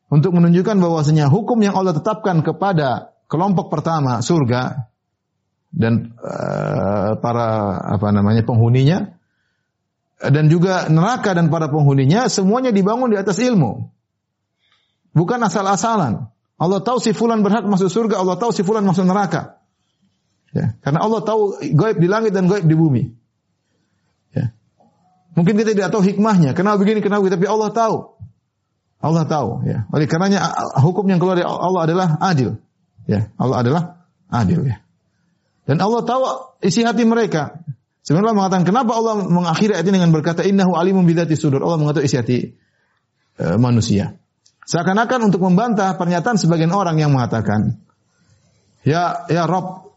Untuk 0.07 0.31
menunjukkan 0.35 0.79
bahwasanya 0.79 1.27
hukum 1.27 1.59
yang 1.59 1.75
Allah 1.75 1.91
tetapkan 1.91 2.39
kepada 2.39 3.11
kelompok 3.27 3.67
pertama 3.67 4.23
surga 4.23 4.87
dan 5.75 6.15
uh, 6.15 7.19
para 7.19 7.75
apa 7.91 8.07
namanya 8.15 8.47
penghuninya 8.47 9.19
dan 10.17 10.49
juga 10.49 10.89
neraka 10.89 11.35
dan 11.37 11.51
para 11.53 11.69
penghuninya 11.69 12.25
semuanya 12.31 12.73
dibangun 12.73 13.13
di 13.13 13.17
atas 13.19 13.37
ilmu. 13.37 13.91
Bukan 15.13 15.39
asal-asalan. 15.43 16.29
Allah 16.57 16.79
tahu 16.81 16.97
si 16.97 17.13
fulan 17.13 17.45
berhak 17.45 17.69
masuk 17.69 17.89
surga, 17.89 18.17
Allah 18.17 18.37
tahu 18.41 18.49
si 18.49 18.65
fulan 18.65 18.81
masuk 18.81 19.05
neraka. 19.05 19.61
Ya, 20.57 20.73
karena 20.81 21.05
Allah 21.05 21.21
tahu 21.21 21.61
gaib 21.61 22.01
di 22.01 22.09
langit 22.09 22.33
dan 22.33 22.49
gaib 22.49 22.65
di 22.65 22.73
bumi. 22.73 23.13
Ya. 24.33 24.57
Mungkin 25.37 25.53
kita 25.53 25.77
tidak 25.77 25.93
tahu 25.93 26.01
hikmahnya, 26.01 26.57
kenapa 26.57 26.81
begini, 26.81 27.05
kenapa 27.05 27.21
begini, 27.21 27.37
tapi 27.37 27.47
Allah 27.49 27.69
tahu. 27.69 28.16
Allah 28.97 29.23
tahu 29.29 29.61
ya. 29.65 29.85
Oleh 29.93 30.09
karenanya 30.09 30.49
hukum 30.81 31.05
yang 31.05 31.21
keluar 31.21 31.37
dari 31.37 31.45
Allah 31.45 31.81
adalah 31.85 32.07
adil. 32.17 32.57
Ya, 33.05 33.29
Allah 33.37 33.57
adalah 33.61 33.81
adil 34.27 34.65
ya. 34.65 34.81
Dan 35.67 35.83
Allah 35.83 36.01
tahu 36.01 36.21
isi 36.63 36.81
hati 36.81 37.03
mereka. 37.03 37.61
Sebenarnya 38.01 38.39
mengatakan 38.39 38.63
kenapa 38.63 38.95
Allah 38.95 39.19
mengakhiri 39.19 39.75
ayat 39.75 39.83
ini 39.83 39.99
dengan 39.99 40.15
berkata 40.15 40.41
innahu 40.47 40.79
alimun 40.79 41.03
bidzati 41.03 41.35
sudur. 41.35 41.59
Allah 41.59 41.75
mengatakan 41.75 42.07
isi 42.07 42.15
hati 42.15 42.37
e, 43.35 43.45
manusia. 43.59 44.15
Seakan-akan 44.63 45.27
untuk 45.27 45.43
membantah 45.43 45.95
pernyataan 45.99 46.39
sebagian 46.39 46.71
orang 46.71 46.95
yang 46.99 47.11
mengatakan 47.11 47.83
ya 48.87 49.27
ya 49.27 49.43
Rob 49.43 49.91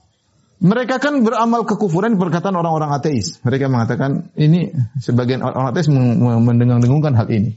mereka 0.60 1.00
kan 1.00 1.22
beramal 1.22 1.64
kekufuran 1.64 2.18
perkataan 2.20 2.52
orang-orang 2.52 2.92
ateis. 2.92 3.40
Mereka 3.46 3.70
mengatakan 3.70 4.34
ini 4.36 4.74
sebagian 5.00 5.40
orang 5.40 5.72
ateis 5.72 5.88
mendengung-dengungkan 5.88 7.16
hal 7.16 7.30
ini. 7.32 7.56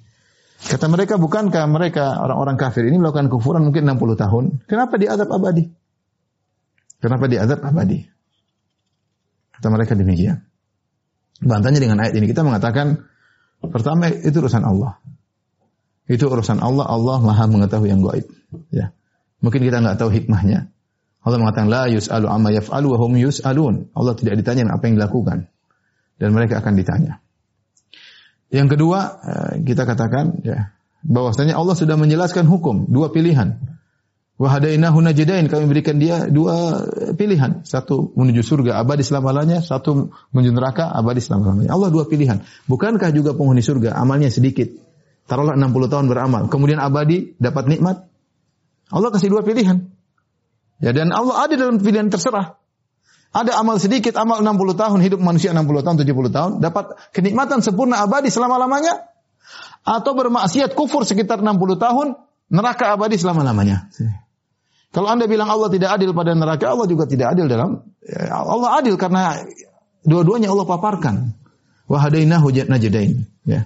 Kata 0.64 0.88
mereka, 0.88 1.19
bukankah 1.19 1.68
mereka 1.68 2.23
orang-orang 2.23 2.56
kafir 2.56 2.88
ini 2.88 2.95
melakukan 2.95 3.27
kekufuran 3.27 3.68
mungkin 3.68 3.84
60 3.84 4.15
tahun? 4.15 4.44
Kenapa 4.65 4.95
diadab 4.95 5.27
abadi? 5.27 5.68
Kenapa 7.03 7.26
diadab 7.27 7.60
abadi? 7.60 7.99
Kata 9.60 9.68
mereka 9.68 9.95
demikian. 9.95 10.44
Bantahnya 11.44 11.80
dengan 11.84 11.99
ayat 11.99 12.15
ini 12.15 12.31
kita 12.31 12.48
mengatakan 12.48 13.03
pertama 13.60 14.07
itu 14.11 14.40
urusan 14.40 14.64
Allah. 14.64 14.99
Itu 16.07 16.27
urusan 16.27 16.60
Allah, 16.60 16.88
Allah 16.88 17.19
Maha 17.19 17.48
mengetahui 17.48 17.91
yang 17.91 18.03
gaib. 18.03 18.27
Ya. 18.72 18.91
Mungkin 19.40 19.64
kita 19.64 19.80
nggak 19.80 19.99
tahu 19.99 20.11
hikmahnya. 20.11 20.72
Allah 21.23 21.38
mengatakan 21.40 21.72
la 21.72 21.88
yus'alu 21.88 22.27
amma 22.27 22.52
yaf'alu 22.52 22.88
wa 22.91 22.98
hum 22.99 23.15
yus'alun. 23.15 23.95
Allah 23.95 24.14
tidak 24.19 24.35
ditanya 24.44 24.68
apa 24.76 24.84
yang 24.91 24.99
dilakukan 24.99 25.48
dan 26.19 26.30
mereka 26.35 26.60
akan 26.60 26.76
ditanya. 26.76 27.22
Yang 28.53 28.77
kedua, 28.77 28.99
eh, 29.25 29.53
kita 29.65 29.89
katakan 29.89 30.45
ya, 30.45 30.69
bahwasanya 31.01 31.57
Allah 31.57 31.73
sudah 31.73 31.97
menjelaskan 31.97 32.45
hukum, 32.45 32.85
dua 32.85 33.09
pilihan. 33.09 33.57
Wahadainahu 34.38 35.01
najdain, 35.01 35.45
kami 35.49 35.65
berikan 35.69 35.97
dia 35.97 36.30
dua 36.30 36.85
pilihan. 37.17 37.65
Satu 37.65 38.13
menuju 38.13 38.45
surga 38.45 38.81
abadi 38.81 39.01
selama-lamanya, 39.01 39.61
satu 39.61 40.13
menuju 40.34 40.51
neraka 40.53 40.89
abadi 40.89 41.21
selama-lamanya. 41.21 41.73
Allah 41.73 41.89
dua 41.89 42.05
pilihan. 42.05 42.45
Bukankah 42.69 43.09
juga 43.13 43.34
penghuni 43.34 43.65
surga 43.65 43.97
amalnya 43.97 44.30
sedikit? 44.30 44.69
Taruhlah 45.23 45.55
60 45.55 45.88
tahun 45.88 46.05
beramal, 46.11 46.51
kemudian 46.51 46.84
abadi 46.84 47.34
dapat 47.39 47.71
nikmat. 47.71 48.05
Allah 48.91 49.09
kasih 49.09 49.31
dua 49.31 49.41
pilihan. 49.41 49.88
Ya 50.84 50.91
dan 50.91 51.15
Allah 51.15 51.47
ada 51.47 51.53
dalam 51.55 51.80
pilihan 51.80 52.11
terserah. 52.11 52.59
Ada 53.34 53.57
amal 53.57 53.81
sedikit, 53.81 54.14
amal 54.14 54.45
60 54.45 54.77
tahun, 54.77 55.01
hidup 55.01 55.18
manusia 55.18 55.57
60 55.57 55.65
tahun, 55.81 55.97
70 56.05 56.30
tahun, 56.30 56.51
dapat 56.61 56.93
kenikmatan 57.18 57.65
sempurna 57.65 58.05
abadi 58.05 58.30
selama-lamanya. 58.30 59.10
Atau 59.84 60.14
bermaksiat 60.14 60.77
kufur 60.77 61.01
sekitar 61.01 61.41
60 61.41 61.57
tahun, 61.81 62.07
neraka 62.53 62.93
abadi 62.93 63.18
selama-lamanya. 63.18 63.89
Kalau 64.93 65.10
anda 65.10 65.26
bilang 65.26 65.49
Allah 65.49 65.73
tidak 65.73 65.97
adil 65.97 66.14
pada 66.14 66.38
neraka, 66.38 66.69
Allah 66.69 66.85
juga 66.85 67.10
tidak 67.10 67.34
adil 67.34 67.49
dalam, 67.49 67.81
ya, 68.05 68.38
Allah 68.38 68.77
adil 68.77 68.93
karena 69.01 69.41
dua-duanya 70.05 70.53
Allah 70.53 70.69
paparkan. 70.69 71.34
Wahadainahu 71.89 72.53
najdain. 72.69 73.26
Ya. 73.49 73.65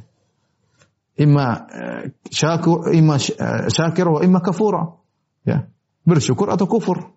Imma 1.19 1.67
eh, 1.69 2.03
syakur, 2.31 2.95
imma 2.95 3.19
eh, 3.19 3.67
syakir 3.67 4.07
wa 4.07 4.23
imma 4.23 4.39
kafura. 4.39 4.95
Ya. 5.43 5.67
Bersyukur 6.07 6.47
atau 6.47 6.65
kufur. 6.71 7.11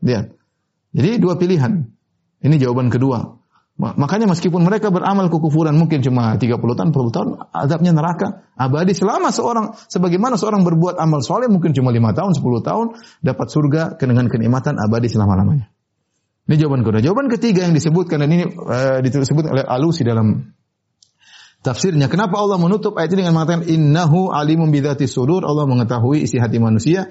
Ya. 0.00 0.32
Jadi 0.90 1.22
dua 1.22 1.38
pilihan. 1.38 1.86
Ini 2.40 2.56
jawaban 2.56 2.90
kedua. 2.90 3.40
Makanya 3.80 4.28
meskipun 4.28 4.60
mereka 4.60 4.92
beramal 4.92 5.32
kekufuran 5.32 5.72
mungkin 5.72 6.04
cuma 6.04 6.36
30 6.36 6.52
tahun, 6.52 6.92
40 6.92 7.16
tahun, 7.16 7.28
azabnya 7.48 7.96
neraka 7.96 8.44
abadi 8.52 8.92
selama 8.92 9.32
seorang 9.32 9.72
sebagaimana 9.88 10.36
seorang 10.36 10.68
berbuat 10.68 11.00
amal 11.00 11.24
soleh 11.24 11.48
mungkin 11.48 11.72
cuma 11.72 11.88
5 11.88 12.12
tahun, 12.12 12.30
10 12.36 12.44
tahun 12.60 12.86
dapat 13.24 13.46
surga 13.48 13.82
dengan 13.96 14.28
kenikmatan 14.28 14.76
abadi 14.76 15.08
selama-lamanya. 15.08 15.72
Ini 16.44 16.60
jawaban 16.60 16.84
kedua. 16.84 17.00
Jawaban 17.00 17.32
ketiga 17.32 17.64
yang 17.64 17.72
disebutkan 17.72 18.20
dan 18.20 18.28
ini 18.28 18.52
uh, 18.52 19.00
disebut 19.00 19.48
oleh 19.48 19.64
Alusi 19.64 20.04
dalam 20.04 20.52
tafsirnya. 21.64 22.12
Kenapa 22.12 22.36
Allah 22.36 22.60
menutup 22.60 23.00
ayat 23.00 23.16
ini 23.16 23.24
dengan 23.24 23.40
mengatakan 23.40 23.64
innahu 23.64 24.28
alimun 24.28 24.68
bidzati 24.68 25.08
sudur? 25.08 25.40
Allah 25.48 25.64
mengetahui 25.64 26.28
isi 26.28 26.36
hati 26.36 26.60
manusia. 26.60 27.08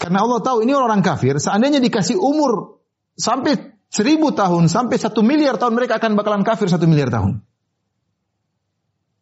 Karena 0.00 0.24
Allah 0.24 0.40
tahu 0.40 0.64
ini 0.64 0.72
orang 0.72 1.04
kafir, 1.04 1.36
seandainya 1.36 1.76
dikasih 1.76 2.16
umur 2.16 2.79
sampai 3.20 3.76
seribu 3.92 4.32
tahun 4.32 4.72
sampai 4.72 4.96
satu 4.96 5.20
miliar 5.20 5.60
tahun 5.60 5.76
mereka 5.76 6.00
akan 6.00 6.16
bakalan 6.16 6.42
kafir 6.42 6.72
satu 6.72 6.88
miliar 6.88 7.12
tahun. 7.12 7.44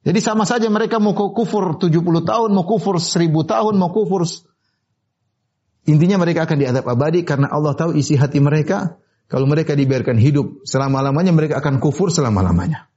Jadi 0.07 0.21
sama 0.23 0.47
saja 0.47 0.71
mereka 0.71 1.03
mau 1.03 1.13
kufur 1.13 1.77
70 1.77 2.01
tahun, 2.23 2.49
mau 2.55 2.65
kufur 2.65 3.03
seribu 3.03 3.43
tahun, 3.43 3.77
mau 3.77 3.91
kufur 3.91 4.25
intinya 5.89 6.21
mereka 6.21 6.45
akan 6.45 6.57
diadab 6.61 6.85
abadi 6.85 7.25
karena 7.25 7.49
Allah 7.49 7.75
tahu 7.75 7.97
isi 7.97 8.15
hati 8.15 8.39
mereka. 8.39 9.01
Kalau 9.29 9.45
mereka 9.45 9.77
dibiarkan 9.77 10.17
hidup 10.17 10.65
selama-lamanya, 10.65 11.37
mereka 11.37 11.61
akan 11.61 11.85
kufur 11.85 12.09
selama-lamanya. 12.09 12.89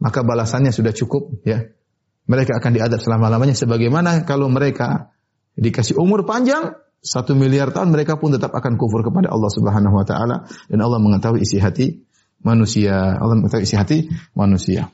Maka 0.00 0.24
balasannya 0.24 0.72
sudah 0.72 0.96
cukup 0.96 1.44
ya. 1.44 1.68
Mereka 2.24 2.56
akan 2.56 2.72
diadab 2.72 3.04
selama-lamanya 3.04 3.52
sebagaimana 3.52 4.24
kalau 4.24 4.48
mereka 4.48 5.12
dikasih 5.60 6.00
umur 6.00 6.24
panjang, 6.24 6.80
satu 7.00 7.32
miliar 7.32 7.72
tahun 7.72 7.96
mereka 7.96 8.20
pun 8.20 8.36
tetap 8.36 8.52
akan 8.52 8.76
kufur 8.76 9.00
kepada 9.00 9.32
Allah 9.32 9.48
Subhanahu 9.48 9.96
wa 9.96 10.04
taala 10.04 10.44
dan 10.68 10.78
Allah 10.84 11.00
mengetahui 11.00 11.40
isi 11.40 11.56
hati 11.56 12.04
manusia. 12.44 13.16
Allah 13.16 13.40
mengetahui 13.40 13.64
isi 13.64 13.76
hati 13.76 13.98
manusia. 14.36 14.92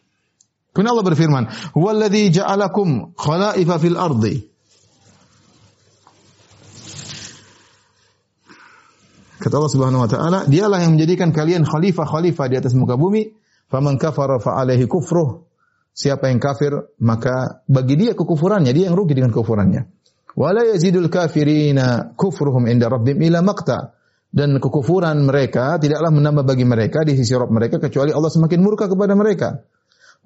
Kemudian 0.70 0.92
Allah 0.94 1.06
berfirman, 1.08 1.44
"Huwallazi 1.74 2.30
ja'alakum 2.36 3.16
khalaifa 3.18 3.74
fil 3.82 3.98
ardi." 3.98 4.34
Kata 9.42 9.54
Allah 9.62 9.72
Subhanahu 9.72 10.04
wa 10.06 10.10
taala, 10.10 10.38
dialah 10.46 10.82
yang 10.82 10.94
menjadikan 10.94 11.34
kalian 11.34 11.66
khalifah-khalifah 11.66 12.46
di 12.50 12.56
atas 12.58 12.74
muka 12.74 12.94
bumi. 12.94 13.34
Faman 13.66 13.98
kafara 13.98 14.38
fa 14.38 14.62
alaihi 14.62 14.86
kufruh. 14.86 15.42
Siapa 15.96 16.28
yang 16.30 16.38
kafir, 16.38 16.92
maka 17.02 17.64
bagi 17.66 17.96
dia 17.96 18.12
kekufurannya, 18.12 18.70
dia 18.70 18.92
yang 18.92 18.96
rugi 18.98 19.16
dengan 19.16 19.32
kekufurannya. 19.32 19.86
Wala 20.36 20.68
yazidul 20.68 21.08
kafirina 21.08 22.12
kufruhum 22.12 22.68
inda 22.68 22.92
rabbim 22.92 23.16
ila 23.24 23.40
maqta. 23.40 23.96
Dan 24.28 24.60
kekufuran 24.60 25.24
mereka 25.24 25.80
tidaklah 25.80 26.12
menambah 26.12 26.44
bagi 26.44 26.68
mereka 26.68 27.08
di 27.08 27.16
sisi 27.16 27.32
Rabb 27.32 27.48
mereka 27.48 27.80
kecuali 27.80 28.12
Allah 28.12 28.28
semakin 28.28 28.60
murka 28.60 28.84
kepada 28.84 29.16
mereka. 29.16 29.64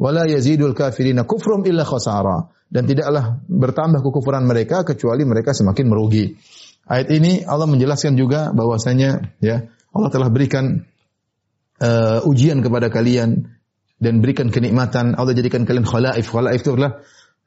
Wala 0.03 0.27
yazidul 0.27 0.75
kafirina 0.75 1.23
kufrum 1.23 1.63
illa 1.63 1.87
khasara. 1.87 2.51
Dan 2.67 2.91
tidaklah 2.91 3.39
bertambah 3.47 4.03
kekufuran 4.03 4.51
mereka 4.51 4.83
kecuali 4.83 5.23
mereka 5.23 5.55
semakin 5.55 5.87
merugi. 5.87 6.35
Ayat 6.91 7.07
ini 7.15 7.47
Allah 7.47 7.71
menjelaskan 7.71 8.19
juga 8.19 8.51
bahwasanya 8.51 9.39
ya 9.39 9.71
Allah 9.95 10.11
telah 10.11 10.27
berikan 10.27 10.91
uh, 11.79 12.19
ujian 12.27 12.67
kepada 12.67 12.91
kalian 12.91 13.47
dan 14.03 14.15
berikan 14.19 14.51
kenikmatan. 14.51 15.15
Allah 15.15 15.39
jadikan 15.39 15.63
kalian 15.63 15.87
khalaif. 15.87 16.27
Khalaif 16.27 16.67
itu 16.67 16.75
adalah 16.75 16.99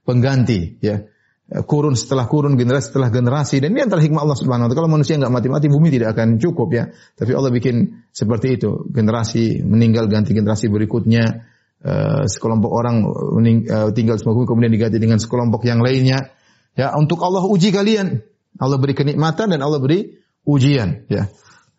pengganti 0.07 0.79
ya. 0.79 1.11
Kurun 1.43 1.93
setelah 1.99 2.25
kurun, 2.31 2.55
generasi 2.55 2.89
setelah 2.89 3.11
generasi 3.11 3.59
dan 3.59 3.75
ini 3.75 3.83
antara 3.83 3.99
hikmah 3.99 4.23
Allah 4.23 4.39
Subhanahu 4.39 4.65
wa 4.65 4.69
taala. 4.71 4.79
Kalau 4.79 4.91
manusia 4.95 5.19
nggak 5.19 5.33
mati-mati 5.33 5.67
bumi 5.67 5.91
tidak 5.91 6.15
akan 6.15 6.39
cukup 6.39 6.71
ya. 6.71 6.87
Tapi 7.19 7.35
Allah 7.35 7.51
bikin 7.51 8.07
seperti 8.15 8.55
itu, 8.55 8.87
generasi 8.87 9.59
meninggal 9.61 10.07
ganti 10.07 10.31
generasi 10.31 10.71
berikutnya. 10.71 11.51
Uh, 11.83 12.23
sekelompok 12.31 12.71
orang 12.71 13.03
mening, 13.35 13.67
uh, 13.67 13.91
tinggal 13.91 14.15
semua 14.15 14.39
bumi 14.39 14.47
kemudian 14.47 14.71
diganti 14.71 15.03
dengan 15.03 15.19
sekelompok 15.19 15.67
yang 15.67 15.83
lainnya. 15.83 16.31
Ya, 16.79 16.95
untuk 16.95 17.19
Allah 17.19 17.43
uji 17.43 17.75
kalian. 17.75 18.23
Allah 18.55 18.79
beri 18.79 18.95
kenikmatan 18.95 19.51
dan 19.51 19.59
Allah 19.59 19.83
beri 19.83 20.15
ujian, 20.47 21.03
ya. 21.11 21.27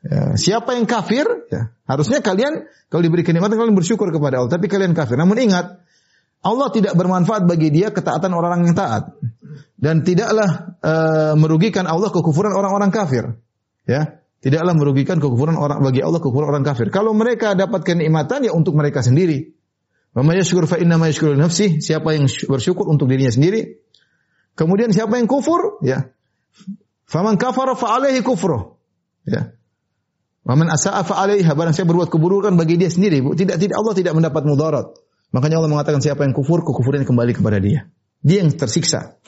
Ya, 0.05 0.37
siapa 0.37 0.77
yang 0.77 0.85
kafir, 0.85 1.25
ya, 1.49 1.73
harusnya 1.89 2.21
kalian 2.21 2.69
kalau 2.93 3.01
diberi 3.01 3.25
kenikmatan 3.25 3.57
kalian 3.57 3.73
bersyukur 3.73 4.13
kepada 4.13 4.45
Allah, 4.45 4.53
tapi 4.53 4.69
kalian 4.69 4.93
kafir. 4.93 5.17
Namun 5.17 5.41
ingat, 5.41 5.81
Allah 6.45 6.69
tidak 6.69 6.93
bermanfaat 6.93 7.49
bagi 7.49 7.73
dia 7.73 7.89
ketaatan 7.89 8.37
orang 8.37 8.69
yang 8.69 8.77
taat 8.77 9.17
dan 9.81 10.05
tidaklah 10.05 10.77
uh, 10.85 11.35
merugikan 11.41 11.89
Allah 11.89 12.13
kekufuran 12.13 12.53
orang-orang 12.53 12.93
kafir. 12.93 13.41
Ya, 13.89 14.21
tidaklah 14.45 14.77
merugikan 14.77 15.21
kekufuran 15.21 15.57
orang 15.57 15.81
bagi 15.81 16.05
Allah 16.05 16.21
kekufuran 16.21 16.53
orang 16.53 16.65
kafir. 16.65 16.93
Kalau 16.93 17.17
mereka 17.17 17.57
dapat 17.57 17.85
kenikmatan 17.85 18.45
ya 18.45 18.53
untuk 18.53 18.77
mereka 18.77 19.01
sendiri. 19.01 19.57
Wa 20.15 20.23
fa 20.23 20.77
inna 20.79 21.01
nafsi. 21.01 21.81
Siapa 21.81 22.15
yang 22.15 22.29
bersyukur 22.29 22.87
untuk 22.87 23.09
dirinya 23.11 23.33
sendiri. 23.33 23.83
Kemudian 24.55 24.95
siapa 24.95 25.19
yang 25.19 25.27
kufur? 25.27 25.83
Ya. 25.83 26.15
Faman 27.05 27.35
kafara 27.35 27.75
fa 27.75 27.99
alaihi 27.99 28.23
kufruh. 28.23 28.79
Ya. 29.27 29.57
Waman 30.45 30.69
asa'a 30.69 31.09
fa 31.09 31.25
alaiha 31.25 31.57
barang 31.57 31.73
siapa 31.73 31.89
berbuat 31.89 32.13
keburukan 32.13 32.53
bagi 32.55 32.77
dia 32.77 32.93
sendiri. 32.93 33.25
Tidak 33.25 33.57
tidak 33.57 33.77
Allah 33.81 33.95
tidak 33.97 34.13
mendapat 34.13 34.45
mudarat. 34.45 34.93
Makanya 35.35 35.59
Allah 35.59 35.71
mengatakan 35.75 35.99
siapa 35.99 36.23
yang 36.23 36.31
kufur, 36.31 36.63
kekufuran 36.63 37.03
kembali 37.03 37.35
kepada 37.35 37.59
dia. 37.59 37.91
Dia 38.23 38.47
yang 38.47 38.55
tersiksa. 38.55 39.19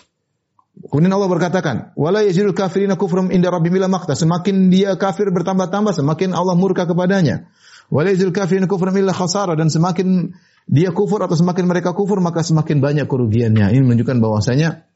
Kemudian 0.76 1.10
Allah 1.10 1.26
berkatakan, 1.26 1.76
"Wala 1.98 2.22
yazidul 2.22 2.54
kafirina 2.54 2.94
kufrum 2.94 3.34
inda 3.34 3.50
rabbihim 3.50 3.82
ila 3.82 3.90
maqta." 3.90 4.14
Semakin 4.14 4.70
dia 4.70 4.94
kafir 4.94 5.34
bertambah-tambah, 5.34 5.90
semakin 5.98 6.30
Allah 6.30 6.54
murka 6.54 6.86
kepadanya. 6.86 7.50
Wala 7.90 8.14
yazidul 8.14 8.30
kafirina 8.30 8.70
kufrum 8.70 8.94
illa 8.94 9.10
khasara 9.10 9.58
dan 9.58 9.66
semakin 9.66 10.30
dia 10.70 10.94
kufur 10.94 11.26
atau 11.26 11.34
semakin 11.34 11.66
mereka 11.66 11.90
kufur 11.90 12.22
maka 12.22 12.46
semakin 12.46 12.78
banyak 12.78 13.06
kerugiannya. 13.10 13.74
Ini 13.74 13.82
menunjukkan 13.82 14.22
bahwasanya 14.22 14.86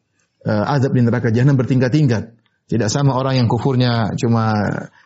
uh, 0.47 0.74
azab 0.78 0.95
di 0.95 1.03
neraka 1.03 1.35
jahanam 1.35 1.59
bertingkat-tingkat. 1.59 2.39
Tidak 2.70 2.87
sama 2.87 3.19
orang 3.19 3.35
yang 3.35 3.49
kufurnya 3.51 4.15
cuma 4.15 4.55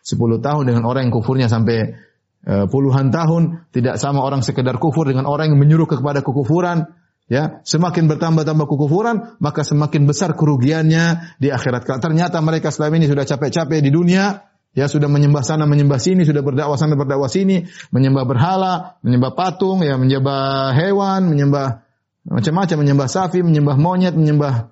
10 0.04 0.20
tahun 0.20 0.62
dengan 0.68 0.84
orang 0.84 1.08
yang 1.08 1.14
kufurnya 1.16 1.48
sampai 1.48 1.96
puluhan 2.44 3.08
tahun. 3.08 3.68
Tidak 3.72 3.96
sama 3.96 4.20
orang 4.20 4.44
sekedar 4.44 4.76
kufur 4.76 5.08
dengan 5.08 5.24
orang 5.24 5.52
yang 5.52 5.60
menyuruh 5.60 5.88
kepada 5.88 6.20
kekufuran. 6.20 6.92
Ya, 7.24 7.64
semakin 7.64 8.04
bertambah-tambah 8.04 8.68
kekufuran, 8.68 9.40
maka 9.40 9.64
semakin 9.64 10.04
besar 10.04 10.36
kerugiannya 10.36 11.36
di 11.40 11.48
akhirat. 11.48 11.88
Ternyata 11.88 12.36
mereka 12.44 12.68
selama 12.68 13.00
ini 13.00 13.08
sudah 13.08 13.24
capek-capek 13.24 13.80
di 13.80 13.88
dunia, 13.88 14.44
ya 14.76 14.84
sudah 14.92 15.08
menyembah 15.08 15.40
sana, 15.40 15.64
menyembah 15.64 15.96
sini, 15.96 16.28
sudah 16.28 16.44
berdakwah 16.44 16.76
sana, 16.76 17.00
berdakwah 17.00 17.32
sini, 17.32 17.64
menyembah 17.96 18.28
berhala, 18.28 19.00
menyembah 19.00 19.32
patung, 19.32 19.80
ya 19.80 19.96
menyembah 19.96 20.76
hewan, 20.76 21.32
menyembah 21.32 21.80
macam-macam, 22.28 22.76
menyembah 22.84 23.08
sapi, 23.08 23.40
menyembah 23.40 23.76
monyet, 23.80 24.12
menyembah 24.12 24.68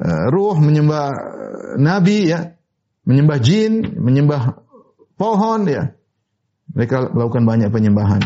uh, 0.00 0.24
ruh, 0.32 0.56
menyembah 0.56 1.04
uh, 1.12 1.72
nabi, 1.76 2.32
ya, 2.32 2.56
menyembah 3.04 3.36
jin, 3.36 4.00
menyembah 4.00 4.64
pohon, 5.20 5.68
ya. 5.68 5.92
Mereka 6.72 7.12
melakukan 7.12 7.44
banyak 7.44 7.68
penyembahan. 7.68 8.22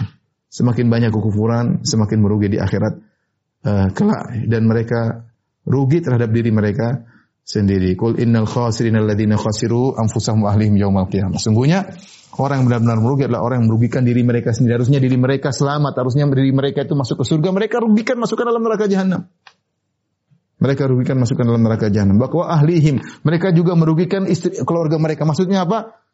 Semakin 0.46 0.86
banyak 0.88 1.10
kekufuran, 1.10 1.82
semakin 1.82 2.18
merugi 2.22 2.48
di 2.54 2.58
akhirat 2.62 2.94
uh, 3.66 3.88
kelak 3.92 4.46
dan 4.46 4.62
mereka 4.64 5.26
rugi 5.66 6.00
terhadap 6.00 6.30
diri 6.30 6.54
mereka 6.54 7.04
sendiri. 7.42 7.98
Qul 7.98 8.18
innal 8.22 8.46
khasirin 8.46 8.98
alladziina 8.98 9.38
khasiru 9.38 9.94
anfusahum 9.98 10.46
wa 10.46 10.54
ahlihim 10.54 10.78
yaumal 10.78 11.10
qiyamah. 11.10 11.38
Sungguhnya 11.42 11.90
orang 12.38 12.62
yang 12.62 12.66
benar-benar 12.70 12.98
merugi 13.02 13.22
adalah 13.26 13.42
orang 13.42 13.62
yang 13.62 13.68
merugikan 13.74 14.02
diri 14.06 14.22
mereka 14.22 14.54
sendiri. 14.54 14.82
Harusnya 14.82 14.98
diri 15.02 15.18
mereka 15.18 15.50
selamat, 15.50 15.92
harusnya 15.98 16.26
diri 16.30 16.54
mereka 16.54 16.86
itu 16.86 16.94
masuk 16.94 17.22
ke 17.22 17.24
surga, 17.26 17.48
mereka 17.50 17.82
rugikan 17.82 18.16
masukkan 18.18 18.46
dalam 18.46 18.62
neraka 18.62 18.86
jahanam. 18.86 19.26
Mereka 20.56 20.88
rugikan 20.88 21.20
masukkan 21.20 21.44
dalam 21.44 21.60
neraka 21.60 21.92
jahanam. 21.92 22.16
Bahwa 22.16 22.48
ahlihim, 22.48 23.04
mereka 23.22 23.52
juga 23.52 23.76
merugikan 23.76 24.24
istri 24.24 24.56
keluarga 24.64 24.96
mereka. 24.96 25.28
Maksudnya 25.28 25.68
apa? 25.68 26.05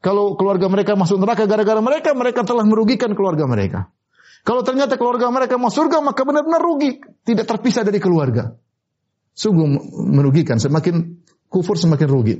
Kalau 0.00 0.32
keluarga 0.36 0.72
mereka 0.72 0.96
masuk 0.96 1.20
neraka 1.20 1.44
gara-gara 1.44 1.80
mereka, 1.84 2.16
mereka 2.16 2.40
telah 2.40 2.64
merugikan 2.64 3.12
keluarga 3.12 3.44
mereka. 3.44 3.92
Kalau 4.40 4.64
ternyata 4.64 4.96
keluarga 4.96 5.28
mereka 5.28 5.60
masuk 5.60 5.84
surga, 5.84 6.00
maka 6.00 6.24
benar-benar 6.24 6.64
rugi. 6.64 7.04
Tidak 7.04 7.44
terpisah 7.44 7.84
dari 7.84 8.00
keluarga. 8.00 8.56
Sungguh 9.36 9.68
merugikan. 10.08 10.56
Semakin 10.56 11.20
kufur, 11.52 11.76
semakin 11.76 12.08
rugi. 12.08 12.36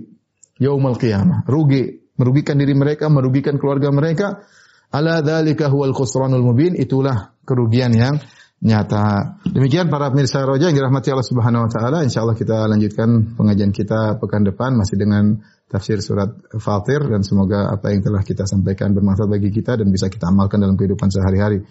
Yaumal 0.56 0.96
qiyamah. 0.96 1.44
Rugi. 1.44 2.00
Merugikan 2.16 2.56
diri 2.56 2.72
mereka, 2.72 3.12
merugikan 3.12 3.60
keluarga 3.60 3.92
mereka. 3.92 4.44
Ala 4.88 5.20
dhalika 5.20 5.68
huwal 5.68 5.92
khusranul 5.92 6.40
mubin. 6.40 6.72
Itulah 6.76 7.36
kerugian 7.44 7.92
yang 7.92 8.16
nyata. 8.60 9.40
Demikian 9.48 9.88
para 9.88 10.12
pemirsa 10.12 10.44
roja 10.44 10.68
yang 10.68 10.76
dirahmati 10.76 11.08
Allah 11.08 11.24
Subhanahu 11.24 11.64
wa 11.66 11.70
taala. 11.72 11.98
Insyaallah 12.04 12.36
kita 12.36 12.68
lanjutkan 12.68 13.34
pengajian 13.34 13.72
kita 13.72 14.20
pekan 14.20 14.44
depan 14.44 14.76
masih 14.76 15.00
dengan 15.00 15.40
tafsir 15.64 16.04
surat 16.04 16.28
Fatir 16.60 17.08
dan 17.08 17.24
semoga 17.24 17.72
apa 17.72 17.88
yang 17.94 18.04
telah 18.04 18.20
kita 18.20 18.44
sampaikan 18.44 18.92
bermanfaat 18.92 19.32
bagi 19.32 19.48
kita 19.48 19.80
dan 19.80 19.88
bisa 19.88 20.12
kita 20.12 20.28
amalkan 20.28 20.60
dalam 20.60 20.76
kehidupan 20.76 21.08
sehari-hari. 21.08 21.64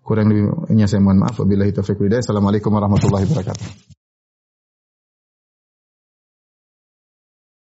Kurang 0.00 0.32
lebihnya 0.32 0.88
saya 0.88 1.04
mohon 1.04 1.20
maaf. 1.20 1.36
Wabillahi 1.36 1.76
taufiq 1.76 2.00
Assalamualaikum 2.08 2.72
warahmatullahi 2.72 3.28
wabarakatuh. 3.28 3.99